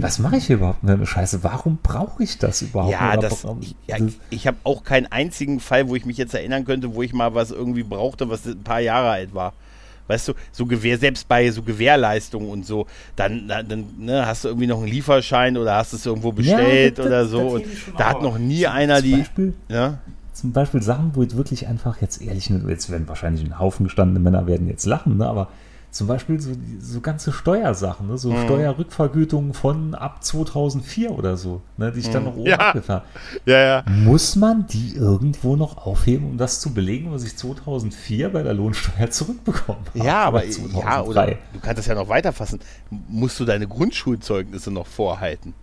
was 0.00 0.18
mache 0.18 0.36
ich 0.36 0.46
hier 0.46 0.56
überhaupt 0.56 0.82
mit 0.82 0.92
einer 0.92 1.06
Scheiße? 1.06 1.42
Warum 1.42 1.78
brauche 1.82 2.22
ich 2.22 2.38
das 2.38 2.62
überhaupt? 2.62 2.92
Ja, 2.92 3.16
das, 3.16 3.44
ich, 3.60 3.74
ja, 3.86 3.96
ich 4.30 4.46
habe 4.46 4.56
auch 4.64 4.84
keinen 4.84 5.06
einzigen 5.06 5.60
Fall, 5.60 5.88
wo 5.88 5.96
ich 5.96 6.06
mich 6.06 6.16
jetzt 6.16 6.34
erinnern 6.34 6.64
könnte, 6.64 6.94
wo 6.94 7.02
ich 7.02 7.12
mal 7.12 7.34
was 7.34 7.50
irgendwie 7.50 7.82
brauchte, 7.82 8.28
was 8.28 8.46
ein 8.46 8.62
paar 8.62 8.80
Jahre 8.80 9.10
alt 9.10 9.34
war 9.34 9.52
weißt 10.08 10.28
du, 10.28 10.32
so 10.50 10.66
Gewehr, 10.66 10.98
selbst 10.98 11.28
bei 11.28 11.50
so 11.50 11.62
Gewährleistungen 11.62 12.48
und 12.48 12.66
so, 12.66 12.86
dann, 13.14 13.46
dann 13.46 13.84
ne, 13.98 14.26
hast 14.26 14.44
du 14.44 14.48
irgendwie 14.48 14.66
noch 14.66 14.78
einen 14.78 14.88
Lieferschein 14.88 15.56
oder 15.56 15.76
hast 15.76 15.92
es 15.92 16.04
irgendwo 16.04 16.32
bestellt 16.32 16.98
ja, 16.98 17.04
das, 17.04 17.06
oder 17.06 17.26
so. 17.26 17.48
und 17.56 17.64
da 17.96 18.10
hat 18.10 18.22
noch 18.22 18.38
nie 18.38 18.66
einer 18.66 19.00
die. 19.00 19.16
Beispiel, 19.16 19.54
ja? 19.68 19.98
Zum 20.32 20.52
Beispiel 20.52 20.82
Sachen, 20.82 21.10
wo 21.14 21.22
ich 21.22 21.36
wirklich 21.36 21.66
einfach 21.66 22.00
jetzt 22.00 22.22
ehrlich, 22.22 22.50
jetzt 22.68 22.90
werden 22.90 23.08
wahrscheinlich 23.08 23.44
ein 23.44 23.58
Haufen 23.58 23.84
gestandene 23.84 24.20
Männer 24.20 24.46
werden 24.46 24.68
jetzt 24.68 24.86
lachen, 24.86 25.18
ne, 25.18 25.26
aber 25.26 25.48
zum 25.90 26.06
Beispiel 26.06 26.38
so, 26.40 26.52
so 26.80 27.00
ganze 27.00 27.32
Steuersachen, 27.32 28.08
ne? 28.08 28.18
so 28.18 28.30
mhm. 28.30 28.44
Steuerrückvergütungen 28.44 29.54
von 29.54 29.94
ab 29.94 30.22
2004 30.22 31.10
oder 31.10 31.36
so, 31.36 31.62
ne? 31.76 31.92
die 31.92 32.00
ich 32.00 32.10
dann 32.10 32.22
mhm. 32.22 32.28
noch 32.28 32.36
oben 32.36 32.48
ja. 32.48 32.56
abgefahren 32.56 33.02
ja, 33.46 33.58
ja. 33.58 33.84
Muss 33.88 34.36
man 34.36 34.66
die 34.66 34.94
irgendwo 34.94 35.56
noch 35.56 35.86
aufheben, 35.86 36.30
um 36.30 36.38
das 36.38 36.60
zu 36.60 36.74
belegen, 36.74 37.10
was 37.12 37.24
ich 37.24 37.36
2004 37.36 38.30
bei 38.30 38.42
der 38.42 38.54
Lohnsteuer 38.54 39.10
zurückbekommen 39.10 39.80
habe? 39.94 40.06
Ja, 40.06 40.24
aber 40.24 40.44
ja, 40.44 41.02
oder 41.02 41.26
du 41.26 41.60
kannst 41.60 41.78
das 41.78 41.86
ja 41.86 41.94
noch 41.94 42.08
weiterfassen. 42.08 42.60
Musst 42.90 43.40
du 43.40 43.44
deine 43.44 43.66
Grundschulzeugnisse 43.66 44.70
noch 44.70 44.86
vorhalten? 44.86 45.54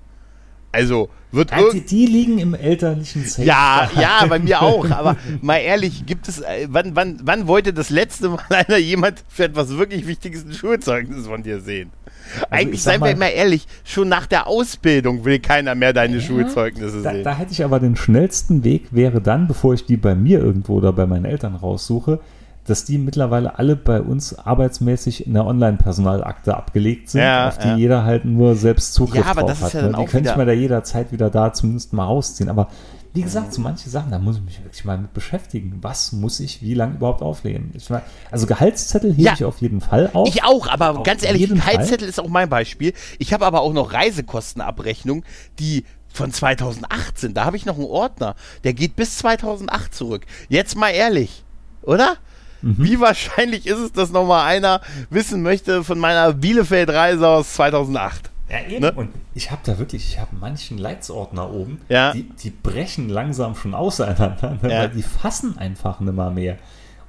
Also 0.76 1.10
wird 1.32 1.52
ja, 1.52 1.70
die, 1.72 1.82
die, 1.82 2.06
liegen 2.06 2.38
im 2.38 2.54
elterlichen 2.54 3.26
Safe. 3.26 3.48
Ja, 3.48 3.90
ja, 4.00 4.26
bei 4.28 4.40
mir 4.40 4.62
auch. 4.62 4.90
Aber 4.90 5.16
mal 5.42 5.58
ehrlich, 5.58 6.06
gibt 6.06 6.28
es, 6.28 6.40
äh, 6.40 6.68
wann, 6.70 6.96
wann, 6.96 7.20
wann 7.24 7.48
wollte 7.48 7.74
das 7.74 7.90
letzte 7.90 8.30
Mal 8.30 8.44
einer 8.50 8.78
jemand 8.78 9.24
für 9.28 9.46
etwas 9.46 9.70
wirklich 9.70 10.08
Wichtiges 10.08 10.46
ein 10.46 10.54
Schulzeugnis 10.54 11.28
von 11.28 11.44
dir 11.44 11.60
sehen? 11.62 11.92
Also 12.36 12.48
Eigentlich, 12.50 12.82
seien 12.82 13.02
wir 13.02 13.16
mal 13.16 13.28
ehrlich, 13.28 13.68
schon 13.84 14.10
nach 14.10 14.26
der 14.26 14.48
Ausbildung 14.48 15.26
will 15.26 15.40
keiner 15.40 15.76
mehr 15.76 15.94
deine 15.94 16.18
ja, 16.18 16.22
Schulzeugnisse 16.22 17.02
da, 17.04 17.12
sehen. 17.12 17.24
Da 17.24 17.36
hätte 17.36 17.52
ich 17.52 17.64
aber 17.64 17.80
den 17.80 17.96
schnellsten 17.96 18.64
Weg, 18.64 18.88
wäre 18.92 19.22
dann, 19.22 19.48
bevor 19.48 19.74
ich 19.76 19.86
die 19.86 19.98
bei 19.98 20.16
mir 20.16 20.40
irgendwo 20.40 20.76
oder 20.76 20.92
bei 20.92 21.06
meinen 21.06 21.26
Eltern 21.26 21.56
raussuche, 21.56 22.20
dass 22.65 22.84
die 22.84 22.97
mittlerweile 22.97 23.60
alle 23.60 23.75
bei 23.75 24.01
uns 24.01 24.38
arbeitsmäßig 24.38 25.28
in 25.28 25.34
der 25.34 25.45
Online-Personalakte 25.45 26.58
abgelegt 26.58 27.12
sind, 27.12 27.21
ja, 27.21 27.47
auf 27.47 27.58
die 27.60 27.67
ja. 27.67 27.75
jeder 27.75 28.04
halt 28.04 28.25
nur 28.25 28.56
selbst 28.56 28.93
Zugriff 28.93 29.23
ja, 29.23 29.32
aber 29.32 29.41
drauf 29.41 29.51
das 29.51 29.62
hat. 29.62 29.67
Ist 29.67 29.73
ja 29.73 29.82
ne? 29.84 29.91
dann 29.91 30.01
die 30.01 30.08
könnte 30.08 30.30
ich 30.32 30.36
mir 30.36 30.45
da 30.45 30.51
jederzeit 30.51 31.12
wieder 31.12 31.30
da 31.30 31.54
zumindest 31.54 31.93
mal 31.93 32.06
rausziehen. 32.06 32.49
Aber 32.49 32.69
wie 33.13 33.21
gesagt, 33.21 33.54
so 33.54 33.62
manche 33.62 33.89
Sachen, 33.89 34.12
da 34.12 34.19
muss 34.19 34.38
ich 34.38 34.43
mich 34.43 34.62
wirklich 34.62 34.84
mal 34.84 34.97
mit 34.97 35.13
beschäftigen. 35.13 35.78
Was 35.82 36.12
muss 36.12 36.41
ich 36.41 36.62
wie 36.62 36.73
lange 36.73 36.95
überhaupt 36.95 37.21
auflegen? 37.21 37.71
Ich 37.73 37.89
meine, 37.89 38.04
also 38.30 38.45
Gehaltszettel 38.45 39.12
hebe 39.12 39.21
ja, 39.21 39.34
ich 39.34 39.45
auf 39.45 39.62
jeden 39.62 39.80
Fall 39.80 40.10
auf. 40.12 40.28
Ich 40.28 40.43
auch, 40.43 40.67
aber 40.67 40.99
auf 40.99 41.04
ganz 41.04 41.23
ehrlich, 41.23 41.47
Gehaltszettel 41.47 41.99
Fall. 41.99 42.10
ist 42.10 42.19
auch 42.19 42.28
mein 42.28 42.49
Beispiel. 42.49 42.93
Ich 43.17 43.32
habe 43.32 43.45
aber 43.45 43.62
auch 43.62 43.71
noch 43.71 43.93
Reisekostenabrechnung, 43.93 45.23
die 45.60 45.86
von 46.12 46.34
2018, 46.34 47.34
da 47.34 47.45
habe 47.45 47.58
ich 47.58 47.65
noch 47.65 47.75
einen 47.75 47.86
Ordner, 47.86 48.36
der 48.63 48.73
geht 48.73 48.95
bis 48.95 49.17
2008 49.19 49.93
zurück. 49.93 50.25
Jetzt 50.49 50.75
mal 50.75 50.89
ehrlich, 50.89 51.43
oder? 51.84 52.17
Mhm. 52.65 52.75
Wie 52.80 52.99
wahrscheinlich 52.99 53.67
ist 53.67 53.78
es, 53.78 53.91
dass 53.91 54.10
nochmal 54.10 54.47
einer 54.47 54.82
wissen 55.12 55.43
möchte 55.43 55.84
von 55.84 55.99
meiner 55.99 56.34
Bielefeld-Reise 56.34 57.28
aus 57.28 57.54
2008? 57.54 58.32
Ja, 58.49 58.67
eben. 58.67 58.82
Ne? 58.82 58.91
Und 58.91 59.10
ich 59.36 59.51
habe 59.51 59.62
da 59.63 59.78
wirklich, 59.78 60.10
ich 60.10 60.19
habe 60.19 60.36
manchen 60.39 60.80
Leitsordner 60.80 61.51
oben, 61.54 61.82
ja. 61.89 62.12
die, 62.12 62.23
die 62.23 62.49
brechen 62.49 63.10
langsam 63.10 63.56
schon 63.56 63.75
auseinander, 63.75 64.58
ne? 64.63 64.71
ja. 64.71 64.80
weil 64.80 64.89
die 64.89 65.04
fassen 65.04 65.60
einfach 65.60 65.99
nicht 65.99 66.15
mehr 66.15 66.32
mehr. 66.32 66.58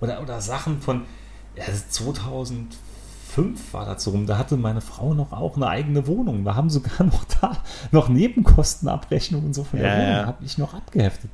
Oder, 0.02 0.20
oder 0.20 0.42
Sachen 0.42 0.82
von 0.82 1.04
ja, 1.56 1.64
2005 1.64 2.68
war 3.72 3.98
so 3.98 4.10
rum, 4.10 4.26
da 4.26 4.36
hatte 4.36 4.58
meine 4.58 4.82
Frau 4.82 5.14
noch 5.14 5.32
auch 5.32 5.56
eine 5.56 5.68
eigene 5.68 6.06
Wohnung. 6.06 6.44
Da 6.44 6.54
haben 6.54 6.68
sogar 6.68 7.02
noch 7.06 7.24
da 7.40 7.56
noch 7.92 8.10
Nebenkostenabrechnungen 8.10 9.46
und 9.46 9.54
so 9.54 9.64
von 9.64 9.78
der 9.78 9.88
ja, 9.88 9.96
Wohnung, 9.96 10.26
habe 10.26 10.44
ich 10.44 10.58
noch 10.58 10.74
abgeheftet 10.74 11.30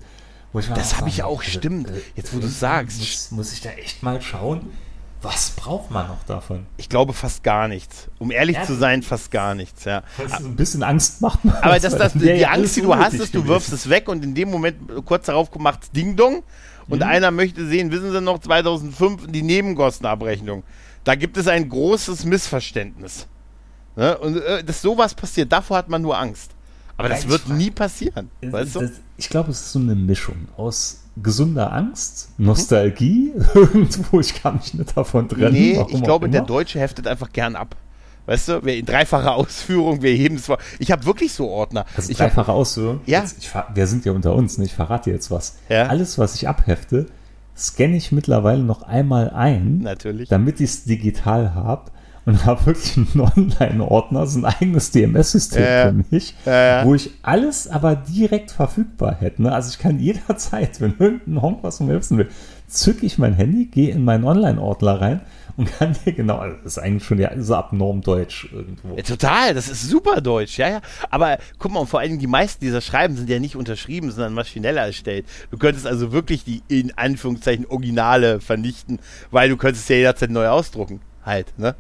das 0.53 0.97
habe 0.99 1.09
ich 1.09 1.23
auch, 1.23 1.41
also, 1.41 1.51
stimmt. 1.51 1.91
Äh, 1.91 2.01
Jetzt, 2.15 2.35
wo 2.35 2.39
du 2.39 2.49
sagst. 2.49 2.99
Muss, 2.99 3.31
muss 3.31 3.53
ich 3.53 3.61
da 3.61 3.71
echt 3.71 4.03
mal 4.03 4.21
schauen, 4.21 4.71
was 5.23 5.51
braucht 5.51 5.91
man 5.91 6.09
noch 6.09 6.25
davon? 6.25 6.67
Ich 6.77 6.89
glaube 6.89 7.13
fast 7.13 7.45
gar 7.45 7.69
nichts. 7.69 8.09
Um 8.19 8.33
ehrlich 8.33 8.57
ja, 8.57 8.65
zu 8.65 8.75
sein, 8.75 9.03
fast 9.03 9.31
gar 9.31 9.55
nichts, 9.55 9.85
ja. 9.85 10.03
Das 10.19 10.45
ein 10.45 10.57
bisschen 10.57 10.83
Angst 10.83 11.21
macht 11.21 11.45
man. 11.45 11.55
Aber 11.57 11.79
das, 11.79 11.97
das, 11.97 12.13
die 12.15 12.45
Angst, 12.45 12.77
die 12.77 12.83
du 12.83 12.95
hast, 12.95 13.15
ist, 13.15 13.35
du 13.35 13.47
wirfst 13.47 13.73
es 13.73 13.89
weg 13.89 14.09
und 14.09 14.25
in 14.25 14.35
dem 14.35 14.51
Moment, 14.51 14.79
kurz 15.05 15.27
darauf 15.27 15.55
macht 15.59 15.85
es 15.85 15.91
Ding 15.93 16.17
Dong 16.17 16.43
und 16.89 16.99
mhm. 16.99 17.05
einer 17.05 17.31
möchte 17.31 17.67
sehen, 17.67 17.93
wissen 17.93 18.11
Sie 18.11 18.21
noch, 18.21 18.41
2005 18.41 19.29
die 19.29 19.43
Nebenkostenabrechnung. 19.43 20.65
Da 21.05 21.15
gibt 21.15 21.37
es 21.37 21.47
ein 21.47 21.69
großes 21.69 22.25
Missverständnis. 22.25 23.29
Ne? 23.95 24.19
Und 24.19 24.43
äh, 24.43 24.65
dass 24.65 24.83
sowas 24.83 25.15
passiert, 25.15 25.53
davor 25.53 25.77
hat 25.77 25.89
man 25.89 26.03
nur 26.03 26.19
Angst. 26.19 26.51
Aber 27.03 27.09
das 27.09 27.29
wird 27.29 27.49
nie 27.49 27.71
passieren. 27.71 28.31
Weißt 28.43 28.77
du? 28.77 28.91
ich 29.17 29.29
glaube, 29.29 29.51
es 29.51 29.61
ist 29.61 29.73
so 29.73 29.79
eine 29.79 29.95
Mischung 29.95 30.49
aus 30.57 31.03
gesunder 31.21 31.73
Angst, 31.73 32.31
Nostalgie, 32.39 33.33
mhm. 33.35 33.45
irgendwo, 33.55 34.21
ich 34.21 34.35
kann 34.35 34.57
mich 34.57 34.73
nicht 34.75 34.97
davon 34.97 35.29
trennen. 35.29 35.53
Nee, 35.53 35.85
ich 35.89 36.03
glaube, 36.03 36.29
der 36.29 36.43
Deutsche 36.43 36.81
heftet 36.81 37.07
einfach 37.07 37.33
gern 37.33 37.57
ab. 37.57 37.77
Weißt 38.27 38.49
du, 38.49 38.65
wir 38.65 38.77
in 38.77 38.87
dreifacher 38.87 39.35
Ausführung, 39.35 40.01
wir 40.01 40.13
heben 40.15 40.37
es 40.37 40.47
vor. 40.47 40.59
Ich 40.79 40.93
habe 40.93 41.05
wirklich 41.05 41.33
so 41.33 41.49
Ordner. 41.49 41.85
Also 41.97 42.11
ich 42.11 42.19
dreifache 42.19 42.47
hab, 42.47 42.55
Ausführung? 42.55 43.01
Ja. 43.07 43.21
Jetzt, 43.21 43.39
ich, 43.39 43.51
wir 43.75 43.87
sind 43.87 44.05
ja 44.05 44.13
unter 44.13 44.35
uns, 44.35 44.59
ne? 44.59 44.65
ich 44.65 44.75
verrate 44.75 45.11
dir 45.11 45.15
jetzt 45.15 45.31
was. 45.31 45.57
Ja? 45.69 45.89
Alles, 45.89 46.19
was 46.19 46.37
ich 46.37 46.49
abhefte, 46.49 47.07
scanne 47.57 47.97
ich 47.97 48.13
mittlerweile 48.13 48.63
noch 48.63 48.83
einmal 48.83 49.31
ein. 49.31 49.79
Natürlich. 49.79 50.29
Damit 50.29 50.61
ich 50.61 50.71
es 50.71 50.85
digital 50.85 51.55
habe 51.55 51.91
und 52.25 52.45
habe 52.47 52.67
wirklich 52.67 52.97
einen 52.97 53.21
Online-Ordner, 53.37 54.27
so 54.27 54.39
ein 54.39 54.45
eigenes 54.45 54.91
DMS-System 54.91 55.63
ja, 55.63 55.87
für 55.87 56.05
mich, 56.11 56.35
ja, 56.45 56.85
wo 56.85 56.95
ich 56.95 57.11
alles 57.23 57.69
aber 57.69 57.97
direkt 57.97 58.51
verfügbar 58.51 59.17
hätte. 59.19 59.43
Ne? 59.43 59.53
Also 59.53 59.71
ich 59.71 59.79
kann 59.79 59.99
jederzeit, 60.01 60.81
wenn 60.81 60.95
irgendein 60.99 61.43
Honk 61.43 61.59
was 61.63 61.81
mir 61.81 61.93
helfen 61.93 62.19
will, 62.19 62.29
zücke 62.69 63.05
ich 63.05 63.19
mein 63.19 63.35
Handy, 63.35 63.67
gehe 63.67 63.91
in 63.91 64.05
meinen 64.05 64.25
Online-Ordner 64.25 65.01
rein 65.01 65.21
und 65.57 65.71
kann 65.79 65.95
dir 66.05 66.13
genau, 66.13 66.39
also 66.39 66.57
das 66.59 66.77
ist 66.77 66.79
eigentlich 66.79 67.05
schon 67.05 67.19
ja 67.19 67.31
so 67.37 67.55
abnorm 67.55 68.01
deutsch 68.01 68.49
irgendwo. 68.53 68.97
Ja, 68.97 69.03
total, 69.03 69.55
das 69.55 69.69
ist 69.69 69.89
super 69.89 70.21
deutsch, 70.21 70.59
ja, 70.59 70.69
ja. 70.69 70.81
Aber 71.11 71.39
guck 71.59 71.73
mal, 71.73 71.81
und 71.81 71.89
vor 71.89 72.01
allen 72.01 72.11
Dingen 72.11 72.21
die 72.21 72.27
meisten 72.27 72.65
dieser 72.65 72.81
Schreiben 72.81 73.17
sind 73.17 73.29
ja 73.29 73.39
nicht 73.39 73.57
unterschrieben, 73.57 74.11
sondern 74.11 74.35
maschinell 74.35 74.77
erstellt. 74.77 75.27
Du 75.51 75.59
könntest 75.59 75.87
also 75.87 76.13
wirklich 76.13 76.45
die 76.45 76.63
in 76.69 76.97
Anführungszeichen 76.97 77.67
Originale 77.67 78.41
vernichten, 78.41 78.99
weil 79.31 79.49
du 79.49 79.57
könntest 79.57 79.89
ja 79.89 79.97
jederzeit 79.97 80.31
neu 80.31 80.49
ausdrucken. 80.49 81.01
Halt, 81.25 81.57
ne? 81.59 81.77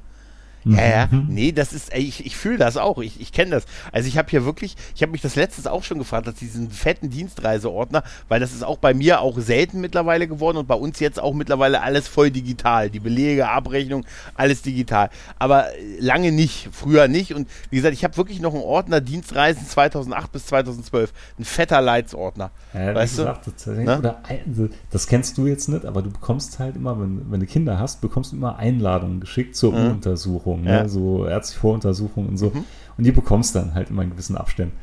Ja, 0.64 0.86
ja, 0.86 1.08
nee, 1.28 1.52
das 1.52 1.72
ist, 1.72 1.92
ey, 1.92 2.02
ich, 2.02 2.24
ich 2.24 2.36
fühle 2.36 2.58
das 2.58 2.76
auch, 2.76 2.98
ich, 2.98 3.20
ich 3.20 3.32
kenne 3.32 3.50
das. 3.50 3.64
Also 3.90 4.08
ich 4.08 4.16
habe 4.16 4.30
hier 4.30 4.44
wirklich, 4.44 4.76
ich 4.94 5.02
habe 5.02 5.12
mich 5.12 5.20
das 5.20 5.34
letztes 5.36 5.66
auch 5.66 5.82
schon 5.82 5.98
gefragt, 5.98 6.26
dass 6.26 6.36
diesen 6.36 6.70
fetten 6.70 7.10
Dienstreiseordner, 7.10 8.04
weil 8.28 8.40
das 8.40 8.52
ist 8.52 8.62
auch 8.62 8.78
bei 8.78 8.94
mir 8.94 9.20
auch 9.20 9.38
selten 9.38 9.80
mittlerweile 9.80 10.28
geworden 10.28 10.58
und 10.58 10.68
bei 10.68 10.74
uns 10.74 11.00
jetzt 11.00 11.20
auch 11.20 11.34
mittlerweile 11.34 11.82
alles 11.82 12.08
voll 12.08 12.30
digital. 12.30 12.90
Die 12.90 13.00
Belege, 13.00 13.48
Abrechnung, 13.48 14.04
alles 14.34 14.62
digital. 14.62 15.10
Aber 15.38 15.66
lange 15.98 16.32
nicht, 16.32 16.68
früher 16.72 17.08
nicht. 17.08 17.34
Und 17.34 17.48
wie 17.70 17.76
gesagt, 17.76 17.94
ich 17.94 18.04
habe 18.04 18.16
wirklich 18.16 18.40
noch 18.40 18.54
einen 18.54 18.62
Ordner 18.62 19.00
Dienstreisen 19.00 19.66
2008 19.66 20.32
bis 20.32 20.46
2012. 20.46 21.12
Ein 21.38 21.44
fetter 21.44 21.80
Leitsordner. 21.80 22.50
Ja, 22.72 22.94
weißt 22.94 23.16
gesagt, 23.16 23.46
du? 23.46 23.50
Das, 23.50 23.98
oder, 23.98 24.22
also, 24.28 24.68
das 24.90 25.06
kennst 25.06 25.36
du 25.38 25.46
jetzt 25.46 25.68
nicht, 25.68 25.84
aber 25.84 26.02
du 26.02 26.10
bekommst 26.10 26.58
halt 26.58 26.76
immer, 26.76 27.00
wenn, 27.00 27.30
wenn 27.30 27.40
du 27.40 27.46
Kinder 27.46 27.78
hast, 27.78 28.00
bekommst 28.00 28.32
du 28.32 28.36
immer 28.36 28.56
Einladungen 28.56 29.20
geschickt 29.20 29.56
zur 29.56 29.72
mhm. 29.72 29.90
Untersuchung. 29.92 30.51
Untersuchungen, 30.52 30.64
ja. 30.66 30.82
ne? 30.82 30.88
so 30.88 31.26
ärztliche 31.26 31.60
Voruntersuchungen 31.60 32.30
und 32.30 32.36
so. 32.36 32.50
Mhm. 32.50 32.64
Und 32.96 33.04
die 33.04 33.12
bekommst 33.12 33.54
dann 33.54 33.74
halt 33.74 33.90
immer 33.90 34.02
in 34.02 34.10
gewissen 34.10 34.36
Abständen. 34.36 34.76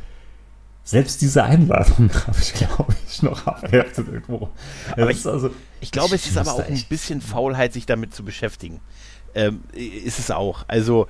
Selbst 0.84 1.22
diese 1.22 1.44
Einladung 1.44 2.10
habe 2.28 2.38
ich, 2.42 2.54
glaube 2.54 2.96
ich, 3.08 3.22
noch 3.22 3.46
abgeheftet 3.46 4.08
irgendwo. 4.08 4.50
Aber 4.94 5.12
ich, 5.12 5.26
also, 5.26 5.52
ich 5.82 5.92
glaube, 5.92 6.16
es 6.16 6.26
ist 6.26 6.38
aber 6.38 6.54
auch 6.54 6.68
ein 6.68 6.84
bisschen 6.90 7.22
Faulheit, 7.22 7.74
sich 7.74 7.86
damit 7.86 8.14
zu 8.14 8.24
beschäftigen. 8.24 8.80
Ähm, 9.36 9.62
ist 9.74 10.18
es 10.18 10.32
auch. 10.32 10.66
Also, 10.68 11.08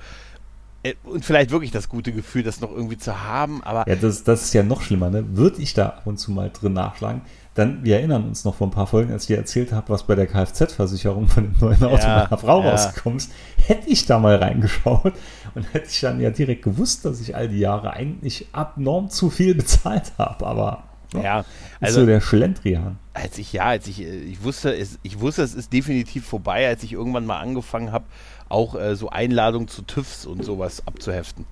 äh, 0.82 0.94
und 1.04 1.24
vielleicht 1.24 1.50
wirklich 1.50 1.70
das 1.70 1.88
gute 1.88 2.12
Gefühl, 2.12 2.42
das 2.42 2.60
noch 2.60 2.70
irgendwie 2.70 2.98
zu 2.98 3.22
haben, 3.22 3.62
aber. 3.62 3.88
Ja, 3.88 3.96
das, 3.96 4.22
das 4.24 4.42
ist 4.42 4.52
ja 4.52 4.62
noch 4.62 4.82
schlimmer, 4.82 5.08
ne? 5.08 5.24
Würde 5.36 5.62
ich 5.62 5.72
da 5.72 5.86
ab 5.86 6.02
und 6.06 6.18
zu 6.18 6.30
mal 6.30 6.50
drin 6.50 6.74
nachschlagen, 6.74 7.22
dann, 7.54 7.84
wir 7.84 7.96
erinnern 7.96 8.28
uns 8.28 8.44
noch 8.44 8.54
vor 8.54 8.68
ein 8.68 8.70
paar 8.70 8.86
Folgen, 8.86 9.12
als 9.12 9.24
ich 9.24 9.28
dir 9.28 9.36
erzählt 9.36 9.72
habe, 9.72 9.88
was 9.88 10.04
bei 10.04 10.14
der 10.14 10.26
Kfz-Versicherung 10.26 11.26
von 11.26 11.44
dem 11.44 11.54
neuen 11.60 11.82
Auto 11.82 12.02
ja, 12.02 12.24
meiner 12.24 12.38
Frau 12.38 12.62
ja. 12.62 12.70
rausgekommen 12.70 13.18
ist, 13.18 13.32
hätte 13.56 13.88
ich 13.88 14.06
da 14.06 14.18
mal 14.18 14.36
reingeschaut 14.36 15.12
und 15.54 15.74
hätte 15.74 15.88
ich 15.90 16.00
dann 16.00 16.20
ja 16.20 16.30
direkt 16.30 16.62
gewusst, 16.62 17.04
dass 17.04 17.20
ich 17.20 17.34
all 17.34 17.48
die 17.48 17.58
Jahre 17.58 17.92
eigentlich 17.92 18.46
abnorm 18.52 19.10
zu 19.10 19.30
viel 19.30 19.54
bezahlt 19.54 20.12
habe. 20.16 20.46
Aber 20.46 20.84
ne, 21.12 21.24
ja, 21.24 21.44
also 21.80 22.00
so 22.00 22.06
der 22.06 22.20
Schlendrian. 22.20 22.98
Als 23.14 23.36
ich 23.38 23.52
ja, 23.52 23.64
als 23.64 23.88
ich, 23.88 24.00
äh, 24.02 24.14
ich 24.14 24.44
wusste, 24.44 24.76
es, 24.76 25.00
ich 25.02 25.18
wusste, 25.18 25.42
es 25.42 25.54
ist 25.54 25.72
definitiv 25.72 26.26
vorbei, 26.26 26.68
als 26.68 26.84
ich 26.84 26.92
irgendwann 26.92 27.26
mal 27.26 27.40
angefangen 27.40 27.90
habe, 27.90 28.04
auch 28.48 28.76
äh, 28.76 28.94
so 28.94 29.10
Einladungen 29.10 29.66
zu 29.66 29.82
TÜVs 29.82 30.24
und 30.24 30.44
sowas 30.44 30.86
abzuheften. 30.86 31.46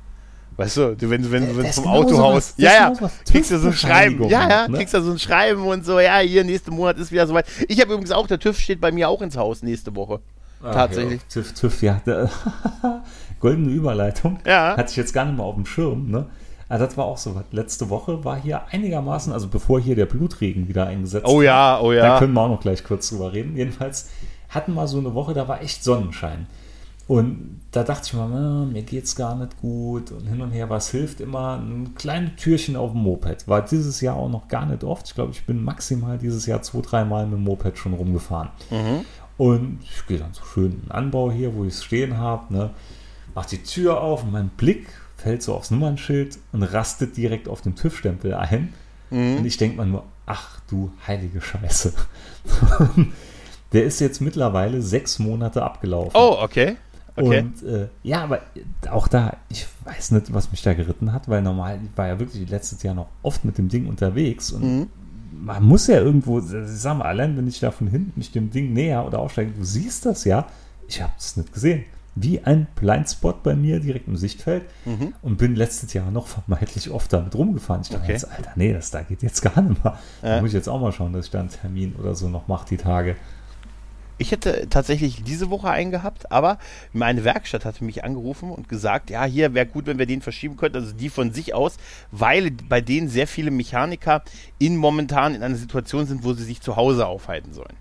Weißt 0.58 0.76
du, 0.76 0.96
wenn, 0.98 1.30
wenn, 1.30 1.56
wenn 1.56 1.72
vom 1.72 1.86
Autohaus, 1.86 2.54
ja, 2.56 2.72
ja, 2.72 3.10
kriegst 3.30 3.52
du 3.52 3.58
so 3.60 3.68
ein 3.68 3.74
Schreiben, 3.74 4.28
ja, 4.28 4.48
ja, 4.48 4.68
ne? 4.68 4.76
kriegst 4.76 4.92
du 4.92 5.00
so 5.00 5.12
ein 5.12 5.18
Schreiben 5.20 5.62
und 5.62 5.86
so, 5.86 6.00
ja, 6.00 6.18
hier, 6.18 6.42
nächste 6.42 6.72
Monat 6.72 6.98
ist 6.98 7.12
wieder 7.12 7.28
soweit. 7.28 7.46
Ich 7.68 7.80
habe 7.80 7.92
übrigens 7.92 8.10
auch, 8.10 8.26
der 8.26 8.40
TÜV 8.40 8.58
steht 8.58 8.80
bei 8.80 8.90
mir 8.90 9.08
auch 9.08 9.22
ins 9.22 9.36
Haus 9.36 9.62
nächste 9.62 9.94
Woche. 9.94 10.18
Ach, 10.60 10.74
Tatsächlich. 10.74 11.20
Ja, 11.20 11.42
TÜV, 11.42 11.52
TÜV, 11.52 11.82
ja. 11.82 12.02
Goldene 13.38 13.70
Überleitung. 13.70 14.40
Ja. 14.44 14.76
Hatte 14.76 14.90
ich 14.90 14.96
jetzt 14.96 15.12
gar 15.12 15.26
nicht 15.26 15.36
mal 15.36 15.44
auf 15.44 15.54
dem 15.54 15.64
Schirm, 15.64 16.10
ne? 16.10 16.26
Aber 16.68 16.84
das 16.84 16.96
war 16.96 17.04
auch 17.04 17.18
so 17.18 17.36
was. 17.36 17.44
Letzte 17.52 17.88
Woche 17.88 18.24
war 18.24 18.42
hier 18.42 18.62
einigermaßen, 18.72 19.32
also 19.32 19.46
bevor 19.46 19.80
hier 19.80 19.94
der 19.94 20.06
Blutregen 20.06 20.66
wieder 20.66 20.88
eingesetzt 20.88 21.24
Oh 21.28 21.40
ja, 21.40 21.78
oh 21.80 21.92
ja. 21.92 22.02
Da 22.02 22.18
können 22.18 22.32
wir 22.32 22.40
auch 22.40 22.48
noch 22.48 22.60
gleich 22.60 22.82
kurz 22.82 23.10
drüber 23.10 23.32
reden. 23.32 23.56
Jedenfalls 23.56 24.08
hatten 24.48 24.74
wir 24.74 24.88
so 24.88 24.98
eine 24.98 25.14
Woche, 25.14 25.34
da 25.34 25.46
war 25.46 25.62
echt 25.62 25.84
Sonnenschein. 25.84 26.48
Und 27.08 27.62
da 27.70 27.84
dachte 27.84 28.06
ich 28.06 28.12
mir, 28.12 28.66
mir 28.70 28.82
geht's 28.82 29.16
gar 29.16 29.34
nicht 29.34 29.58
gut 29.60 30.12
und 30.12 30.26
hin 30.26 30.42
und 30.42 30.50
her, 30.50 30.68
was 30.68 30.90
hilft 30.90 31.20
immer? 31.20 31.58
Ein 31.58 31.94
kleines 31.94 32.32
Türchen 32.36 32.76
auf 32.76 32.92
dem 32.92 33.00
Moped. 33.00 33.48
War 33.48 33.64
dieses 33.64 34.02
Jahr 34.02 34.16
auch 34.16 34.28
noch 34.28 34.46
gar 34.48 34.66
nicht 34.66 34.84
oft. 34.84 35.08
Ich 35.08 35.14
glaube, 35.14 35.32
ich 35.32 35.44
bin 35.44 35.64
maximal 35.64 36.18
dieses 36.18 36.44
Jahr 36.44 36.60
zwei, 36.60 36.82
dreimal 36.82 37.24
mit 37.26 37.38
dem 37.38 37.44
Moped 37.44 37.78
schon 37.78 37.94
rumgefahren. 37.94 38.50
Mhm. 38.70 39.06
Und 39.38 39.78
ich 39.82 40.06
gehe 40.06 40.18
dann 40.18 40.34
so 40.34 40.44
schön 40.44 40.72
in 40.72 40.80
den 40.82 40.90
Anbau 40.90 41.32
hier, 41.32 41.54
wo 41.54 41.64
ich 41.64 41.74
es 41.74 41.84
stehen 41.84 42.18
habe, 42.18 42.52
ne? 42.52 42.70
mach 43.34 43.46
die 43.46 43.62
Tür 43.62 44.02
auf 44.02 44.24
und 44.24 44.32
mein 44.32 44.48
Blick 44.50 44.88
fällt 45.16 45.42
so 45.42 45.54
aufs 45.54 45.70
Nummernschild 45.70 46.38
und 46.52 46.62
rastet 46.62 47.16
direkt 47.16 47.48
auf 47.48 47.62
den 47.62 47.74
TÜV-Stempel 47.74 48.34
ein. 48.34 48.74
Mhm. 49.10 49.38
Und 49.38 49.46
ich 49.46 49.56
denke 49.56 49.78
mir 49.78 49.86
nur, 49.86 50.04
ach 50.26 50.60
du 50.68 50.92
heilige 51.06 51.40
Scheiße. 51.40 51.94
Der 53.72 53.84
ist 53.84 54.00
jetzt 54.00 54.20
mittlerweile 54.20 54.82
sechs 54.82 55.18
Monate 55.18 55.62
abgelaufen. 55.62 56.12
Oh, 56.14 56.38
okay. 56.40 56.76
Okay. 57.18 57.40
Und 57.40 57.62
äh, 57.62 57.88
ja, 58.02 58.22
aber 58.22 58.40
auch 58.90 59.08
da, 59.08 59.36
ich 59.48 59.66
weiß 59.84 60.12
nicht, 60.12 60.32
was 60.32 60.50
mich 60.50 60.62
da 60.62 60.74
geritten 60.74 61.12
hat, 61.12 61.28
weil 61.28 61.42
normal 61.42 61.78
ich 61.82 61.96
war 61.96 62.08
ja 62.08 62.18
wirklich 62.18 62.48
letztes 62.48 62.82
Jahr 62.82 62.94
noch 62.94 63.08
oft 63.22 63.44
mit 63.44 63.58
dem 63.58 63.68
Ding 63.68 63.86
unterwegs 63.86 64.52
und 64.52 64.62
mhm. 64.62 64.86
man 65.32 65.62
muss 65.62 65.86
ja 65.86 65.96
irgendwo, 65.96 66.38
ich 66.38 66.46
sag 66.66 66.98
mal, 66.98 67.06
allein 67.06 67.36
wenn 67.36 67.48
ich 67.48 67.60
da 67.60 67.70
von 67.70 67.88
hinten 67.88 68.12
mich 68.16 68.32
dem 68.32 68.50
Ding 68.50 68.72
näher 68.72 69.06
oder 69.06 69.18
aufsteige, 69.18 69.52
du 69.52 69.64
siehst 69.64 70.06
das 70.06 70.24
ja, 70.24 70.46
ich 70.88 71.02
habe 71.02 71.12
es 71.18 71.36
nicht 71.36 71.52
gesehen. 71.52 71.84
Wie 72.20 72.40
ein 72.40 72.66
Blindspot 72.74 73.44
bei 73.44 73.54
mir 73.54 73.78
direkt 73.78 74.08
im 74.08 74.16
Sichtfeld 74.16 74.64
mhm. 74.84 75.14
und 75.22 75.38
bin 75.38 75.54
letztes 75.54 75.92
Jahr 75.92 76.10
noch 76.10 76.26
vermeintlich 76.26 76.90
oft 76.90 77.12
damit 77.12 77.36
rumgefahren. 77.36 77.82
Ich 77.82 77.90
dachte 77.90 78.04
okay. 78.04 78.12
jetzt, 78.12 78.28
Alter, 78.28 78.50
nee, 78.56 78.72
das 78.72 78.90
da 78.90 79.02
geht 79.02 79.22
jetzt 79.22 79.40
gar 79.40 79.60
nicht 79.62 79.84
mehr. 79.84 79.96
Ja. 80.22 80.36
Da 80.36 80.40
muss 80.40 80.48
ich 80.48 80.54
jetzt 80.54 80.68
auch 80.68 80.80
mal 80.80 80.90
schauen, 80.90 81.12
dass 81.12 81.26
ich 81.26 81.30
da 81.30 81.40
einen 81.40 81.50
Termin 81.50 81.94
oder 81.94 82.16
so 82.16 82.28
noch 82.28 82.48
mache, 82.48 82.66
die 82.70 82.76
Tage. 82.76 83.14
Ich 84.18 84.32
hätte 84.32 84.66
tatsächlich 84.68 85.22
diese 85.22 85.48
Woche 85.50 85.70
einen 85.70 85.90
gehabt, 85.90 86.30
aber 86.32 86.58
meine 86.92 87.24
Werkstatt 87.24 87.64
hatte 87.64 87.84
mich 87.84 88.04
angerufen 88.04 88.50
und 88.50 88.68
gesagt, 88.68 89.10
ja, 89.10 89.24
hier 89.24 89.54
wäre 89.54 89.66
gut, 89.66 89.86
wenn 89.86 89.98
wir 89.98 90.06
den 90.06 90.22
verschieben 90.22 90.56
könnten, 90.56 90.78
also 90.78 90.92
die 90.92 91.08
von 91.08 91.32
sich 91.32 91.54
aus, 91.54 91.76
weil 92.10 92.50
bei 92.50 92.80
denen 92.80 93.08
sehr 93.08 93.28
viele 93.28 93.50
Mechaniker 93.50 94.22
in 94.58 94.76
momentan 94.76 95.34
in 95.34 95.42
einer 95.42 95.56
Situation 95.56 96.06
sind, 96.06 96.24
wo 96.24 96.32
sie 96.34 96.44
sich 96.44 96.60
zu 96.60 96.76
Hause 96.76 97.06
aufhalten 97.06 97.52
sollen. 97.52 97.76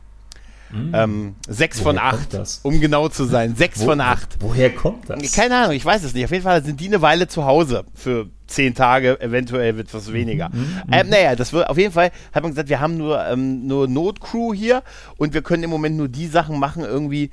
Mhm. 0.70 0.92
Ähm, 0.94 1.36
sechs 1.48 1.80
woher 1.80 1.84
von 1.84 1.98
acht, 1.98 2.60
um 2.64 2.82
genau 2.82 3.10
zu 3.10 3.26
sein. 3.26 3.56
Sechs 3.56 3.80
Wo, 3.80 3.86
von 3.86 4.02
acht. 4.02 4.38
Woher 4.40 4.70
kommt 4.74 5.10
das? 5.10 5.32
Keine 5.32 5.56
Ahnung, 5.56 5.76
ich 5.76 5.86
weiß 5.86 6.04
es 6.04 6.14
nicht. 6.14 6.26
Auf 6.26 6.32
jeden 6.32 6.44
Fall 6.44 6.64
sind 6.64 6.80
die 6.80 6.88
eine 6.88 7.02
Weile 7.02 7.28
zu 7.28 7.46
Hause 7.46 7.86
für 7.94 8.30
zehn 8.48 8.74
Tage, 8.74 9.20
eventuell 9.22 9.78
wird 9.78 9.94
es 9.94 10.14
weniger. 10.14 10.50
Mhm, 10.50 10.60
mhm, 10.60 10.94
ähm, 10.94 11.10
naja, 11.10 11.36
das 11.36 11.54
wird 11.54 11.70
auf 11.70 11.78
jeden 11.78 11.94
Fall, 11.94 12.12
hat 12.34 12.44
man 12.44 12.52
gesagt, 12.52 12.70
wir 12.70 12.80
haben 12.80 12.98
nur, 12.98 13.26
ähm, 13.26 13.68
nur 13.68 13.88
Notcrew 13.88 14.54
hier 14.54 14.84
und 15.18 15.34
wir 15.34 15.42
können 15.42 15.64
im 15.64 15.70
Moment 15.70 15.98
nur 15.98 16.08
die 16.08 16.28
Sachen 16.28 16.60
machen, 16.60 16.84
irgendwie 16.84 17.32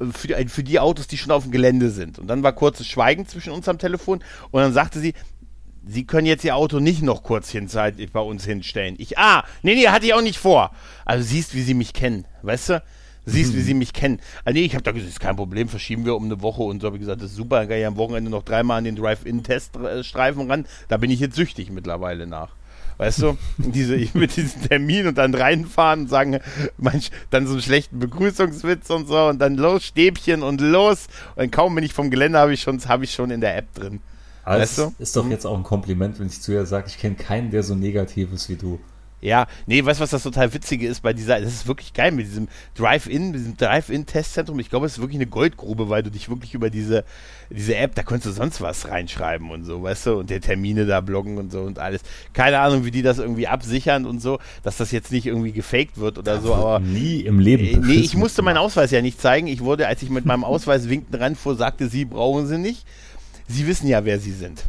äh, 0.00 0.06
für 0.12 0.28
die, 0.28 0.48
für 0.48 0.62
die 0.62 0.78
Autos, 0.78 1.06
die 1.06 1.18
schon 1.18 1.32
auf 1.32 1.44
dem 1.44 1.52
Gelände 1.52 1.90
sind. 1.90 2.18
Und 2.18 2.28
dann 2.28 2.42
war 2.42 2.52
kurzes 2.52 2.86
Schweigen 2.86 3.26
zwischen 3.26 3.52
uns 3.52 3.68
am 3.68 3.78
Telefon 3.78 4.22
und 4.50 4.60
dann 4.60 4.72
sagte 4.72 5.00
sie, 5.00 5.14
Sie 5.84 6.06
können 6.06 6.28
jetzt 6.28 6.44
Ihr 6.44 6.54
Auto 6.54 6.78
nicht 6.78 7.02
noch 7.02 7.24
kurz 7.24 7.50
hinzeitig 7.50 8.12
bei 8.12 8.20
uns 8.20 8.44
hinstellen. 8.44 8.94
Ich, 8.98 9.18
ah, 9.18 9.42
nee, 9.62 9.74
nee, 9.74 9.88
hatte 9.88 10.06
ich 10.06 10.14
auch 10.14 10.22
nicht 10.22 10.38
vor. 10.38 10.70
Also 11.04 11.24
siehst, 11.24 11.56
wie 11.56 11.62
Sie 11.62 11.74
mich 11.74 11.92
kennen, 11.92 12.24
weißt 12.42 12.68
du? 12.68 12.82
Siehst, 13.24 13.52
mhm. 13.52 13.56
wie 13.56 13.62
Sie 13.62 13.74
mich 13.74 13.92
kennen. 13.92 14.20
Ah, 14.44 14.52
nee, 14.52 14.64
ich 14.64 14.74
habe 14.74 14.82
da 14.82 14.90
gesagt, 14.90 15.10
ist 15.10 15.20
kein 15.20 15.36
Problem, 15.36 15.68
verschieben 15.68 16.04
wir 16.04 16.16
um 16.16 16.24
eine 16.24 16.42
Woche 16.42 16.62
und 16.62 16.80
so 16.80 16.86
habe 16.86 16.96
ich 16.96 17.00
gesagt, 17.00 17.22
das 17.22 17.30
ist 17.30 17.36
super, 17.36 17.60
dann 17.60 17.68
kann 17.68 17.78
ich 17.78 17.86
am 17.86 17.96
Wochenende 17.96 18.30
noch 18.30 18.42
dreimal 18.42 18.78
an 18.78 18.84
den 18.84 18.96
Drive-In-Teststreifen 18.96 20.50
ran. 20.50 20.66
Da 20.88 20.96
bin 20.96 21.10
ich 21.10 21.20
jetzt 21.20 21.36
süchtig 21.36 21.70
mittlerweile 21.70 22.26
nach. 22.26 22.50
Weißt 22.98 23.22
du, 23.22 23.36
diese, 23.58 23.96
mit 24.14 24.36
diesem 24.36 24.62
Termin 24.62 25.06
und 25.06 25.18
dann 25.18 25.34
reinfahren 25.34 26.02
und 26.02 26.08
sagen, 26.08 26.40
manch, 26.78 27.10
dann 27.30 27.46
so 27.46 27.52
einen 27.52 27.62
schlechten 27.62 27.98
Begrüßungswitz 27.98 28.90
und 28.90 29.06
so 29.06 29.26
und 29.26 29.38
dann 29.38 29.56
los, 29.56 29.84
Stäbchen 29.84 30.42
und 30.42 30.60
los. 30.60 31.06
Und 31.36 31.52
kaum 31.52 31.74
bin 31.74 31.84
ich 31.84 31.92
vom 31.92 32.10
Gelände, 32.10 32.38
habe 32.38 32.52
ich, 32.52 32.62
schon, 32.62 32.80
hab 32.80 33.02
ich 33.02 33.12
schon 33.12 33.30
in 33.30 33.40
der 33.40 33.56
App 33.56 33.72
drin. 33.74 34.00
Aber 34.44 34.58
weißt 34.58 34.78
du? 34.78 34.94
ist 34.98 35.16
doch 35.16 35.24
hm? 35.24 35.30
jetzt 35.30 35.46
auch 35.46 35.56
ein 35.56 35.62
Kompliment, 35.62 36.18
wenn 36.18 36.26
ich 36.26 36.40
zu 36.40 36.52
ihr 36.52 36.66
sage, 36.66 36.86
ich 36.88 36.98
kenne 36.98 37.14
keinen, 37.14 37.50
der 37.50 37.62
so 37.62 37.74
negativ 37.74 38.32
ist 38.32 38.48
wie 38.48 38.56
du. 38.56 38.80
Ja, 39.22 39.46
nee, 39.66 39.84
weißt 39.84 40.00
du, 40.00 40.02
was 40.02 40.10
das 40.10 40.24
total 40.24 40.52
Witzige 40.52 40.88
ist 40.88 41.00
bei 41.00 41.12
dieser, 41.12 41.40
das 41.40 41.52
ist 41.52 41.68
wirklich 41.68 41.92
geil 41.94 42.10
mit 42.10 42.26
diesem 42.26 42.48
Drive-In, 42.74 43.32
diesem 43.32 43.56
Drive-In-Testzentrum. 43.56 44.58
Ich 44.58 44.68
glaube, 44.68 44.86
es 44.86 44.94
ist 44.94 44.98
wirklich 44.98 45.18
eine 45.18 45.28
Goldgrube, 45.28 45.88
weil 45.88 46.02
du 46.02 46.10
dich 46.10 46.28
wirklich 46.28 46.54
über 46.54 46.70
diese, 46.70 47.04
diese 47.48 47.76
App, 47.76 47.94
da 47.94 48.02
konntest 48.02 48.26
du 48.26 48.32
sonst 48.32 48.60
was 48.60 48.88
reinschreiben 48.88 49.48
und 49.50 49.64
so, 49.64 49.80
weißt 49.80 50.06
du, 50.06 50.18
und 50.18 50.30
der 50.30 50.40
Termine 50.40 50.86
da 50.86 51.00
bloggen 51.00 51.38
und 51.38 51.52
so 51.52 51.60
und 51.60 51.78
alles. 51.78 52.02
Keine 52.32 52.58
Ahnung, 52.58 52.84
wie 52.84 52.90
die 52.90 53.02
das 53.02 53.18
irgendwie 53.18 53.46
absichern 53.46 54.06
und 54.06 54.20
so, 54.20 54.40
dass 54.64 54.76
das 54.76 54.90
jetzt 54.90 55.12
nicht 55.12 55.26
irgendwie 55.26 55.52
gefaked 55.52 55.98
wird 55.98 56.18
oder 56.18 56.34
das 56.34 56.42
so, 56.42 56.54
aber. 56.56 56.80
Nie 56.80 57.20
im 57.20 57.38
Leben. 57.38 57.64
Äh, 57.64 57.76
nee, 57.76 58.00
ich 58.00 58.16
musste 58.16 58.42
meinen 58.42 58.58
Ausweis 58.58 58.90
ja 58.90 59.02
nicht 59.02 59.20
zeigen. 59.20 59.46
Ich 59.46 59.60
wurde, 59.60 59.86
als 59.86 60.02
ich 60.02 60.10
mit 60.10 60.24
meinem 60.24 60.42
Ausweis 60.42 60.88
winkend 60.88 61.20
ranfuhr, 61.20 61.54
sagte 61.54 61.86
sie, 61.88 62.04
brauchen 62.04 62.48
sie 62.48 62.58
nicht. 62.58 62.84
Sie 63.46 63.68
wissen 63.68 63.86
ja, 63.86 64.04
wer 64.04 64.18
Sie 64.18 64.32
sind. 64.32 64.64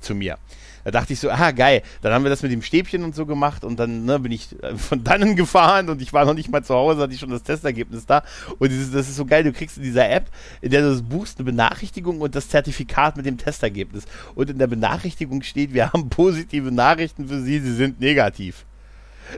Zu 0.00 0.16
mir. 0.16 0.38
Da 0.86 0.92
dachte 0.92 1.14
ich 1.14 1.18
so, 1.18 1.28
ah, 1.32 1.50
geil. 1.50 1.82
Dann 2.00 2.12
haben 2.12 2.24
wir 2.24 2.28
das 2.28 2.44
mit 2.44 2.52
dem 2.52 2.62
Stäbchen 2.62 3.02
und 3.02 3.12
so 3.12 3.26
gemacht 3.26 3.64
und 3.64 3.80
dann 3.80 4.04
ne, 4.04 4.20
bin 4.20 4.30
ich 4.30 4.54
äh, 4.62 4.76
von 4.76 5.02
dannen 5.02 5.34
gefahren 5.34 5.88
und 5.88 6.00
ich 6.00 6.12
war 6.12 6.24
noch 6.24 6.34
nicht 6.34 6.48
mal 6.48 6.62
zu 6.62 6.74
Hause, 6.74 7.02
hatte 7.02 7.12
ich 7.12 7.18
schon 7.18 7.30
das 7.30 7.42
Testergebnis 7.42 8.06
da. 8.06 8.22
Und 8.60 8.70
dieses, 8.70 8.92
das 8.92 9.08
ist 9.08 9.16
so 9.16 9.24
geil, 9.24 9.42
du 9.42 9.52
kriegst 9.52 9.78
in 9.78 9.82
dieser 9.82 10.08
App, 10.08 10.30
in 10.60 10.70
der 10.70 10.82
du 10.82 10.90
das 10.90 11.02
buchst, 11.02 11.40
eine 11.40 11.46
Benachrichtigung 11.46 12.20
und 12.20 12.36
das 12.36 12.50
Zertifikat 12.50 13.16
mit 13.16 13.26
dem 13.26 13.36
Testergebnis. 13.36 14.04
Und 14.36 14.48
in 14.48 14.58
der 14.58 14.68
Benachrichtigung 14.68 15.42
steht, 15.42 15.74
wir 15.74 15.92
haben 15.92 16.08
positive 16.08 16.70
Nachrichten 16.70 17.26
für 17.26 17.40
Sie, 17.40 17.58
Sie 17.58 17.74
sind 17.74 17.98
negativ. 17.98 18.64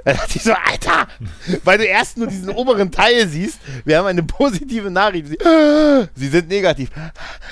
Da 0.04 0.12
dachte 0.12 0.36
ich 0.36 0.42
so, 0.42 0.52
Alter, 0.52 1.06
weil 1.64 1.78
du 1.78 1.84
erst 1.84 2.16
nur 2.18 2.26
diesen 2.26 2.50
oberen 2.50 2.90
Teil 2.90 3.28
siehst, 3.28 3.58
wir 3.84 3.98
haben 3.98 4.06
eine 4.06 4.22
positive 4.22 4.90
Nachricht. 4.90 5.28
Sie, 5.28 5.38
sie 6.14 6.28
sind 6.28 6.48
negativ. 6.48 6.90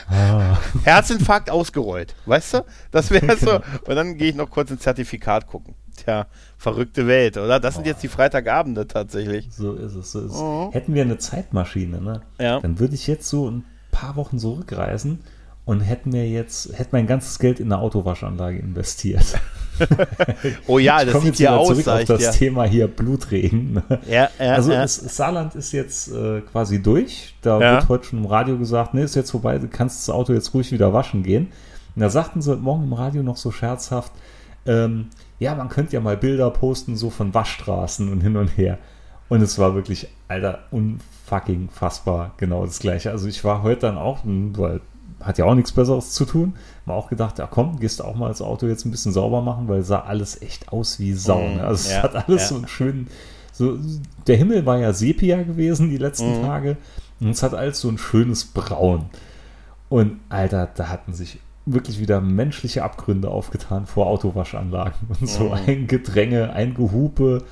Ah. 0.09 0.59
Herzinfarkt 0.85 1.51
ausgerollt. 1.51 2.15
Weißt 2.27 2.55
du? 2.55 2.65
Das 2.91 3.11
wäre 3.11 3.37
so. 3.37 3.61
Und 3.87 3.97
dann 3.97 4.17
gehe 4.17 4.31
ich 4.31 4.37
noch 4.37 4.51
kurz 4.51 4.71
ins 4.71 4.83
Zertifikat 4.83 5.47
gucken. 5.47 5.75
Tja, 5.97 6.27
verrückte 6.59 7.07
Welt, 7.07 7.39
oder? 7.39 7.59
Das 7.59 7.75
sind 7.75 7.87
jetzt 7.87 8.03
die 8.03 8.09
Freitagabende 8.09 8.87
tatsächlich. 8.87 9.49
So 9.51 9.73
ist 9.73 9.95
es. 9.95 10.13
So 10.13 10.21
ist 10.21 10.33
es. 10.33 10.39
Oh. 10.39 10.71
Hätten 10.73 10.95
wir 10.95 11.03
eine 11.03 11.19
Zeitmaschine, 11.19 12.01
ne? 12.01 12.23
Ja. 12.39 12.61
Dann 12.61 12.79
würde 12.79 12.95
ich 12.95 13.07
jetzt 13.07 13.29
so 13.29 13.51
ein 13.51 13.65
paar 13.91 14.17
Wochen 14.17 14.39
zurückreisen 14.39 15.21
und 15.65 15.81
hätte 15.81 16.09
mir 16.09 16.29
jetzt, 16.29 16.79
hätte 16.79 16.91
mein 16.93 17.07
ganzes 17.07 17.39
Geld 17.39 17.61
in 17.61 17.73
eine 17.73 17.81
Autowaschanlage 17.81 18.59
investiert. 18.59 19.41
oh 20.67 20.79
ja, 20.79 21.05
das 21.05 21.23
sieht 21.23 21.39
ja 21.39 21.57
aus, 21.57 21.69
zurück 21.69 21.89
auf 21.89 22.05
das 22.05 22.23
ja. 22.23 22.31
Thema 22.33 22.65
hier 22.65 22.89
Blutregen. 22.89 23.83
Ja, 24.09 24.29
ja, 24.39 24.55
also 24.55 24.73
ja. 24.73 24.83
Es, 24.85 24.97
Saarland 24.97 25.55
ist 25.55 25.73
jetzt 25.73 26.09
äh, 26.13 26.41
quasi 26.41 26.83
durch. 26.83 27.35
Da 27.43 27.61
Ja. 27.61 27.73
wird 27.75 27.89
heute 27.89 28.05
schon 28.07 28.21
im 28.21 28.27
Radio 28.27 28.59
gesagt, 28.59 28.95
nee, 28.95 29.03
ist 29.03 29.15
jetzt 29.15 29.31
vorbei, 29.31 29.59
du 29.59 29.69
kannst 29.69 30.07
das 30.09 30.15
Auto 30.15 30.33
jetzt 30.33 30.53
ruhig 30.55 30.73
wieder 30.73 30.93
waschen 30.93 31.23
gehen. 31.23 31.49
Und 31.95 32.03
da 32.03 32.11
sagten 32.11 32.43
sie 32.43 32.51
heute 32.51 32.63
morgen 32.63 32.85
im 32.85 32.93
Radio 32.93 33.23
noch 33.23 33.37
so 33.37 33.51
scherzhaft, 33.51 34.13
ähm, 34.67 35.07
ja, 35.39 35.55
man 35.55 35.69
könnte 35.69 35.95
ja 35.95 36.01
mal 36.01 36.17
Bilder 36.17 36.51
posten, 36.51 36.97
so 36.97 37.11
von 37.11 37.33
Waschstraßen 37.35 38.11
und 38.11 38.21
hin 38.21 38.37
und 38.37 38.49
her. 38.57 38.79
Und 39.29 39.43
es 39.43 39.59
war 39.59 39.75
wirklich, 39.75 40.09
Alter, 40.29 40.61
unfucking 40.71 41.69
fassbar 41.69 42.35
genau 42.37 42.65
das 42.65 42.79
Gleiche. 42.79 43.11
Also 43.11 43.29
ich 43.29 43.43
war 43.45 43.63
heute 43.63 43.81
dann 43.83 43.99
auch, 43.99 44.21
weil 44.25 44.81
hat 45.23 45.39
ja 45.39 45.45
auch 45.47 45.55
nichts 45.55 45.73
Besseres 45.73 46.13
zu 46.13 46.25
tun, 46.25 46.55
mal 46.85 46.95
auch 46.95 47.09
gedacht, 47.09 47.39
ja 47.39 47.47
komm, 47.47 47.79
gehst 47.81 48.01
du 48.01 48.05
auch 48.05 48.15
mal 48.15 48.29
das 48.29 48.43
Auto 48.43 48.67
jetzt 48.67 48.85
ein 48.85 48.91
bisschen 48.91 49.13
sauber 49.13 49.41
machen, 49.43 49.69
weil 49.69 49.83
sah 49.83 50.01
alles 50.01 50.41
echt 50.43 50.69
aus 50.73 50.99
wie 51.01 51.13
Sau. 51.15 51.41
Mm, 51.41 51.57
Ne? 51.57 51.65
Also 51.65 51.91
ja, 51.91 51.97
es 51.99 52.03
hat 52.03 52.29
alles 52.29 52.43
ja. 52.43 52.49
so 52.49 52.55
einen 52.57 52.69
schönen, 52.69 53.09
so, 53.53 53.79
der 54.27 54.37
Himmel 54.37 54.67
war 54.67 54.79
ja 54.79 54.93
Sepia 54.93 55.43
gewesen 55.43 55.91
die 55.91 55.97
letzten 55.99 56.39
Mhm. 56.39 56.43
Tage 56.43 56.77
und 57.21 57.31
es 57.31 57.43
hat 57.43 57.55
alles 57.55 57.81
so 57.81 57.89
ein 57.89 57.99
schönes 57.99 58.45
Braun. 58.45 59.07
Und 59.89 60.19
Alter, 60.29 60.69
da 60.75 60.89
hatten 60.89 61.15
sich 61.15 61.39
wirklich 61.65 61.99
wieder 61.99 62.21
menschliche 62.21 62.85
Abgründe 62.85 63.31
aufgetan 63.31 63.87
vor 63.87 64.07
Autowaschanlagen 64.09 64.95
und 65.21 65.29
so 65.29 65.45
Mhm. 65.45 65.53
ein 65.67 65.87
Gedränge, 65.87 66.53
ein 66.53 66.75
Gehupe 66.75 67.43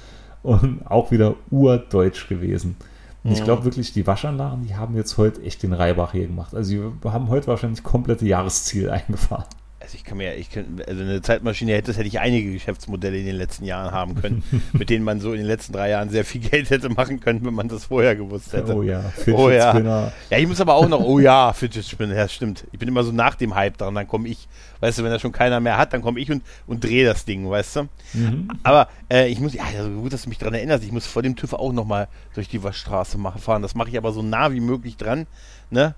und 0.42 0.82
auch 0.86 1.10
wieder 1.10 1.34
urdeutsch 1.50 2.28
gewesen. 2.28 2.76
Und 3.24 3.32
ich 3.32 3.42
glaube 3.42 3.64
wirklich, 3.64 3.92
die 3.94 4.06
Waschanlagen, 4.06 4.66
die 4.66 4.76
haben 4.76 4.94
jetzt 4.94 5.16
heute 5.16 5.42
echt 5.42 5.62
den 5.62 5.72
Reibach 5.72 6.12
hier 6.12 6.26
gemacht. 6.26 6.54
Also 6.54 6.90
die 6.90 7.08
haben 7.08 7.28
heute 7.28 7.46
wahrscheinlich 7.46 7.82
komplette 7.82 8.26
Jahresziel 8.26 8.90
eingefahren. 8.90 9.46
Ich 9.94 10.04
kann 10.04 10.18
mir, 10.18 10.34
ich 10.36 10.50
kann, 10.50 10.82
also 10.86 11.02
eine 11.02 11.22
Zeitmaschine 11.22 11.72
hätte, 11.72 11.92
hätte 11.92 12.06
ich 12.06 12.20
einige 12.20 12.52
Geschäftsmodelle 12.52 13.18
in 13.18 13.26
den 13.26 13.36
letzten 13.36 13.64
Jahren 13.64 13.92
haben 13.92 14.14
können, 14.14 14.42
mit 14.72 14.90
denen 14.90 15.04
man 15.04 15.20
so 15.20 15.32
in 15.32 15.38
den 15.38 15.46
letzten 15.46 15.72
drei 15.72 15.90
Jahren 15.90 16.10
sehr 16.10 16.24
viel 16.24 16.40
Geld 16.40 16.70
hätte 16.70 16.88
machen 16.88 17.20
können, 17.20 17.44
wenn 17.44 17.54
man 17.54 17.68
das 17.68 17.86
vorher 17.86 18.16
gewusst 18.16 18.52
hätte. 18.52 18.74
Oh 18.74 18.82
ja, 18.82 19.00
Fidget 19.00 19.34
Oh 19.34 19.50
ja. 19.50 19.70
Spinner. 19.70 20.12
Ja, 20.30 20.38
ich 20.38 20.46
muss 20.46 20.60
aber 20.60 20.74
auch 20.74 20.88
noch, 20.88 21.00
oh 21.00 21.18
ja, 21.18 21.52
Fidget 21.52 21.84
Spinner, 21.84 22.14
ja, 22.14 22.28
stimmt. 22.28 22.64
Ich 22.72 22.78
bin 22.78 22.88
immer 22.88 23.04
so 23.04 23.12
nach 23.12 23.34
dem 23.34 23.54
Hype 23.54 23.78
dran, 23.78 23.94
dann 23.94 24.08
komme 24.08 24.28
ich, 24.28 24.48
weißt 24.80 24.98
du, 24.98 25.04
wenn 25.04 25.10
da 25.10 25.18
schon 25.18 25.32
keiner 25.32 25.60
mehr 25.60 25.78
hat, 25.78 25.92
dann 25.92 26.02
komme 26.02 26.20
ich 26.20 26.30
und, 26.30 26.42
und 26.66 26.82
drehe 26.82 27.06
das 27.06 27.24
Ding, 27.24 27.48
weißt 27.48 27.76
du. 27.76 27.88
Mhm. 28.14 28.48
Aber 28.62 28.88
äh, 29.10 29.28
ich 29.28 29.40
muss, 29.40 29.54
ja, 29.54 29.64
also 29.78 29.90
gut, 29.90 30.12
dass 30.12 30.22
du 30.22 30.28
mich 30.28 30.38
daran 30.38 30.54
erinnerst, 30.54 30.84
ich 30.84 30.92
muss 30.92 31.06
vor 31.06 31.22
dem 31.22 31.36
TÜV 31.36 31.54
auch 31.54 31.72
nochmal 31.72 32.08
durch 32.34 32.48
die 32.48 32.62
Waschstraße 32.62 33.18
machen, 33.18 33.40
fahren. 33.40 33.62
Das 33.62 33.74
mache 33.74 33.88
ich 33.88 33.96
aber 33.96 34.12
so 34.12 34.22
nah 34.22 34.52
wie 34.52 34.60
möglich 34.60 34.96
dran, 34.96 35.26
ne? 35.70 35.94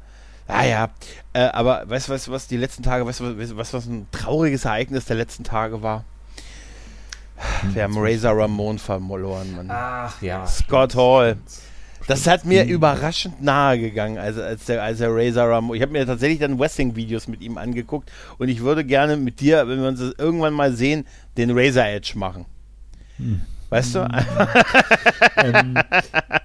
Ah 0.49 0.65
ja, 0.65 0.91
äh, 1.33 1.41
aber 1.41 1.89
weißt 1.89 2.09
du, 2.09 2.13
weißt, 2.13 2.31
was 2.31 2.47
die 2.47 2.57
letzten 2.57 2.83
Tage, 2.83 3.05
weißt 3.07 3.21
du, 3.21 3.57
was, 3.57 3.73
was, 3.73 3.87
ein 3.87 4.07
trauriges 4.13 4.65
Ereignis 4.65 5.05
der 5.07 5.17
letzten 5.17 5.43
Tage 5.45 5.83
war? 5.83 6.05
Wir 7.73 7.83
haben 7.83 7.95
Razor 7.99 8.39
Ramon 8.41 8.79
verloren, 8.79 9.57
Mann. 9.57 9.71
Ach 9.71 10.23
ja. 10.23 10.47
Scott 10.47 10.95
Hall. 10.95 11.37
Das 12.07 12.27
hat 12.29 12.45
mir 12.45 12.65
Mhm. 12.65 12.71
überraschend 12.71 13.43
nahe 13.43 13.79
gegangen, 13.81 14.17
als, 14.19 14.39
als, 14.39 14.65
der, 14.67 14.83
als 14.83 14.99
der 14.99 15.13
Razor 15.13 15.49
Ramon. 15.51 15.77
Ich 15.77 15.83
habe 15.83 15.93
mir 15.93 16.07
tatsächlich 16.07 16.39
dann 16.39 16.59
Wrestling-Videos 16.59 17.27
mit 17.27 17.41
ihm 17.43 17.59
angeguckt 17.59 18.11
und 18.39 18.49
ich 18.49 18.61
würde 18.61 18.85
gerne 18.85 19.17
mit 19.17 19.41
dir, 19.41 19.67
wenn 19.67 19.81
wir 19.81 19.89
uns 19.89 19.99
das 19.99 20.15
irgendwann 20.17 20.55
mal 20.55 20.73
sehen, 20.73 21.05
den 21.37 21.51
Razor 21.51 21.85
Edge 21.85 22.13
machen. 22.15 22.47
Hm. 23.17 23.43
Weißt 23.69 23.95
du? 23.97 24.09
ähm, 25.39 25.75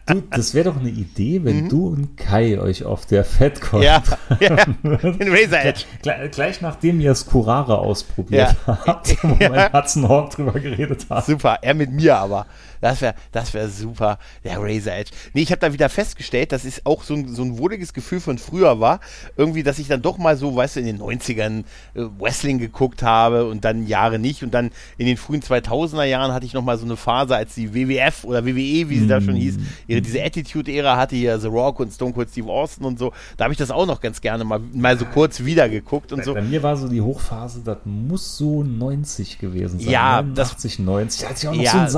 du, 0.08 0.22
das 0.32 0.54
wäre 0.54 0.72
doch 0.72 0.80
eine 0.80 0.90
Idee, 0.90 1.44
wenn 1.44 1.70
du 1.70 1.88
und 1.88 2.18
Kai 2.18 2.60
euch 2.60 2.84
auf 2.84 3.06
der 3.06 3.24
FedCon 3.24 3.82
Mhm. 3.82 3.86
Ja, 3.86 4.04
ja, 4.40 4.56
den 4.56 5.32
Razor 5.32 5.60
Edge. 5.60 5.84
Gleich, 6.02 6.32
gleich 6.32 6.62
nachdem 6.62 7.00
ihr 7.00 7.10
das 7.10 7.26
Curare 7.26 7.78
ausprobiert 7.78 8.56
habt, 8.66 9.24
wo 9.24 9.30
wir 9.40 9.54
in 9.54 9.74
Hudson 9.74 10.08
Hawk 10.10 10.32
drüber 10.32 10.60
geredet 10.60 11.06
haben. 11.10 11.26
Super, 11.26 11.60
er 11.62 11.74
mit 11.74 11.92
mir 11.92 12.18
aber. 12.18 12.46
Das 12.82 13.02
wäre 13.02 13.14
das 13.32 13.54
wär 13.54 13.70
super, 13.70 14.18
der 14.44 14.58
Razor 14.60 14.94
Edge. 14.94 15.12
Nee, 15.34 15.42
ich 15.44 15.52
habe 15.52 15.60
da 15.62 15.72
wieder 15.74 15.88
festgestellt, 15.90 16.52
dass 16.52 16.66
es 16.66 16.86
auch 16.86 17.04
so 17.04 17.14
ein, 17.14 17.28
so 17.34 17.44
ein 17.44 17.58
wohliges 17.58 17.94
Gefühl 17.94 18.20
von 18.20 18.38
früher 18.38 18.80
war. 18.80 19.00
Irgendwie, 19.38 19.64
dass 19.64 19.80
ich 19.80 19.88
dann 19.88 20.02
doch 20.02 20.18
mal 20.18 20.36
so, 20.38 20.56
weißt 20.56 20.76
du, 20.76 20.80
in 20.82 20.86
den 20.88 21.00
90ern 21.00 21.60
äh, 21.94 22.02
Wrestling 22.20 22.58
geguckt 22.58 23.04
habe 23.04 23.46
und 23.48 23.64
dann 23.64 23.88
Jahre 23.88 24.20
nicht. 24.20 24.44
Und 24.44 24.54
dann 24.54 24.72
in 24.98 25.06
den 25.06 25.18
frühen 25.18 25.42
2000er 25.42 26.04
Jahren 26.04 26.34
hatte 26.34 26.46
ich 26.46 26.54
noch 26.54 26.64
mal 26.64 26.78
so 26.78 26.86
eine 26.86 26.98
Phase, 26.98 27.36
als 27.36 27.56
die 27.56 27.74
WWF 27.74 28.24
oder 28.24 28.46
WWE, 28.46 28.90
wie 28.90 29.00
sie 29.00 29.08
da 29.08 29.22
schon 29.22 29.36
hieß, 29.36 29.58
ihre 29.88 30.02
diese 30.02 30.22
Attitude-Ära 30.24 30.98
hatte, 30.98 31.16
hier 31.16 31.40
The 31.40 31.48
Rock 31.48 31.80
und 31.80 31.92
Stone 31.94 32.14
Cold 32.14 32.30
Steve 32.30 32.50
Austin 32.52 32.86
und 32.86 32.98
so. 33.00 33.14
Da 33.38 33.46
habe 33.46 33.54
ich 33.54 33.58
das 33.60 33.72
auch 33.72 33.86
noch 33.86 34.02
ganz 34.02 34.22
gerne 34.22 34.44
mal, 34.44 34.60
mal 34.74 34.98
so 34.98 35.06
kurz 35.06 35.44
wieder 35.46 35.70
geguckt 35.70 36.12
und 36.12 36.24
so. 36.26 36.34
Bei 36.34 36.42
mir 36.42 36.64
war 36.64 36.76
so 36.78 36.88
die 36.88 37.02
Hochphase, 37.02 37.62
das 37.64 37.78
muss 37.86 38.38
so 38.38 38.64
90 38.64 39.38
gewesen 39.40 39.80
sein. 39.80 39.90
Ja, 39.90 40.22
das- 40.24 40.52
89, 40.52 40.80
90. 40.80 41.22
Da 41.22 41.30
hatte 41.30 41.40
ich 41.42 41.48
auch 41.48 41.54
noch 41.56 41.64
Ja. 41.64 41.72
so 41.72 41.78
ein 41.78 41.90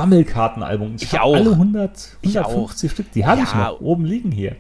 Sammelkartenalbum. 0.78 0.96
Ich, 0.96 1.04
Ich 1.04 1.20
auch. 1.20 1.36
alle 1.36 1.52
100, 1.52 2.18
Ich 2.22 2.38
150 2.38 2.92
Stück, 2.92 3.12
die 3.12 3.26
habe 3.26 3.42
ich 3.42 3.52
Ja. 3.52 3.70
noch 3.72 3.82
oben 3.82 4.06
liegen 4.06 4.32
hier. 4.32 4.56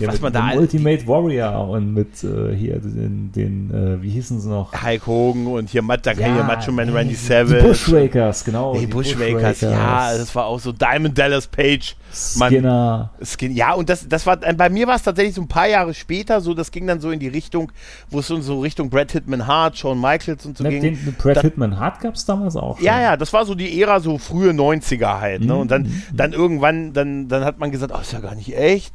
Ja, 0.00 0.08
was 0.08 0.14
mit 0.14 0.22
man 0.22 0.32
da 0.32 0.52
Ultimate 0.58 1.06
Warrior 1.06 1.68
und 1.68 1.92
mit 1.92 2.24
äh, 2.24 2.54
hier 2.56 2.78
den, 2.78 3.30
den 3.30 3.70
äh, 3.70 4.02
wie 4.02 4.08
hießen 4.08 4.40
sie 4.40 4.48
noch? 4.48 4.72
Hulk 4.82 5.06
Hogan 5.06 5.46
und 5.48 5.68
hier, 5.68 5.82
Matt, 5.82 6.06
da 6.06 6.12
hier 6.12 6.42
Macho 6.44 6.72
Man 6.72 6.88
Randy 6.88 7.10
die 7.10 7.14
Savage. 7.14 7.62
Bushrakers, 7.62 8.42
genau. 8.44 8.74
Die 8.78 8.86
Bushwakers, 8.86 9.60
ja, 9.60 10.16
das 10.16 10.34
war 10.34 10.46
auch 10.46 10.58
so 10.60 10.72
Diamond 10.72 11.18
Dallas 11.18 11.46
Page. 11.46 11.94
Man, 12.36 12.50
Skinner. 12.50 13.10
Skin, 13.22 13.52
ja, 13.54 13.74
und 13.74 13.88
das, 13.90 14.08
das 14.08 14.26
war, 14.26 14.36
bei 14.38 14.70
mir 14.70 14.86
war 14.86 14.96
es 14.96 15.02
tatsächlich 15.02 15.34
so 15.34 15.42
ein 15.42 15.48
paar 15.48 15.68
Jahre 15.68 15.92
später, 15.92 16.40
so, 16.40 16.54
das 16.54 16.70
ging 16.70 16.86
dann 16.86 17.00
so 17.00 17.10
in 17.10 17.20
die 17.20 17.28
Richtung, 17.28 17.70
wo 18.10 18.20
es 18.20 18.26
so, 18.26 18.40
so 18.40 18.60
Richtung 18.60 18.88
Brad 18.90 19.12
Hitman 19.12 19.46
Hart, 19.46 19.76
Shawn 19.76 20.00
Michaels 20.00 20.46
und 20.46 20.56
so 20.56 20.64
Ne, 20.64 20.70
ging. 20.70 20.80
den, 20.82 21.04
den 21.04 21.14
Brad 21.14 21.36
Da- 21.36 21.40
Hitman 21.42 21.78
Hart 21.78 22.00
gab 22.00 22.14
es 22.14 22.24
damals 22.24 22.56
auch. 22.56 22.76
schon. 22.78 22.86
Ja, 22.86 22.98
ja, 23.00 23.16
das 23.18 23.32
war 23.34 23.44
so 23.44 23.54
die 23.54 23.80
Ära, 23.82 24.00
so 24.00 24.16
frühe 24.16 24.52
90er 24.52 25.20
halt, 25.20 25.44
ne? 25.44 25.54
Und 25.54 25.66
Mhm. 25.66 25.68
dann, 25.68 26.02
dann 26.14 26.32
irgendwann, 26.32 26.92
dann, 26.94 27.28
dann 27.28 27.44
hat 27.44 27.58
man 27.58 27.70
gesagt, 27.70 27.92
oh, 27.94 28.00
ist 28.00 28.12
ja 28.12 28.20
gar 28.20 28.34
nicht 28.34 28.56
echt. 28.56 28.94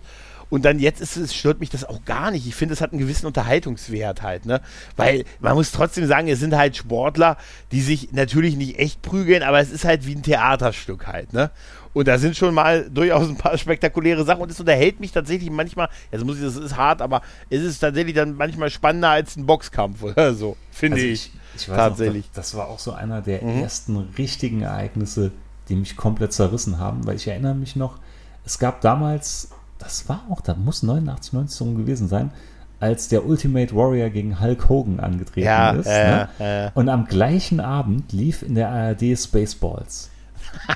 Und 0.49 0.63
dann 0.63 0.79
jetzt 0.79 1.01
ist 1.01 1.17
es, 1.17 1.35
stört 1.35 1.59
mich 1.59 1.69
das 1.69 1.83
auch 1.83 2.05
gar 2.05 2.31
nicht. 2.31 2.47
Ich 2.47 2.55
finde, 2.55 2.73
es 2.73 2.81
hat 2.81 2.91
einen 2.91 2.99
gewissen 3.01 3.25
Unterhaltungswert 3.25 4.21
halt, 4.21 4.45
ne? 4.45 4.61
Weil 4.95 5.25
man 5.39 5.55
muss 5.55 5.71
trotzdem 5.71 6.05
sagen, 6.07 6.27
es 6.29 6.39
sind 6.39 6.55
halt 6.55 6.77
Sportler, 6.77 7.37
die 7.71 7.81
sich 7.81 8.13
natürlich 8.13 8.55
nicht 8.55 8.79
echt 8.79 9.01
prügeln, 9.01 9.43
aber 9.43 9.59
es 9.59 9.71
ist 9.71 9.83
halt 9.85 10.05
wie 10.07 10.15
ein 10.15 10.23
Theaterstück 10.23 11.07
halt, 11.07 11.33
ne? 11.33 11.51
Und 11.93 12.07
da 12.07 12.17
sind 12.19 12.37
schon 12.37 12.53
mal 12.53 12.89
durchaus 12.89 13.27
ein 13.27 13.37
paar 13.37 13.57
spektakuläre 13.57 14.23
Sachen 14.23 14.41
und 14.41 14.51
es 14.51 14.59
unterhält 14.59 14.99
mich 14.99 15.11
tatsächlich 15.11 15.49
manchmal, 15.49 15.89
jetzt 16.11 16.23
muss 16.23 16.37
ich, 16.37 16.43
das 16.43 16.55
ist 16.55 16.77
hart, 16.77 17.01
aber 17.01 17.21
es 17.49 17.63
ist 17.63 17.79
tatsächlich 17.79 18.13
dann 18.15 18.35
manchmal 18.35 18.69
spannender 18.69 19.09
als 19.09 19.35
ein 19.35 19.45
Boxkampf 19.47 20.03
oder 20.03 20.33
so, 20.35 20.55
finde 20.71 20.97
Also 20.97 21.07
ich. 21.07 21.31
ich 21.55 21.67
weiß 21.67 21.75
tatsächlich. 21.75 22.25
Noch, 22.27 22.33
das, 22.35 22.51
das 22.51 22.57
war 22.57 22.67
auch 22.67 22.79
so 22.79 22.91
einer 22.93 23.21
der 23.21 23.43
Mhm. 23.43 23.63
ersten 23.63 23.97
richtigen 24.17 24.61
Ereignisse, 24.61 25.31
die 25.69 25.75
mich 25.75 25.97
komplett 25.97 26.33
zerrissen 26.33 26.77
haben, 26.77 27.05
weil 27.07 27.15
ich 27.15 27.27
erinnere 27.27 27.55
mich 27.55 27.75
noch, 27.75 27.97
es 28.45 28.59
gab 28.59 28.79
damals, 28.81 29.49
das 29.87 30.09
war 30.09 30.21
auch, 30.29 30.41
da 30.41 30.53
muss 30.55 30.83
89, 30.83 31.33
90 31.33 31.61
rum 31.61 31.75
gewesen 31.75 32.07
sein, 32.07 32.31
als 32.79 33.07
der 33.07 33.25
Ultimate 33.25 33.75
Warrior 33.75 34.09
gegen 34.09 34.39
Hulk 34.39 34.69
Hogan 34.69 34.99
angetreten 34.99 35.47
Ja, 35.47 35.71
ist. 35.71 35.87
äh, 35.87 36.09
ne? 36.11 36.29
äh. 36.39 36.69
Und 36.73 36.89
am 36.89 37.05
gleichen 37.05 37.59
Abend 37.59 38.11
lief 38.11 38.43
in 38.43 38.53
der 38.55 38.69
ARD 38.69 39.17
Spaceballs. 39.17 40.09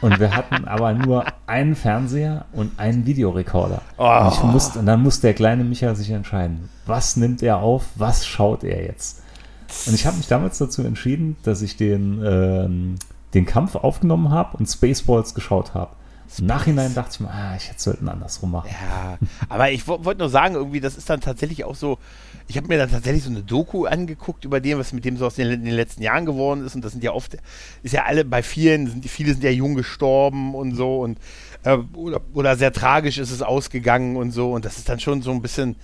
Und 0.01 0.20
wir 0.20 0.36
hatten 0.36 0.66
aber 0.66 0.93
nur 0.93 1.26
einen 1.47 1.76
Fernseher 1.76 2.45
und 2.53 2.80
einen 2.80 3.05
Videorekorder. 3.05 3.82
Oh. 3.97 4.03
Und, 4.26 4.34
ich 4.34 4.43
musste, 4.43 4.80
und 4.80 4.86
dann 4.86 5.01
muss 5.01 5.22
der 5.22 5.34
kleine 5.34 5.64
Micha 5.64 5.93
sich 5.95 6.09
entscheiden, 6.09 6.70
was 6.86 7.18
nimmt 7.18 7.43
er 7.43 7.57
auf, 7.57 7.86
was 7.95 8.26
schaut 8.26 8.64
er 8.64 8.84
jetzt. 8.84 9.22
Und 9.88 9.93
ich 9.93 10.05
habe 10.05 10.18
mich 10.18 10.28
damals 10.28 10.57
dazu 10.57 10.84
entschieden, 10.84 11.38
dass 11.43 11.62
ich 11.62 11.78
den, 11.78 12.22
ähm, 12.26 12.95
den 13.34 13.45
Kampf 13.45 13.76
aufgenommen 13.76 14.30
habe 14.32 14.57
und 14.57 14.66
Spaceballs 14.68 15.34
geschaut 15.34 15.74
habe. 15.74 15.95
Im 16.40 16.46
Nachhinein 16.46 16.94
dachte 16.94 17.12
ich 17.14 17.20
mir, 17.20 17.30
ah, 17.30 17.56
ich 17.58 17.66
hätte 17.66 17.78
es 17.78 17.84
sollten 17.84 18.08
andersrum 18.10 18.52
machen. 18.52 18.70
Ja, 18.70 19.18
aber 19.50 19.72
ich 19.72 19.88
wo- 19.88 20.04
wollte 20.06 20.20
nur 20.20 20.30
sagen, 20.30 20.56
irgendwie, 20.56 20.80
das 20.80 20.96
ist 20.96 21.10
dann 21.10 21.20
tatsächlich 21.22 21.64
auch 21.66 21.76
so, 21.76 21.98
ich 22.48 22.58
habe 22.58 22.68
mir 22.68 22.78
dann 22.78 22.90
tatsächlich 22.90 23.24
so 23.24 23.30
eine 23.30 23.44
Doku 23.44 23.86
angeguckt 23.86 24.46
über 24.46 24.60
dem, 24.60 24.80
was 24.80 24.94
mit 24.94 25.06
dem 25.06 25.18
so 25.18 25.26
aus 25.26 25.36
den, 25.36 25.50
in 25.52 25.66
den 25.66 25.74
letzten 25.74 26.02
Jahren 26.02 26.26
geworden 26.26 26.66
ist. 26.66 26.76
Und 26.76 26.84
das 26.84 26.92
sind 26.94 27.04
ja 27.04 27.12
oft, 27.12 27.38
ist 27.84 27.94
ja 27.94 28.04
alle, 28.06 28.26
bei 28.26 28.44
vielen, 28.44 28.88
sind, 28.88 29.06
viele 29.10 29.34
sind 29.34 29.44
ja 29.44 29.52
jung 29.52 29.76
gestorben 29.76 30.56
und 30.56 30.76
so. 30.76 31.02
Und 31.02 31.18
äh, 31.64 31.78
oder, 31.94 32.22
oder 32.34 32.56
sehr 32.56 32.74
tragisch 32.74 33.18
ist 33.18 33.32
es 33.32 33.42
ausgegangen 33.42 34.16
und 34.16 34.32
so. 34.32 34.52
Und 34.52 34.66
das 34.66 34.78
ist 34.78 34.90
dann 34.90 35.00
schon 35.00 35.22
so 35.22 35.32
ein 35.32 35.42
bisschen, 35.42 35.76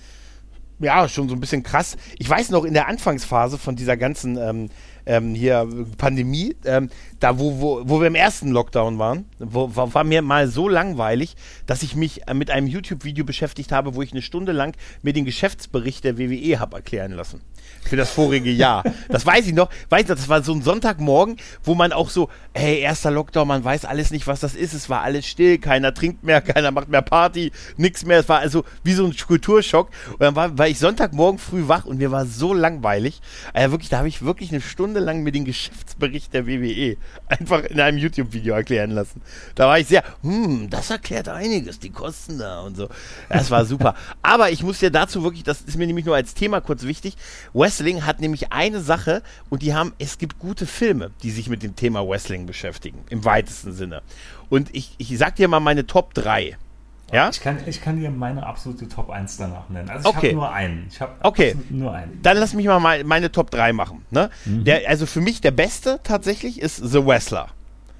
ja, 0.78 1.08
schon 1.08 1.28
so 1.28 1.34
ein 1.34 1.40
bisschen 1.40 1.62
krass. 1.62 1.96
Ich 2.18 2.28
weiß 2.28 2.50
noch, 2.50 2.64
in 2.64 2.74
der 2.74 2.88
Anfangsphase 2.88 3.58
von 3.58 3.76
dieser 3.76 3.96
ganzen 3.96 4.36
ähm, 4.36 4.68
ähm, 5.08 5.34
hier 5.34 5.66
Pandemie, 5.96 6.54
ähm, 6.64 6.90
da 7.18 7.38
wo, 7.38 7.60
wo, 7.60 7.82
wo 7.84 8.00
wir 8.00 8.06
im 8.06 8.14
ersten 8.14 8.50
Lockdown 8.50 8.98
waren, 8.98 9.24
wo, 9.38 9.70
war, 9.74 10.04
mir 10.04 10.22
mal 10.22 10.48
so 10.48 10.68
langweilig, 10.68 11.34
dass 11.66 11.82
ich 11.82 11.96
mich 11.96 12.28
äh, 12.28 12.34
mit 12.34 12.50
einem 12.50 12.66
YouTube-Video 12.66 13.24
beschäftigt 13.24 13.72
habe, 13.72 13.94
wo 13.94 14.02
ich 14.02 14.12
eine 14.12 14.22
Stunde 14.22 14.52
lang 14.52 14.76
mir 15.02 15.14
den 15.14 15.24
Geschäftsbericht 15.24 16.04
der 16.04 16.18
WWE 16.18 16.60
habe 16.60 16.76
erklären 16.76 17.12
lassen 17.12 17.40
für 17.88 17.96
das 17.96 18.10
vorige 18.10 18.50
Jahr. 18.50 18.84
Das 19.08 19.24
weiß 19.24 19.46
ich 19.46 19.54
noch. 19.54 19.70
Weiß 19.88 20.02
ich 20.02 20.08
noch, 20.08 20.16
das 20.16 20.28
war 20.28 20.42
so 20.42 20.52
ein 20.52 20.60
Sonntagmorgen, 20.60 21.36
wo 21.64 21.74
man 21.74 21.92
auch 21.92 22.10
so, 22.10 22.28
hey, 22.52 22.80
erster 22.80 23.10
Lockdown, 23.10 23.48
man 23.48 23.64
weiß 23.64 23.84
alles 23.86 24.10
nicht, 24.10 24.26
was 24.26 24.40
das 24.40 24.54
ist. 24.54 24.74
Es 24.74 24.90
war 24.90 25.02
alles 25.02 25.26
still, 25.26 25.58
keiner 25.58 25.94
trinkt 25.94 26.24
mehr, 26.24 26.40
keiner 26.42 26.70
macht 26.70 26.88
mehr 26.88 27.00
Party, 27.00 27.52
nichts 27.76 28.04
mehr. 28.04 28.18
Es 28.20 28.28
war 28.28 28.40
also 28.40 28.64
wie 28.84 28.92
so 28.92 29.06
ein 29.06 29.16
Kulturschock. 29.16 29.88
Und 30.12 30.20
dann 30.20 30.36
war, 30.36 30.58
war 30.58 30.67
ich 30.68 30.78
Sonntagmorgen 30.78 31.38
früh 31.38 31.68
wach 31.68 31.84
und 31.84 31.98
mir 31.98 32.10
war 32.10 32.26
so 32.26 32.54
langweilig. 32.54 33.20
Also 33.52 33.72
wirklich, 33.72 33.88
da 33.88 33.98
habe 33.98 34.08
ich 34.08 34.22
wirklich 34.22 34.50
eine 34.50 34.60
Stunde 34.60 35.00
lang 35.00 35.22
mir 35.22 35.32
den 35.32 35.44
Geschäftsbericht 35.44 36.32
der 36.34 36.46
WWE 36.46 36.96
einfach 37.26 37.64
in 37.64 37.80
einem 37.80 37.98
YouTube-Video 37.98 38.54
erklären 38.54 38.90
lassen. 38.90 39.20
Da 39.54 39.66
war 39.66 39.78
ich 39.78 39.86
sehr, 39.86 40.04
hm, 40.22 40.70
das 40.70 40.90
erklärt 40.90 41.28
einiges, 41.28 41.78
die 41.78 41.90
Kosten 41.90 42.38
da 42.38 42.60
und 42.60 42.76
so. 42.76 42.88
Das 43.28 43.50
war 43.50 43.64
super. 43.64 43.94
Aber 44.22 44.50
ich 44.50 44.62
muss 44.62 44.78
dir 44.78 44.90
dazu 44.90 45.22
wirklich, 45.22 45.44
das 45.44 45.62
ist 45.62 45.76
mir 45.76 45.86
nämlich 45.86 46.04
nur 46.04 46.16
als 46.16 46.34
Thema 46.34 46.60
kurz 46.60 46.84
wichtig, 46.84 47.16
Wrestling 47.54 48.04
hat 48.04 48.20
nämlich 48.20 48.52
eine 48.52 48.80
Sache 48.80 49.22
und 49.50 49.62
die 49.62 49.74
haben, 49.74 49.92
es 49.98 50.18
gibt 50.18 50.38
gute 50.38 50.66
Filme, 50.66 51.10
die 51.22 51.30
sich 51.30 51.48
mit 51.48 51.62
dem 51.62 51.76
Thema 51.76 52.06
Wrestling 52.06 52.46
beschäftigen, 52.46 53.04
im 53.10 53.24
weitesten 53.24 53.72
Sinne. 53.72 54.02
Und 54.48 54.74
ich, 54.74 54.94
ich 54.98 55.16
sag 55.18 55.36
dir 55.36 55.48
mal 55.48 55.60
meine 55.60 55.86
Top 55.86 56.14
3. 56.14 56.56
Ja? 57.12 57.30
Ich 57.30 57.40
kann, 57.40 57.58
ich 57.66 57.80
kann 57.80 57.98
dir 57.98 58.10
meine 58.10 58.46
absolute 58.46 58.88
Top 58.88 59.10
1 59.10 59.38
danach 59.38 59.68
nennen. 59.68 59.88
Also 59.88 60.10
ich 60.10 60.16
okay. 60.16 60.26
habe 60.28 60.36
nur 60.36 60.52
einen. 60.52 60.86
Ich 60.90 61.00
habe 61.00 61.12
okay. 61.22 61.56
nur 61.70 61.94
einen. 61.94 62.20
Dann 62.22 62.36
lass 62.36 62.52
mich 62.54 62.66
mal 62.66 63.04
meine 63.04 63.32
Top 63.32 63.50
3 63.50 63.72
machen. 63.72 64.04
Ne? 64.10 64.30
Mhm. 64.44 64.64
Der, 64.64 64.88
also 64.88 65.06
für 65.06 65.20
mich 65.20 65.40
der 65.40 65.50
beste 65.50 66.00
tatsächlich 66.02 66.60
ist 66.60 66.76
The 66.76 67.04
Wrestler. 67.06 67.48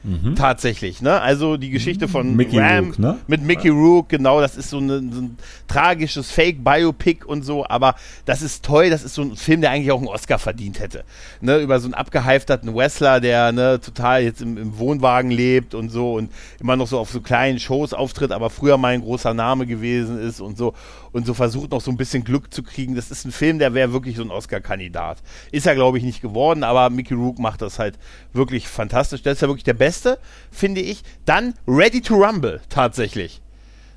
Mhm. 0.05 0.37
Tatsächlich, 0.37 1.03
ne? 1.03 1.21
Also 1.21 1.57
die 1.57 1.71
Geschichte 1.71 2.07
von 2.07 2.37
Mickey 2.37 2.59
Ram 2.59 2.85
Rourke, 2.85 3.03
ne? 3.03 3.19
mit 3.27 3.43
Mickey 3.43 3.69
Rourke, 3.69 4.17
genau, 4.17 4.41
das 4.41 4.57
ist 4.57 4.71
so, 4.71 4.79
eine, 4.79 4.99
so 4.99 5.23
ein 5.23 5.37
tragisches 5.67 6.31
Fake-Biopic 6.31 7.25
und 7.27 7.43
so, 7.45 7.67
aber 7.67 7.97
das 8.25 8.41
ist 8.41 8.65
toll, 8.65 8.91
das 8.91 9.03
ist 9.03 9.15
so 9.15 9.23
ein 9.23 9.35
Film, 9.35 9.61
der 9.61 9.73
eigentlich 9.73 9.91
auch 9.91 9.99
einen 9.99 10.07
Oscar 10.07 10.39
verdient 10.39 10.79
hätte. 10.79 11.03
Ne? 11.41 11.59
Über 11.59 11.81
so 11.81 11.87
einen 11.87 11.95
abgehalfterten 11.95 12.75
Wrestler, 12.77 13.21
der 13.21 13.51
ne, 13.51 13.81
total 13.81 14.23
jetzt 14.23 14.41
im, 14.41 14.57
im 14.57 14.79
Wohnwagen 14.79 15.33
lebt 15.33 15.75
und 15.75 15.89
so 15.89 16.15
und 16.15 16.31
immer 16.61 16.77
noch 16.77 16.87
so 16.87 16.99
auf 16.99 17.11
so 17.11 17.21
kleinen 17.21 17.59
Shows 17.59 17.93
auftritt, 17.93 18.31
aber 18.31 18.51
früher 18.51 18.79
mal 18.79 18.95
ein 18.95 19.03
großer 19.03 19.35
Name 19.35 19.67
gewesen 19.67 20.21
ist 20.21 20.41
und 20.41 20.57
so 20.57 20.75
und 21.19 21.27
so 21.27 21.35
versucht 21.35 21.73
noch 21.73 21.81
so 21.81 21.91
ein 21.91 21.97
bisschen 21.97 22.25
Glück 22.25 22.55
zu 22.55 22.63
kriegen. 22.63 22.95
Das 22.95 23.11
ist 23.11 23.25
ein 23.25 23.33
Film, 23.33 23.59
der 23.59 23.75
wäre 23.75 23.93
wirklich 23.93 24.17
so 24.17 24.23
ein 24.23 24.31
Oscar-Kandidat. 24.31 25.19
Ist 25.53 25.67
er, 25.67 25.75
glaube 25.75 25.99
ich, 25.99 26.05
nicht 26.05 26.23
geworden, 26.23 26.65
aber 26.65 26.89
Mickey 26.91 27.15
Rourke 27.15 27.43
macht 27.43 27.61
das 27.61 27.79
halt 27.79 27.99
wirklich 28.33 28.69
fantastisch. 28.69 29.23
Das 29.23 29.35
ist 29.35 29.43
ja 29.43 29.49
wirklich 29.49 29.65
der 29.65 29.75
Beste, 29.75 30.19
finde 30.51 30.81
ich. 30.81 31.03
Dann 31.27 31.55
Ready 31.67 32.01
to 32.01 32.15
Rumble, 32.15 32.61
tatsächlich. 32.69 33.43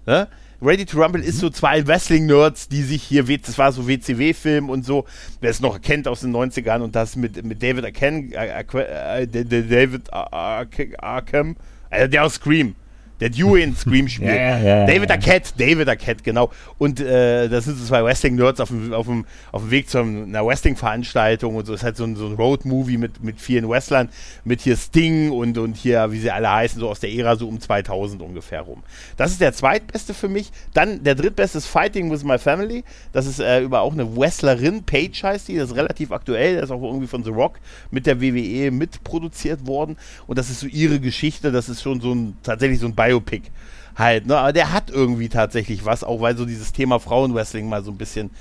Ne? 0.06 0.28
Ready 0.62 0.86
to 0.86 1.02
Rumble 1.02 1.24
ist 1.24 1.40
so 1.40 1.50
zwei 1.50 1.86
Wrestling-Nerds, 1.88 2.68
die 2.68 2.84
sich 2.84 3.04
hier, 3.04 3.24
das 3.38 3.58
war 3.58 3.72
so 3.72 3.88
WCW-Film 3.88 4.70
und 4.70 4.86
so, 4.86 5.06
wer 5.40 5.50
es 5.50 5.60
noch 5.60 5.82
kennt 5.82 6.08
aus 6.08 6.22
den 6.22 6.36
90ern 6.36 6.82
und 6.82 6.96
das 6.96 7.16
mit, 7.16 7.44
mit 7.44 7.64
David 7.64 7.86
Arquette, 7.86 8.88
äh, 8.88 9.24
äh, 9.24 9.68
David 9.68 10.12
Arkham, 10.12 11.56
also 11.90 12.08
der 12.08 12.26
aus 12.26 12.36
Scream 12.36 12.76
der 13.22 13.30
Dewey 13.30 13.64
in 13.64 13.76
Scream 13.76 14.08
spielt. 14.10 14.36
Ja, 14.36 14.58
ja, 14.58 14.86
David 14.86 15.12
Arquette, 15.12 15.52
David 15.58 15.88
Arquette, 15.88 16.24
genau. 16.24 16.52
Und 16.78 17.00
äh, 17.00 17.48
das 17.48 17.66
sind 17.66 17.78
so 17.78 17.86
zwei 17.86 18.04
Wrestling-Nerds 18.04 18.60
auf 18.60 18.70
dem, 18.70 18.92
auf, 18.92 19.06
dem, 19.06 19.26
auf 19.52 19.62
dem 19.62 19.72
Weg 19.72 19.90
zu 19.90 20.00
einer 20.00 20.46
Wrestling-Veranstaltung 20.46 21.56
und 21.56 21.66
so. 21.66 21.74
Es 21.74 21.82
ist 21.82 21.86
halt 21.86 21.98
so 21.98 22.04
ein, 22.04 22.16
so 22.16 22.26
ein 22.26 22.34
Road-Movie 22.34 22.98
mit, 22.98 23.24
mit 23.24 23.40
vielen 23.40 23.70
Wrestlern, 23.70 24.10
mit 24.44 24.62
hier 24.62 24.76
Sting 24.76 25.32
und, 25.32 25.58
und 25.58 25.78
hier, 25.78 26.12
wie 26.12 26.20
sie 26.20 26.32
alle 26.32 26.52
heißen, 26.52 26.80
so 26.80 26.90
aus 26.90 27.00
der 27.00 27.12
Ära 27.14 27.36
so 27.36 27.48
um 27.48 27.62
2000 27.62 28.22
ungefähr 28.22 28.62
rum. 28.62 28.84
Das 29.18 29.32
ist 29.32 29.40
der 29.40 29.54
zweitbeste 29.54 30.14
für 30.14 30.28
mich. 30.28 30.52
Dann 30.74 31.04
der 31.04 31.16
drittbeste 31.16 31.60
ist 31.60 31.68
Fighting 31.68 32.12
with 32.12 32.24
My 32.24 32.40
Family. 32.40 32.84
Das 33.14 33.28
ist 33.28 33.40
äh, 33.40 33.62
über 33.62 33.82
auch 33.82 33.94
eine 33.94 34.18
Wrestlerin, 34.18 34.84
Paige 34.84 35.22
heißt 35.24 35.48
die, 35.48 35.58
das 35.58 35.70
ist 35.70 35.76
relativ 35.76 36.12
aktuell, 36.12 36.56
das 36.56 36.66
ist 36.66 36.72
auch 36.72 36.82
irgendwie 36.82 37.08
von 37.08 37.24
The 37.24 37.30
Rock 37.30 37.60
mit 37.92 38.08
der 38.08 38.20
WWE 38.20 38.72
mitproduziert 38.72 39.68
worden. 39.68 39.98
Und 40.26 40.40
das 40.40 40.50
ist 40.50 40.62
so 40.62 40.68
ihre 40.68 41.00
Geschichte, 41.00 41.52
das 41.52 41.70
ist 41.70 41.82
schon 41.82 42.02
so 42.02 42.14
ein, 42.14 42.38
tatsächlich 42.42 42.80
so 42.80 42.88
ein 42.88 42.96
Bio 42.96 43.11
Biopic 43.12 43.52
halt, 43.96 44.26
ne? 44.26 44.38
Aber 44.38 44.54
der 44.54 44.72
hat 44.72 44.90
irgendwie 44.90 45.30
tatsächlich 45.30 45.86
was, 45.86 46.04
auch 46.04 46.22
weil 46.22 46.38
so 46.38 46.46
dieses 46.46 46.72
Thema 46.72 47.00
Frauenwrestling 47.00 47.68
mal 47.68 47.84
so 47.84 47.92
ein 47.92 47.98
bisschen, 47.98 48.32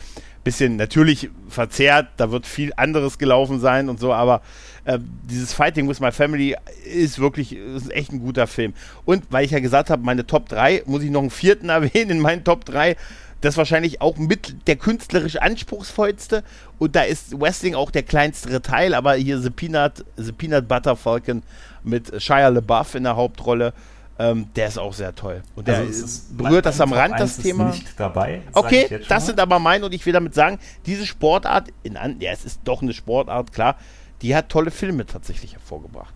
bisschen 0.45 0.77
natürlich 0.77 1.29
verzerrt, 1.49 2.09
da 2.17 2.31
wird 2.31 2.47
viel 2.47 2.73
anderes 2.77 3.19
gelaufen 3.19 3.61
sein 3.61 3.89
und 3.89 4.01
so, 4.01 4.13
aber 4.13 4.43
äh, 4.85 4.99
dieses 5.29 5.53
Fighting 5.53 5.89
with 5.89 6.01
My 6.01 6.13
Family 6.13 6.57
ist 6.85 7.19
wirklich, 7.19 7.55
ist 7.55 7.91
echt 7.91 8.13
ein 8.13 8.21
guter 8.21 8.47
Film. 8.47 8.75
Und 9.05 9.25
weil 9.31 9.45
ich 9.45 9.51
ja 9.51 9.61
gesagt 9.61 9.91
habe, 9.91 10.03
meine 10.03 10.27
Top 10.27 10.49
3, 10.49 10.85
muss 10.87 11.03
ich 11.03 11.11
noch 11.11 11.21
einen 11.21 11.31
vierten 11.31 11.69
erwähnen 11.69 12.11
in 12.11 12.21
meinen 12.21 12.45
Top 12.45 12.65
3. 12.65 12.97
Das 13.41 13.55
ist 13.55 13.59
wahrscheinlich 13.59 14.03
auch 14.03 14.19
mit 14.19 14.67
der 14.67 14.77
künstlerisch 14.77 15.37
anspruchsvollste 15.37 16.45
und 16.79 16.95
da 16.95 17.03
ist 17.03 17.41
Wrestling 17.41 17.75
auch 17.75 17.91
der 17.91 18.03
kleinstere 18.03 18.61
Teil, 18.61 18.93
aber 18.93 19.15
hier 19.15 19.39
The 19.39 19.49
Peanut, 19.49 20.05
The 20.19 20.33
Peanut 20.33 20.69
Butter 20.69 20.95
Falcon 20.95 21.43
mit 21.83 22.23
Shia 22.23 22.49
LaBeouf 22.49 22.95
in 22.95 23.05
der 23.05 23.17
Hauptrolle 23.17 23.73
ähm, 24.21 24.49
der 24.55 24.69
ist 24.69 24.79
auch 24.79 24.93
sehr 24.93 25.15
toll. 25.15 25.43
Und 25.57 25.67
der 25.67 25.79
also 25.79 26.05
ist, 26.05 26.37
berührt 26.37 26.67
das 26.67 26.79
am 26.81 26.93
Rand, 26.93 27.19
das 27.19 27.39
Thema. 27.39 27.71
nicht 27.71 27.99
dabei. 27.99 28.43
Okay, 28.53 29.01
das 29.09 29.27
sind 29.27 29.41
aber 29.41 29.59
meine 29.59 29.87
und 29.87 29.95
ich 29.95 30.05
will 30.05 30.13
damit 30.13 30.35
sagen, 30.35 30.59
diese 30.85 31.07
Sportart, 31.07 31.69
in, 31.83 31.95
ja, 32.19 32.31
es 32.31 32.45
ist 32.45 32.61
doch 32.65 32.83
eine 32.83 32.93
Sportart, 32.93 33.51
klar, 33.51 33.77
die 34.21 34.37
hat 34.37 34.51
tolle 34.51 34.71
Filme 34.71 35.07
tatsächlich 35.07 35.55
hervorgebracht. 35.55 36.15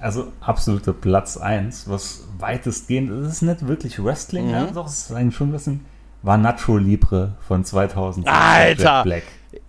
Also 0.00 0.32
absolute 0.40 0.92
Platz 0.92 1.36
1, 1.36 1.88
was 1.88 2.24
weitestgehend, 2.38 3.10
das 3.24 3.34
ist 3.34 3.42
nicht 3.42 3.68
wirklich 3.68 4.02
Wrestling, 4.02 4.46
mhm. 4.46 4.52
ja, 4.52 4.66
doch, 4.66 4.86
es 4.86 5.10
ist 5.10 5.12
eigentlich 5.12 5.36
schon 5.36 5.50
ein 5.50 5.52
bisschen, 5.52 5.86
war 6.22 6.36
Nacho 6.36 6.76
Libre 6.76 7.36
von 7.46 7.64
2000. 7.64 8.26
Alter! 8.26 9.04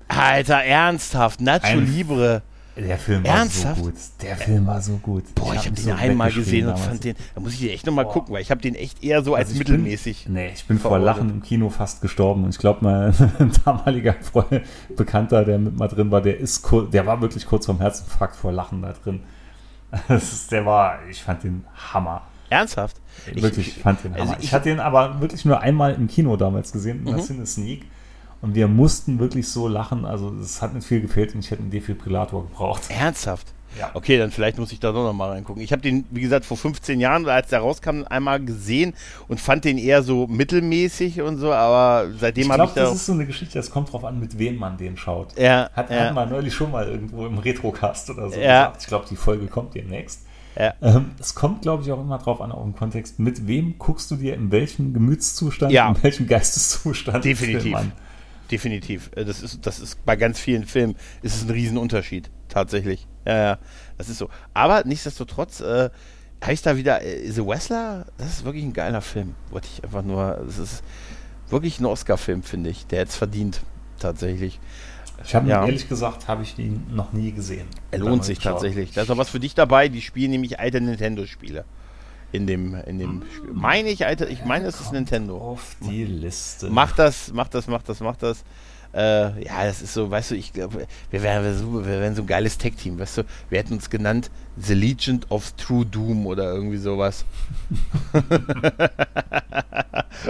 Alter, 0.07 0.63
ernsthaft, 0.63 1.39
Nacho 1.39 1.67
Ein 1.67 1.85
Libre. 1.85 2.41
Der 2.77 2.97
Film 2.97 3.23
war 3.23 3.37
Ernsthaft? 3.37 3.77
so 3.77 3.83
gut. 3.83 3.93
Der 4.21 4.35
Film 4.35 4.67
war 4.67 4.81
so 4.81 4.97
gut. 4.97 5.23
Boah, 5.33 5.53
ich, 5.53 5.61
ich 5.61 5.65
habe 5.65 5.75
den 5.75 5.85
so 5.85 5.93
einmal 5.93 6.31
gesehen 6.31 6.67
und 6.67 6.77
fand 6.77 7.03
den, 7.03 7.15
da 7.33 7.39
muss 7.39 7.53
ich 7.53 7.59
den 7.59 7.69
echt 7.69 7.85
nochmal 7.85 8.05
gucken, 8.05 8.33
weil 8.33 8.41
ich 8.41 8.51
habe 8.51 8.61
den 8.61 8.75
echt 8.75 9.01
eher 9.01 9.23
so 9.23 9.33
als 9.33 9.47
also 9.49 9.59
mittelmäßig. 9.59 10.25
Bin, 10.25 10.33
nee, 10.33 10.51
ich 10.53 10.65
bin 10.65 10.77
vor 10.77 10.99
Lachen 10.99 11.29
im 11.29 11.41
Kino 11.41 11.69
fast 11.69 12.01
gestorben 12.01 12.43
und 12.43 12.49
ich 12.49 12.57
glaube, 12.57 12.79
mein 12.81 13.13
damaliger 13.65 14.13
Freund, 14.13 14.63
Bekannter, 14.95 15.45
der 15.45 15.57
mit 15.57 15.77
mal 15.77 15.87
drin 15.87 16.11
war, 16.11 16.21
der 16.21 16.37
ist 16.37 16.65
der 16.91 17.05
war 17.05 17.21
wirklich 17.21 17.45
kurz 17.45 17.65
vorm 17.65 17.79
Herzinfarkt 17.79 18.35
vor 18.35 18.51
Lachen 18.51 18.81
da 18.81 18.91
drin. 18.91 19.21
Ist, 20.09 20.51
der 20.51 20.65
war, 20.65 20.99
ich 21.09 21.23
fand 21.23 21.43
den 21.43 21.63
Hammer. 21.93 22.23
Ernsthaft? 22.49 22.97
Wirklich, 23.33 23.69
ich, 23.69 23.73
fand 23.75 24.03
den 24.03 24.13
also 24.13 24.23
Hammer. 24.23 24.31
Also 24.31 24.41
ich, 24.41 24.47
ich, 24.49 24.53
hatte 24.53 24.69
den 24.69 24.79
aber 24.79 25.21
wirklich 25.21 25.45
nur 25.45 25.61
einmal 25.61 25.93
im 25.93 26.07
Kino 26.07 26.35
damals 26.35 26.71
gesehen, 26.71 26.99
in 26.99 27.05
der 27.05 27.15
mhm. 27.15 27.21
Cine 27.21 27.45
Sneak. 27.45 27.85
Und 28.45 28.53
wir 28.53 28.67
mussten 28.67 29.17
wirklich 29.17 29.49
so 29.49 29.67
lachen. 29.67 30.05
Also 30.05 30.31
es 30.39 30.61
hat 30.61 30.75
nicht 30.75 30.85
viel 30.85 31.01
gefehlt 31.01 31.33
und 31.33 31.39
ich 31.39 31.49
hätte 31.49 31.63
einen 31.63 31.71
Defibrillator 31.71 32.43
gebraucht. 32.43 32.83
Ernsthaft? 32.89 33.47
Ja. 33.79 33.89
Okay, 33.95 34.19
dann 34.19 34.29
vielleicht 34.29 34.59
muss 34.59 34.71
ich 34.71 34.79
da 34.79 34.91
doch 34.91 35.03
noch 35.03 35.13
mal 35.13 35.29
reingucken. 35.29 35.63
Ich 35.63 35.71
habe 35.71 35.81
den, 35.81 36.05
wie 36.11 36.21
gesagt, 36.21 36.45
vor 36.45 36.55
15 36.55 36.99
Jahren, 36.99 37.27
als 37.27 37.47
der 37.47 37.61
rauskam, 37.61 38.03
einmal 38.07 38.39
gesehen 38.39 38.93
und 39.27 39.39
fand 39.39 39.65
den 39.65 39.79
eher 39.79 40.03
so 40.03 40.27
mittelmäßig 40.27 41.21
und 41.21 41.39
so, 41.39 41.51
aber 41.53 42.11
seitdem 42.19 42.51
habe 42.51 42.65
ich 42.65 42.69
da. 42.69 42.83
Das 42.83 42.93
ist 42.93 43.07
so 43.07 43.13
eine 43.13 43.25
Geschichte, 43.25 43.57
das 43.57 43.71
kommt 43.71 43.91
drauf 43.91 44.05
an, 44.05 44.19
mit 44.19 44.37
wem 44.37 44.57
man 44.57 44.77
den 44.77 44.95
schaut. 44.95 45.35
Ja. 45.39 45.71
Hat, 45.73 45.89
ja. 45.89 46.13
man 46.13 46.29
neulich 46.29 46.53
schon 46.53 46.69
mal 46.69 46.87
irgendwo 46.87 47.25
im 47.25 47.39
Retrocast 47.39 48.11
oder 48.11 48.29
so 48.29 48.39
ja. 48.39 48.67
gesagt. 48.67 48.81
Ich 48.83 48.87
glaube, 48.87 49.05
die 49.09 49.15
Folge 49.15 49.47
kommt 49.47 49.73
demnächst. 49.73 50.21
Ja. 50.55 50.75
Ähm, 50.83 51.15
es 51.19 51.33
kommt, 51.33 51.63
glaube 51.63 51.81
ich, 51.81 51.91
auch 51.91 51.99
immer 51.99 52.19
drauf 52.19 52.41
an, 52.41 52.51
auch 52.51 52.63
im 52.63 52.75
Kontext, 52.75 53.17
mit 53.17 53.47
wem 53.47 53.79
guckst 53.79 54.11
du 54.11 54.17
dir 54.17 54.35
in 54.35 54.51
welchem 54.51 54.93
Gemütszustand, 54.93 55.73
ja. 55.73 55.89
in 55.89 56.03
welchem 56.03 56.27
Geisteszustand 56.27 57.25
Definitiv. 57.25 57.75
an 57.75 57.91
definitiv. 58.51 59.11
Äh, 59.15 59.25
das 59.25 59.41
ist, 59.41 59.65
das 59.65 59.79
ist 59.79 60.05
bei 60.05 60.15
ganz 60.15 60.39
vielen 60.39 60.65
Filmen 60.65 60.95
ist 61.21 61.35
es 61.35 61.43
ein 61.43 61.49
Riesenunterschied, 61.49 62.29
tatsächlich. 62.49 63.07
Ja, 63.25 63.37
ja, 63.37 63.59
das 63.97 64.09
ist 64.09 64.17
so. 64.17 64.29
Aber 64.53 64.83
nichtsdestotrotz, 64.85 65.61
äh, 65.61 65.89
heißt 66.43 66.65
da 66.65 66.77
wieder 66.77 67.01
äh, 67.01 67.29
The 67.29 67.45
Wrestler, 67.45 68.05
das 68.17 68.27
ist 68.27 68.45
wirklich 68.45 68.63
ein 68.63 68.73
geiler 68.73 69.01
Film. 69.01 69.35
Wollte 69.49 69.67
ich 69.71 69.83
einfach 69.83 70.03
nur, 70.03 70.39
es 70.47 70.57
ist 70.57 70.83
wirklich 71.49 71.79
ein 71.79 71.85
Oscar-Film, 71.85 72.43
finde 72.43 72.69
ich, 72.69 72.87
der 72.87 72.99
jetzt 72.99 73.15
verdient, 73.15 73.61
tatsächlich. 73.99 74.59
Ich 75.23 75.33
habe 75.33 75.47
ja. 75.47 75.65
ehrlich 75.65 75.87
gesagt, 75.87 76.27
habe 76.27 76.43
ich 76.43 76.57
ihn 76.59 76.85
noch 76.91 77.13
nie 77.13 77.31
gesehen. 77.31 77.67
Er 77.91 77.99
lohnt 77.99 78.25
sich 78.25 78.39
tatsächlich. 78.39 78.91
Da 78.91 79.03
ist 79.03 79.09
auch 79.09 79.17
was 79.17 79.29
für 79.29 79.39
dich 79.39 79.55
dabei, 79.55 79.87
die 79.87 80.01
spielen 80.01 80.31
nämlich 80.31 80.59
alte 80.59 80.81
Nintendo-Spiele 80.81 81.65
in 82.31 82.47
dem, 82.47 82.75
in 82.85 82.99
dem 82.99 83.23
Spiel. 83.35 83.53
Meine 83.53 83.89
ich, 83.89 84.05
Alter, 84.05 84.29
ich 84.29 84.45
meine, 84.45 84.67
es 84.67 84.79
ist 84.79 84.91
Nintendo. 84.91 85.37
Auf 85.37 85.75
die 85.81 86.05
Liste. 86.05 86.69
Mach 86.69 86.91
das, 86.91 87.31
mach 87.33 87.47
das, 87.47 87.67
mach 87.67 87.83
das, 87.83 87.99
mach 87.99 88.17
das. 88.17 88.43
Äh, 88.95 89.43
ja, 89.43 89.65
das 89.65 89.81
ist 89.81 89.93
so, 89.93 90.09
weißt 90.09 90.31
du, 90.31 90.35
ich 90.35 90.53
glaube, 90.53 90.87
wir 91.11 91.21
wären 91.21 91.57
so, 91.57 91.85
wir 91.85 91.99
wären 91.99 92.15
so 92.15 92.21
ein 92.21 92.27
geiles 92.27 92.57
Tech-Team, 92.57 92.97
weißt 92.97 93.17
du, 93.17 93.23
wir 93.49 93.59
hätten 93.59 93.73
uns 93.73 93.89
genannt 93.89 94.31
The 94.55 94.73
Legend 94.73 95.29
of 95.31 95.51
True 95.53 95.85
Doom 95.85 96.25
oder 96.25 96.53
irgendwie 96.53 96.77
sowas. 96.77 97.25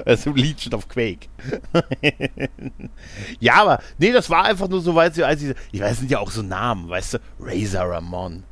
also 0.06 0.32
Legend 0.32 0.74
of 0.74 0.90
Quake. 0.90 1.28
ja, 3.40 3.62
aber, 3.62 3.84
nee, 4.00 4.12
das 4.12 4.32
war 4.32 4.46
einfach 4.46 4.68
nur 4.68 4.82
so, 4.82 4.96
weil 4.96 5.12
als 5.24 5.44
ich, 5.44 5.54
ich 5.72 5.82
weiß, 5.82 5.92
es 5.92 6.00
sind 6.00 6.10
ja 6.10 6.18
auch 6.18 6.32
so 6.32 6.42
Namen, 6.42 6.90
weißt 6.90 7.16
du, 7.16 7.18
Razor 7.40 7.92
Ramon. 7.92 8.46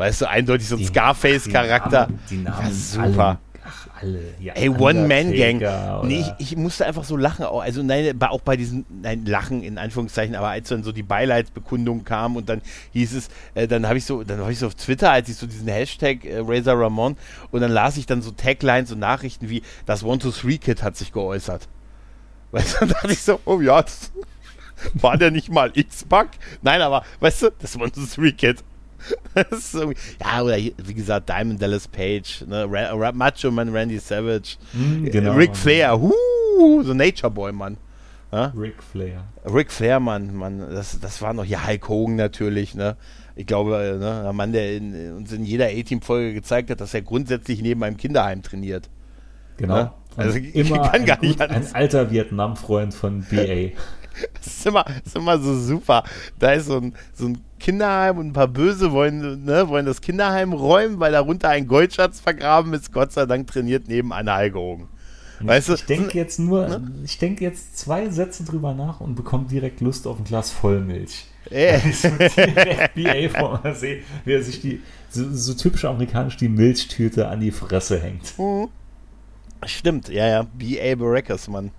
Weißt 0.00 0.22
du, 0.22 0.28
eindeutig 0.30 0.66
so 0.66 0.76
ein 0.76 0.84
Scarface-Charakter. 0.86 2.08
Die 2.30 2.38
Namen, 2.38 2.66
Ja, 2.68 2.72
super. 2.72 3.38
Ach, 3.62 3.86
alle. 4.00 4.34
Ja, 4.40 4.54
Ey, 4.54 4.70
One-Man-Gang. 4.70 5.60
Nee, 6.04 6.24
ich, 6.38 6.52
ich 6.52 6.56
musste 6.56 6.86
einfach 6.86 7.04
so 7.04 7.18
lachen. 7.18 7.44
auch- 7.44 7.60
Also, 7.60 7.82
nein, 7.82 8.18
bei- 8.18 8.30
auch 8.30 8.40
bei 8.40 8.56
diesen, 8.56 8.86
nein, 9.02 9.26
Lachen 9.26 9.62
in 9.62 9.76
Anführungszeichen, 9.76 10.34
aber 10.34 10.48
als 10.48 10.70
dann 10.70 10.82
so 10.82 10.92
die 10.92 11.02
Beileidsbekundung 11.02 12.04
kam 12.04 12.36
und 12.36 12.48
dann 12.48 12.62
hieß 12.94 13.12
es, 13.14 13.28
äh, 13.54 13.68
dann 13.68 13.86
habe 13.86 13.98
ich 13.98 14.06
so, 14.06 14.24
dann 14.24 14.40
habe 14.40 14.50
ich 14.52 14.58
so 14.58 14.68
auf 14.68 14.74
Twitter, 14.74 15.12
als 15.12 15.28
ich 15.28 15.36
so 15.36 15.46
diesen 15.46 15.68
Hashtag 15.68 16.24
äh, 16.24 16.38
Razor 16.38 16.80
Ramon 16.80 17.18
und 17.50 17.60
dann 17.60 17.70
las 17.70 17.98
ich 17.98 18.06
dann 18.06 18.22
so 18.22 18.30
Taglines 18.30 18.90
und 18.92 19.00
Nachrichten 19.00 19.50
wie, 19.50 19.60
das 19.84 20.02
One-to-Three-Kid 20.02 20.82
hat 20.82 20.96
sich 20.96 21.12
geäußert. 21.12 21.68
Weißt 22.52 22.76
du, 22.76 22.78
dann 22.80 22.88
dachte 22.88 23.12
ich 23.12 23.20
so, 23.20 23.38
oh 23.44 23.60
ja, 23.60 23.82
das 23.82 24.10
war 24.94 25.18
der 25.18 25.30
nicht 25.30 25.50
mal 25.50 25.70
X-Pack? 25.74 26.30
Nein, 26.62 26.80
aber, 26.80 27.04
weißt 27.20 27.42
du, 27.42 27.50
das 27.60 27.76
One-to-Three-Kid. 27.76 28.64
Ja, 30.20 30.42
oder 30.42 30.56
wie 30.56 30.94
gesagt, 30.94 31.28
Diamond 31.28 31.60
Dallas 31.60 31.88
Page, 31.88 32.44
ne, 32.46 32.66
Ra 32.68 32.92
Ra 32.92 33.12
Macho 33.12 33.50
Man 33.50 33.70
Randy 33.70 33.98
Savage, 33.98 34.56
äh, 34.74 35.10
genau. 35.10 35.34
Ric 35.34 35.56
Flair, 35.56 36.00
huh, 36.00 36.82
so 36.82 36.94
Nature 36.94 37.30
Boy, 37.30 37.52
Mann. 37.52 37.76
Ja? 38.32 38.52
Ric 38.56 38.82
Flair. 38.82 39.24
Ric 39.44 39.72
Flair, 39.72 40.00
Mann, 40.00 40.34
Mann, 40.34 40.60
das, 40.70 40.98
das 41.00 41.20
war 41.22 41.32
noch 41.32 41.44
hier 41.44 41.66
Hulk 41.66 41.88
Hogan 41.88 42.16
natürlich, 42.16 42.74
ne? 42.74 42.96
Ich 43.36 43.46
glaube, 43.46 43.76
äh, 43.76 43.92
ne, 43.92 44.22
der 44.22 44.32
Mann, 44.32 44.52
der 44.52 44.76
in, 44.76 45.14
uns 45.16 45.32
in 45.32 45.44
jeder 45.44 45.66
A-Team-Folge 45.66 46.34
gezeigt 46.34 46.70
hat, 46.70 46.80
dass 46.80 46.92
er 46.94 47.02
grundsätzlich 47.02 47.62
neben 47.62 47.82
einem 47.82 47.96
Kinderheim 47.96 48.42
trainiert. 48.42 48.88
Genau. 49.56 49.76
Ja, 49.76 49.94
also 50.16 50.38
Und 50.38 50.44
ich 50.54 50.54
immer 50.54 50.82
kann 50.82 50.90
ein, 50.90 51.06
gar 51.06 51.20
nicht 51.20 51.38
gut, 51.38 51.48
ein 51.48 51.56
anders. 51.56 51.74
alter 51.74 52.10
Vietnam-Freund 52.10 52.94
von 52.94 53.24
BA. 53.30 53.70
Das 54.34 54.46
ist 54.46 54.66
immer, 54.66 54.84
das 54.84 55.06
ist 55.06 55.16
immer 55.16 55.38
so 55.38 55.58
super. 55.58 56.04
Da 56.38 56.52
ist 56.52 56.66
so 56.66 56.78
ein, 56.78 56.94
so 57.14 57.26
ein 57.26 57.38
Kinderheim 57.58 58.18
und 58.18 58.28
ein 58.28 58.32
paar 58.32 58.48
Böse 58.48 58.92
wollen, 58.92 59.44
ne, 59.44 59.68
wollen 59.68 59.86
das 59.86 60.00
Kinderheim 60.00 60.52
räumen, 60.52 60.98
weil 60.98 61.12
darunter 61.12 61.50
ein 61.50 61.66
Goldschatz 61.66 62.20
vergraben 62.20 62.72
ist. 62.74 62.92
Gott 62.92 63.12
sei 63.12 63.26
Dank 63.26 63.46
trainiert 63.46 63.88
nebenan 63.88 64.34
Hulk 64.34 64.54
Hogan. 64.54 64.88
Weißt 65.40 65.68
du, 65.68 65.74
ich 65.74 65.84
denke 65.84 66.18
jetzt 66.18 66.38
nur, 66.38 66.82
ich 67.04 67.18
denke 67.18 67.44
jetzt 67.44 67.78
zwei 67.78 68.10
Sätze 68.10 68.44
drüber 68.44 68.74
nach 68.74 69.00
und 69.00 69.14
bekomme 69.14 69.46
direkt 69.46 69.80
Lust 69.80 70.06
auf 70.06 70.18
ein 70.18 70.24
Glas 70.24 70.50
Vollmilch. 70.50 71.26
Ey, 71.50 71.80
Ich 71.88 72.00
so 72.00 72.08
direkt 72.08 72.94
BA 72.94 73.38
vor 73.38 73.74
sehe, 73.74 74.02
wie 74.24 74.32
er 74.32 74.42
sich 74.42 74.60
die, 74.60 74.82
so, 75.08 75.24
so 75.32 75.54
typisch 75.54 75.84
amerikanisch 75.84 76.36
die 76.36 76.48
Milchtüte 76.48 77.28
an 77.28 77.40
die 77.40 77.50
Fresse 77.50 77.98
hängt. 78.00 78.34
Stimmt, 79.64 80.08
ja, 80.08 80.26
ja. 80.28 80.42
B.A. 80.54 80.94
Baracus, 80.94 81.48
Mann. 81.48 81.70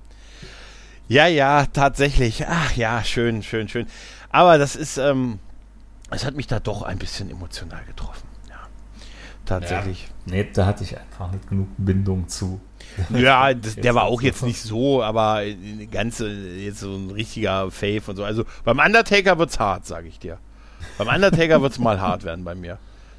Ja, 1.12 1.28
ja, 1.28 1.66
tatsächlich. 1.66 2.47
Ach 2.47 2.74
ja, 2.78 3.03
schön, 3.03 3.43
schön, 3.43 3.68
schön. 3.68 3.86
Aber 4.30 4.57
das 4.57 4.78
ist, 4.78 4.97
ähm, 4.97 5.39
es 6.09 6.24
hat 6.24 6.36
mich 6.38 6.47
da 6.47 6.62
doch 6.62 6.84
ein 6.84 6.99
bisschen 6.99 7.30
emotional 7.30 7.84
getroffen. 7.84 8.30
Ja, 8.47 8.55
tatsächlich. 9.45 10.07
Nee, 10.26 10.47
da 10.53 10.66
hatte 10.66 10.86
ich 10.86 10.97
einfach 10.97 11.30
nicht 11.34 11.49
genug 11.49 11.68
Bindung 11.78 12.30
zu. 12.30 12.62
Ja, 13.09 13.53
das, 13.53 13.76
der 13.76 13.93
war 13.93 14.05
auch 14.05 14.22
jetzt 14.22 14.41
nicht 14.43 14.62
so, 14.62 15.03
aber 15.03 15.34
eine 15.36 15.88
ganze, 15.88 16.30
jetzt 16.30 16.80
so 16.80 16.95
ein 16.95 17.12
richtiger 17.12 17.70
Fave 17.72 18.03
und 18.07 18.16
so. 18.16 18.24
Also 18.24 18.45
beim 18.64 18.80
Undertaker 18.80 19.38
wird's 19.38 19.59
hart, 19.59 19.86
sage 19.86 20.07
ich 20.07 20.18
dir. 20.18 20.38
Beim 20.97 21.09
Undertaker 21.09 21.62
wird's 21.62 21.78
mal 21.78 21.99
hart 21.99 22.24
werden 22.24 22.45
bei 22.45 22.55
mir. 22.55 22.78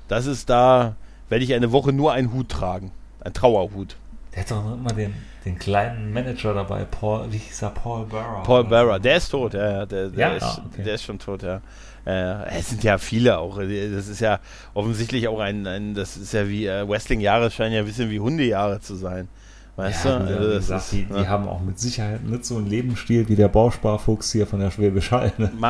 Das 0.09 0.25
ist 0.25 0.49
da, 0.49 0.97
werde 1.29 1.45
ich 1.45 1.53
eine 1.53 1.73
Woche 1.73 1.93
nur 1.93 2.13
einen 2.13 2.33
Hut 2.33 2.49
tragen. 2.49 2.91
Ein 3.21 3.35
Trauerhut. 3.35 3.97
Der 4.35 4.43
hat 4.43 4.51
doch 4.51 4.73
immer 4.73 4.93
den, 4.95 5.15
den 5.45 5.59
kleinen 5.59 6.13
Manager 6.13 6.55
dabei, 6.55 6.85
Paul, 6.85 7.33
wie 7.33 7.39
hieß 7.39 7.63
er, 7.63 7.71
Paul 7.71 8.07
Barra. 8.07 8.43
Paul 8.43 8.65
Barra, 8.65 8.99
der 8.99 9.17
ist 9.17 9.29
tot, 9.31 9.55
ja, 9.55 9.71
ja, 9.73 9.87
der, 9.87 10.09
der, 10.09 10.19
Ja? 10.29 10.35
ist, 10.37 10.43
Ah, 10.45 10.65
okay. 10.73 10.83
der 10.85 10.95
ist 10.95 11.03
schon 11.05 11.19
tot, 11.19 11.43
ja. 11.43 11.61
Äh, 12.05 12.59
es 12.59 12.71
sind 12.71 12.83
ja 12.83 12.99
viele 12.99 13.39
auch. 13.39 13.59
Das 13.59 14.09
ist 14.09 14.21
ja 14.21 14.41
offensichtlich 14.75 15.29
auch 15.29 15.39
ein, 15.41 15.67
ein 15.67 15.95
das 15.95 16.17
ist 16.17 16.33
ja 16.33 16.49
wie 16.49 16.67
äh, 16.67 16.89
Wrestling-Jahre 16.89 17.51
scheinen 17.51 17.75
ja 17.75 17.81
ein 17.81 17.87
bisschen 17.87 18.11
wie 18.11 18.19
Hundejahre 18.21 18.81
zu 18.81 18.97
sein. 18.97 19.29
Weißt 19.77 20.05
Ja, 20.05 20.19
du? 20.19 20.27
Also 20.27 20.49
das 20.51 20.57
gesagt, 20.59 20.83
ist, 20.83 20.93
die, 20.93 21.05
die 21.05 21.13
ne? 21.13 21.29
haben 21.29 21.49
auch 21.49 21.61
mit 21.61 21.79
Sicherheit 21.79 22.23
nicht 22.25 22.45
so 22.45 22.57
einen 22.57 22.67
Lebensstil 22.67 23.29
wie 23.29 23.37
der 23.37 23.49
Bausparfuchs 23.49 24.33
hier 24.33 24.47
von 24.47 24.61
der 24.61 24.71
Schwäbisch 24.71 25.11
Hall. 25.13 25.33
Ne? 25.39 25.51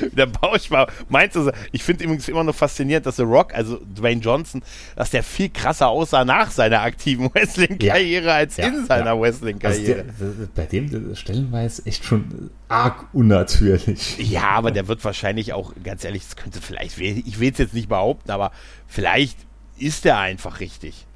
Der 0.12 0.26
Bauspar. 0.26 0.88
Meinst 1.08 1.36
du, 1.36 1.50
ich 1.72 1.82
finde 1.82 2.04
übrigens 2.04 2.28
immer 2.28 2.44
noch 2.44 2.54
faszinierend, 2.54 3.06
dass 3.06 3.16
The 3.16 3.22
Rock, 3.22 3.54
also 3.54 3.78
Dwayne 3.78 4.20
Johnson, 4.20 4.62
dass 4.96 5.10
der 5.10 5.22
viel 5.22 5.48
krasser 5.50 5.88
aussah 5.88 6.24
nach 6.24 6.50
seiner 6.50 6.82
aktiven 6.82 7.30
Wrestling-Karriere 7.34 8.32
als 8.32 8.56
Ja, 8.56 8.66
in 8.68 8.86
seiner 8.86 9.04
ja. 9.06 9.10
Also 9.12 9.22
Wrestling-Karriere. 9.22 10.04
der, 10.04 10.46
bei 10.54 10.66
dem 10.66 11.14
stellenweise 11.14 11.84
echt 11.86 12.04
schon 12.04 12.50
arg 12.68 13.06
unnatürlich. 13.12 14.18
Ja, 14.18 14.50
aber 14.50 14.70
der 14.70 14.88
wird 14.88 15.04
wahrscheinlich 15.04 15.52
auch, 15.52 15.72
ganz 15.82 16.04
ehrlich, 16.04 16.22
das 16.24 16.36
könnte 16.36 16.60
vielleicht, 16.60 16.98
ich 16.98 17.40
will 17.40 17.52
es 17.52 17.58
jetzt 17.58 17.74
nicht 17.74 17.88
behaupten, 17.88 18.30
aber 18.30 18.52
vielleicht 18.86 19.38
ist 19.78 20.04
der 20.04 20.18
einfach 20.18 20.60
richtig. 20.60 21.06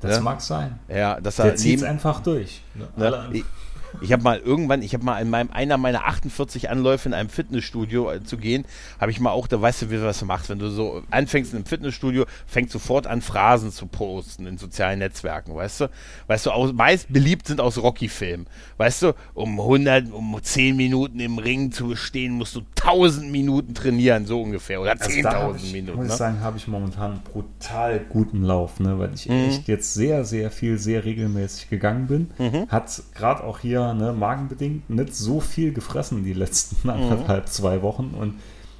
Das 0.00 0.16
Ja. 0.16 0.22
mag 0.22 0.40
sein. 0.40 0.78
Ja, 0.88 1.20
dass 1.20 1.38
er 1.40 1.46
Der 1.46 1.56
zieht 1.56 1.78
es 1.78 1.82
einfach 1.82 2.20
durch. 2.20 2.62
Ne? 2.74 2.86
Ne, 2.96 3.42
ich, 4.00 4.02
ich 4.08 4.12
habe 4.12 4.22
mal 4.22 4.38
irgendwann, 4.38 4.82
ich 4.82 4.94
habe 4.94 5.04
mal 5.04 5.20
in 5.20 5.30
meinem 5.30 5.50
einer 5.50 5.76
meiner 5.76 6.04
48 6.06 6.70
Anläufe 6.70 7.08
in 7.08 7.14
einem 7.14 7.28
Fitnessstudio 7.28 8.10
äh, 8.10 8.22
zu 8.24 8.36
gehen, 8.36 8.64
habe 9.00 9.10
ich 9.10 9.20
mal 9.20 9.30
auch, 9.30 9.46
da 9.46 9.60
weißt 9.60 9.82
du, 9.82 9.90
wie 9.90 9.94
du 9.96 10.02
das 10.02 10.22
machst, 10.24 10.48
wenn 10.48 10.58
du 10.58 10.70
so 10.70 11.02
anfängst 11.10 11.52
in 11.52 11.58
einem 11.58 11.66
Fitnessstudio, 11.66 12.24
fängst 12.46 12.72
sofort 12.72 13.06
an 13.06 13.20
Phrasen 13.22 13.72
zu 13.72 13.86
posten 13.86 14.46
in 14.46 14.58
sozialen 14.58 14.98
Netzwerken, 14.98 15.54
weißt 15.54 15.82
du? 15.82 15.90
Weißt 16.26 16.46
du, 16.46 16.50
aus, 16.50 16.72
meist 16.72 17.12
beliebt 17.12 17.46
sind 17.46 17.60
aus 17.60 17.78
Rocky-Filmen. 17.78 18.46
Weißt 18.76 19.02
du, 19.02 19.12
um 19.34 19.58
100, 19.60 20.12
um 20.12 20.36
10 20.40 20.76
Minuten 20.76 21.20
im 21.20 21.38
Ring 21.38 21.72
zu 21.72 21.96
stehen, 21.96 22.32
musst 22.34 22.54
du 22.56 22.62
1000 22.80 23.30
Minuten 23.30 23.74
trainieren, 23.74 24.26
so 24.26 24.42
ungefähr, 24.42 24.80
oder 24.80 24.92
Also 24.92 25.22
da 25.22 25.32
hab 25.32 25.50
10.000 25.52 25.56
ich, 25.64 25.72
Minuten. 25.72 25.96
muss 25.96 26.06
ich 26.06 26.12
Ne? 26.12 26.16
sagen, 26.16 26.40
habe 26.40 26.56
ich 26.56 26.68
momentan 26.68 27.12
einen 27.12 27.20
brutal 27.22 28.00
guten 28.08 28.42
Lauf, 28.42 28.80
ne, 28.80 28.98
weil 28.98 29.14
ich 29.14 29.28
Mhm. 29.28 29.48
echt 29.48 29.68
jetzt 29.68 29.94
sehr, 29.94 30.24
sehr 30.24 30.50
viel, 30.50 30.78
sehr 30.78 31.04
regelmäßig 31.04 31.68
gegangen 31.70 32.06
bin. 32.06 32.30
Mhm. 32.38 32.68
Hat 32.68 33.02
gerade 33.14 33.44
auch 33.44 33.58
hier 33.60 33.77
ne, 33.78 34.12
magenbedingt 34.12 34.88
nicht 34.90 35.14
so 35.14 35.40
viel 35.40 35.72
gefressen 35.72 36.24
die 36.24 36.32
letzten 36.32 36.76
Mhm. 36.84 36.90
anderthalb, 36.90 37.48
zwei 37.48 37.82
Wochen 37.82 38.14
und 38.18 38.34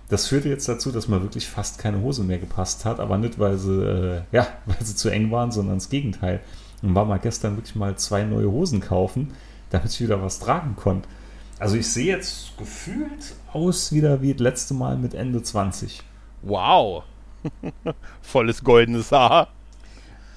das 0.08 0.26
führte 0.28 0.48
jetzt 0.48 0.68
dazu, 0.68 0.90
dass 0.90 1.08
mir 1.08 1.22
wirklich 1.22 1.48
fast 1.48 1.78
keine 1.78 2.00
Hose 2.00 2.24
mehr 2.24 2.38
gepasst 2.38 2.84
hat, 2.84 2.98
aber 2.98 3.18
nicht, 3.18 3.38
weil 3.38 3.58
sie, 3.58 3.82
äh, 3.82 4.22
ja, 4.32 4.46
weil 4.66 4.78
sie 4.80 4.94
zu 4.96 5.10
eng 5.10 5.30
waren, 5.30 5.52
sondern 5.52 5.76
das 5.76 5.90
Gegenteil. 5.90 6.40
Und 6.80 6.94
war 6.94 7.04
mal 7.04 7.18
gestern 7.18 7.56
wirklich 7.56 7.74
mal 7.74 7.96
zwei 7.96 8.22
neue 8.22 8.50
Hosen 8.50 8.80
kaufen, 8.80 9.32
damit 9.70 9.90
ich 9.92 10.00
wieder 10.00 10.22
was 10.22 10.38
tragen 10.38 10.76
konnte. 10.76 11.08
Also 11.58 11.76
ich 11.76 11.88
sehe 11.88 12.06
jetzt 12.06 12.56
gefühlt 12.56 13.34
aus 13.52 13.92
wieder 13.92 14.22
wie 14.22 14.32
das 14.32 14.40
letzte 14.40 14.74
Mal 14.74 14.96
mit 14.96 15.12
Ende 15.12 15.42
20. 15.42 16.02
Wow. 16.42 17.02
Volles 18.22 18.62
goldenes 18.62 19.10
Haar. 19.10 19.48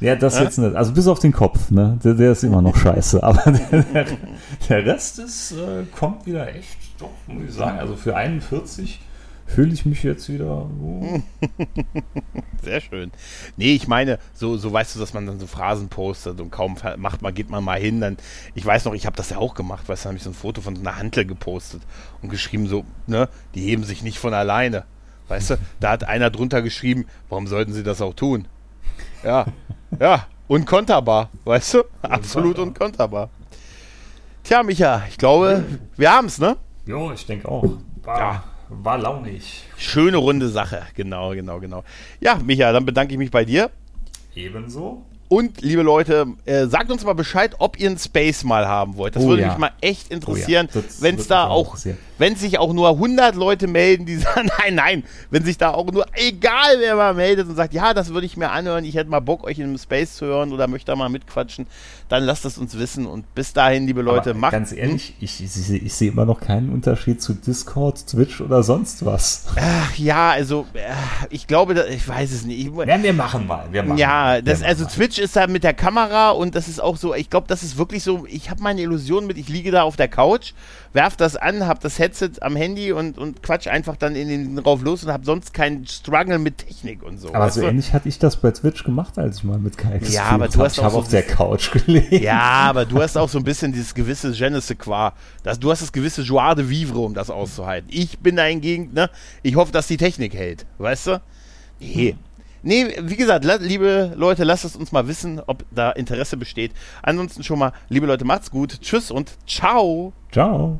Ja, 0.01 0.15
das 0.15 0.39
jetzt 0.39 0.57
nicht. 0.57 0.75
Also 0.75 0.93
bis 0.93 1.07
auf 1.07 1.19
den 1.19 1.31
Kopf, 1.31 1.69
ne? 1.69 1.99
Der, 2.03 2.15
der 2.15 2.31
ist 2.31 2.43
immer 2.43 2.61
noch 2.61 2.75
scheiße. 2.75 3.21
Aber 3.23 3.51
der, 3.51 3.83
der, 3.83 4.05
der 4.67 4.85
Rest 4.85 5.19
ist, 5.19 5.51
äh, 5.51 5.83
kommt 5.95 6.25
wieder 6.25 6.53
echt, 6.53 6.77
doch, 6.99 7.11
muss 7.27 7.43
ich 7.49 7.53
sagen. 7.53 7.77
Also 7.77 7.95
für 7.95 8.15
41 8.15 8.99
fühle 9.45 9.73
ich 9.73 9.85
mich 9.85 10.01
jetzt 10.01 10.27
wieder. 10.27 10.67
Oh. 10.81 11.21
Sehr 12.63 12.81
schön. 12.81 13.11
Nee, 13.57 13.75
ich 13.75 13.87
meine, 13.87 14.17
so, 14.33 14.57
so 14.57 14.73
weißt 14.73 14.95
du, 14.95 14.99
dass 14.99 15.13
man 15.13 15.27
dann 15.27 15.39
so 15.39 15.45
Phrasen 15.45 15.89
postet 15.89 16.41
und 16.41 16.49
kaum 16.49 16.77
macht 16.97 17.21
man, 17.21 17.33
geht 17.33 17.51
man 17.51 17.63
mal 17.63 17.79
hin. 17.79 18.01
Dann, 18.01 18.17
ich 18.55 18.65
weiß 18.65 18.85
noch, 18.85 18.93
ich 18.93 19.05
habe 19.05 19.15
das 19.15 19.29
ja 19.29 19.37
auch 19.37 19.53
gemacht, 19.53 19.87
weißt 19.87 20.05
du, 20.05 20.07
habe 20.07 20.17
ich 20.17 20.23
so 20.23 20.31
ein 20.31 20.35
Foto 20.35 20.61
von 20.61 20.75
so 20.75 20.81
einer 20.81 20.97
Hantel 20.97 21.25
gepostet 21.25 21.81
und 22.23 22.29
geschrieben 22.29 22.67
so, 22.67 22.85
ne, 23.05 23.29
die 23.53 23.61
heben 23.61 23.83
sich 23.83 24.01
nicht 24.01 24.17
von 24.17 24.33
alleine. 24.33 24.85
Weißt 25.27 25.51
du, 25.51 25.57
da 25.79 25.91
hat 25.91 26.05
einer 26.05 26.31
drunter 26.31 26.63
geschrieben, 26.63 27.05
warum 27.29 27.45
sollten 27.45 27.73
sie 27.73 27.83
das 27.83 28.01
auch 28.01 28.15
tun? 28.15 28.47
Ja, 29.23 29.45
ja, 29.99 30.25
unkonterbar, 30.47 31.29
weißt 31.45 31.75
du? 31.75 31.83
Absolut 32.01 32.57
unkonterbar. 32.59 33.29
Tja, 34.43 34.63
Micha, 34.63 35.03
ich 35.09 35.17
glaube, 35.17 35.63
wir 35.97 36.11
haben's, 36.11 36.39
ne? 36.39 36.57
Jo, 36.85 37.11
ich 37.11 37.25
denke 37.25 37.47
auch. 37.47 37.63
War, 38.03 38.19
Ja. 38.19 38.43
war 38.69 38.97
launig. 38.97 39.63
Schöne 39.77 40.17
runde 40.17 40.49
Sache. 40.49 40.81
Genau, 40.95 41.31
genau, 41.31 41.59
genau. 41.59 41.83
Ja, 42.19 42.35
Micha, 42.43 42.71
dann 42.71 42.85
bedanke 42.85 43.13
ich 43.13 43.19
mich 43.19 43.29
bei 43.31 43.45
dir. 43.45 43.69
Ebenso. 44.33 45.03
Und 45.27 45.61
liebe 45.61 45.81
Leute, 45.83 46.25
äh, 46.45 46.65
sagt 46.65 46.91
uns 46.91 47.05
mal 47.05 47.13
Bescheid, 47.13 47.55
ob 47.59 47.79
ihr 47.79 47.87
einen 47.89 47.97
Space 47.99 48.43
mal 48.43 48.67
haben 48.67 48.97
wollt. 48.97 49.15
Das 49.15 49.23
Oh 49.23 49.27
würde 49.29 49.43
ja. 49.43 49.49
mich 49.49 49.57
mal 49.59 49.71
echt 49.79 50.11
interessieren, 50.11 50.67
Oh 50.73 50.79
ja, 50.79 50.83
wenn 50.99 51.15
es 51.15 51.27
da 51.27 51.47
auch. 51.47 51.77
Wenn 52.21 52.35
sich 52.35 52.59
auch 52.59 52.71
nur 52.71 52.87
100 52.89 53.35
Leute 53.35 53.65
melden, 53.65 54.05
die 54.05 54.15
sagen, 54.17 54.47
nein, 54.59 54.75
nein, 54.75 55.03
wenn 55.31 55.43
sich 55.43 55.57
da 55.57 55.71
auch 55.71 55.91
nur, 55.91 56.05
egal 56.13 56.75
wer 56.77 56.95
mal 56.95 57.15
meldet 57.15 57.49
und 57.49 57.55
sagt, 57.55 57.73
ja, 57.73 57.95
das 57.95 58.13
würde 58.13 58.27
ich 58.27 58.37
mir 58.37 58.51
anhören, 58.51 58.85
ich 58.85 58.93
hätte 58.93 59.09
mal 59.09 59.21
Bock, 59.21 59.43
euch 59.43 59.57
in 59.57 59.65
einem 59.65 59.79
Space 59.79 60.17
zu 60.17 60.27
hören 60.27 60.53
oder 60.53 60.67
möchte 60.67 60.91
da 60.91 60.95
mal 60.95 61.09
mitquatschen, 61.09 61.65
dann 62.09 62.23
lasst 62.23 62.45
es 62.45 62.59
uns 62.59 62.77
wissen 62.77 63.07
und 63.07 63.33
bis 63.33 63.53
dahin, 63.53 63.87
liebe 63.87 64.03
Leute, 64.03 64.31
Aber 64.31 64.39
macht. 64.39 64.51
Ganz 64.51 64.71
ehrlich, 64.71 65.15
ich, 65.19 65.43
ich, 65.43 65.57
ich, 65.57 65.83
ich 65.83 65.93
sehe 65.93 66.11
immer 66.11 66.25
noch 66.25 66.41
keinen 66.41 66.69
Unterschied 66.69 67.21
zu 67.21 67.33
Discord, 67.33 68.05
Twitch 68.05 68.39
oder 68.39 68.61
sonst 68.61 69.03
was. 69.03 69.45
Ach, 69.55 69.97
ja, 69.97 70.29
also, 70.29 70.67
äh, 70.73 70.91
ich 71.31 71.47
glaube, 71.47 71.87
ich 71.89 72.07
weiß 72.07 72.31
es 72.33 72.45
nicht. 72.45 72.59
Ich, 72.59 72.87
Ja, 72.87 73.01
wir 73.01 73.13
machen 73.13 73.47
mal. 73.47 73.65
Wir 73.71 73.81
machen 73.81 73.97
Ja, 73.97 74.41
das, 74.41 74.59
Wir 74.59 74.67
also 74.67 74.83
machen 74.83 74.93
mal. 74.93 75.05
Twitch 75.05 75.19
ist 75.19 75.35
da 75.35 75.47
mit 75.47 75.63
der 75.63 75.73
Kamera 75.73 76.31
und 76.31 76.53
das 76.53 76.67
ist 76.67 76.81
auch 76.81 76.97
so, 76.97 77.15
ich 77.15 77.31
glaube, 77.31 77.47
das 77.47 77.63
ist 77.63 77.77
wirklich 77.77 78.03
so, 78.03 78.27
ich 78.29 78.51
habe 78.51 78.61
meine 78.61 78.81
Illusion 78.81 79.25
mit, 79.25 79.37
ich 79.39 79.49
liege 79.49 79.71
da 79.71 79.83
auf 79.83 79.95
der 79.95 80.07
Couch, 80.07 80.53
werf 80.93 81.15
das 81.15 81.35
an, 81.35 81.65
habe 81.65 81.79
das 81.81 81.97
Headset 82.11 82.41
am 82.41 82.55
Handy 82.55 82.91
und, 82.91 83.17
und 83.17 83.41
quatsch 83.41 83.67
einfach 83.67 83.95
dann 83.95 84.15
in 84.15 84.27
den 84.27 84.55
drauf 84.57 84.81
los 84.81 85.03
und 85.03 85.11
habe 85.11 85.25
sonst 85.25 85.53
keinen 85.53 85.87
Struggle 85.87 86.39
mit 86.39 86.59
Technik 86.59 87.03
und 87.03 87.17
so. 87.17 87.29
Aber 87.29 87.45
weißt 87.45 87.55
so 87.55 87.61
du? 87.61 87.67
ähnlich 87.67 87.93
hatte 87.93 88.09
ich 88.09 88.19
das 88.19 88.37
bei 88.37 88.51
Twitch 88.51 88.83
gemacht, 88.83 89.17
als 89.17 89.37
ich 89.37 89.43
mal 89.43 89.57
mit 89.57 89.77
Kai 89.77 89.97
gestreamt 89.99 90.27
aber 90.27 90.47
du 90.47 90.59
hab. 90.59 90.65
hast 90.65 90.77
Ich 90.77 90.83
habe 90.83 90.93
so 90.93 90.99
auf 90.99 91.07
der 91.07 91.23
Couch 91.23 91.71
gelegen. 91.71 92.21
Ja, 92.23 92.41
aber 92.41 92.85
du 92.85 93.01
hast 93.01 93.17
auch 93.17 93.29
so 93.29 93.37
ein 93.37 93.43
bisschen 93.43 93.71
dieses 93.71 93.93
gewisse 93.93 94.31
Je 94.31 94.49
ne 94.49 94.61
sais 94.61 94.77
quoi. 94.77 95.11
Das, 95.43 95.59
du 95.59 95.71
hast 95.71 95.81
das 95.81 95.91
gewisse 95.91 96.21
Joie 96.21 96.55
de 96.55 96.67
vivre, 96.69 96.99
um 96.99 97.13
das 97.13 97.29
auszuhalten. 97.29 97.89
Ich 97.91 98.19
bin 98.19 98.35
da 98.35 98.43
hingegen, 98.43 98.91
ne, 98.93 99.09
ich 99.43 99.55
hoffe, 99.55 99.71
dass 99.71 99.87
die 99.87 99.97
Technik 99.97 100.33
hält, 100.33 100.65
weißt 100.77 101.07
du? 101.07 101.21
Nee. 101.79 102.15
Nee, 102.63 102.95
wie 103.01 103.15
gesagt, 103.15 103.43
liebe 103.61 104.13
Leute, 104.15 104.43
lasst 104.43 104.65
es 104.65 104.75
uns 104.75 104.91
mal 104.91 105.07
wissen, 105.07 105.41
ob 105.47 105.65
da 105.71 105.91
Interesse 105.91 106.37
besteht. 106.37 106.73
Ansonsten 107.01 107.43
schon 107.43 107.57
mal, 107.57 107.73
liebe 107.89 108.05
Leute, 108.05 108.23
macht's 108.23 108.51
gut. 108.51 108.81
Tschüss 108.81 109.09
und 109.09 109.31
ciao. 109.47 110.13
Ciao. 110.31 110.79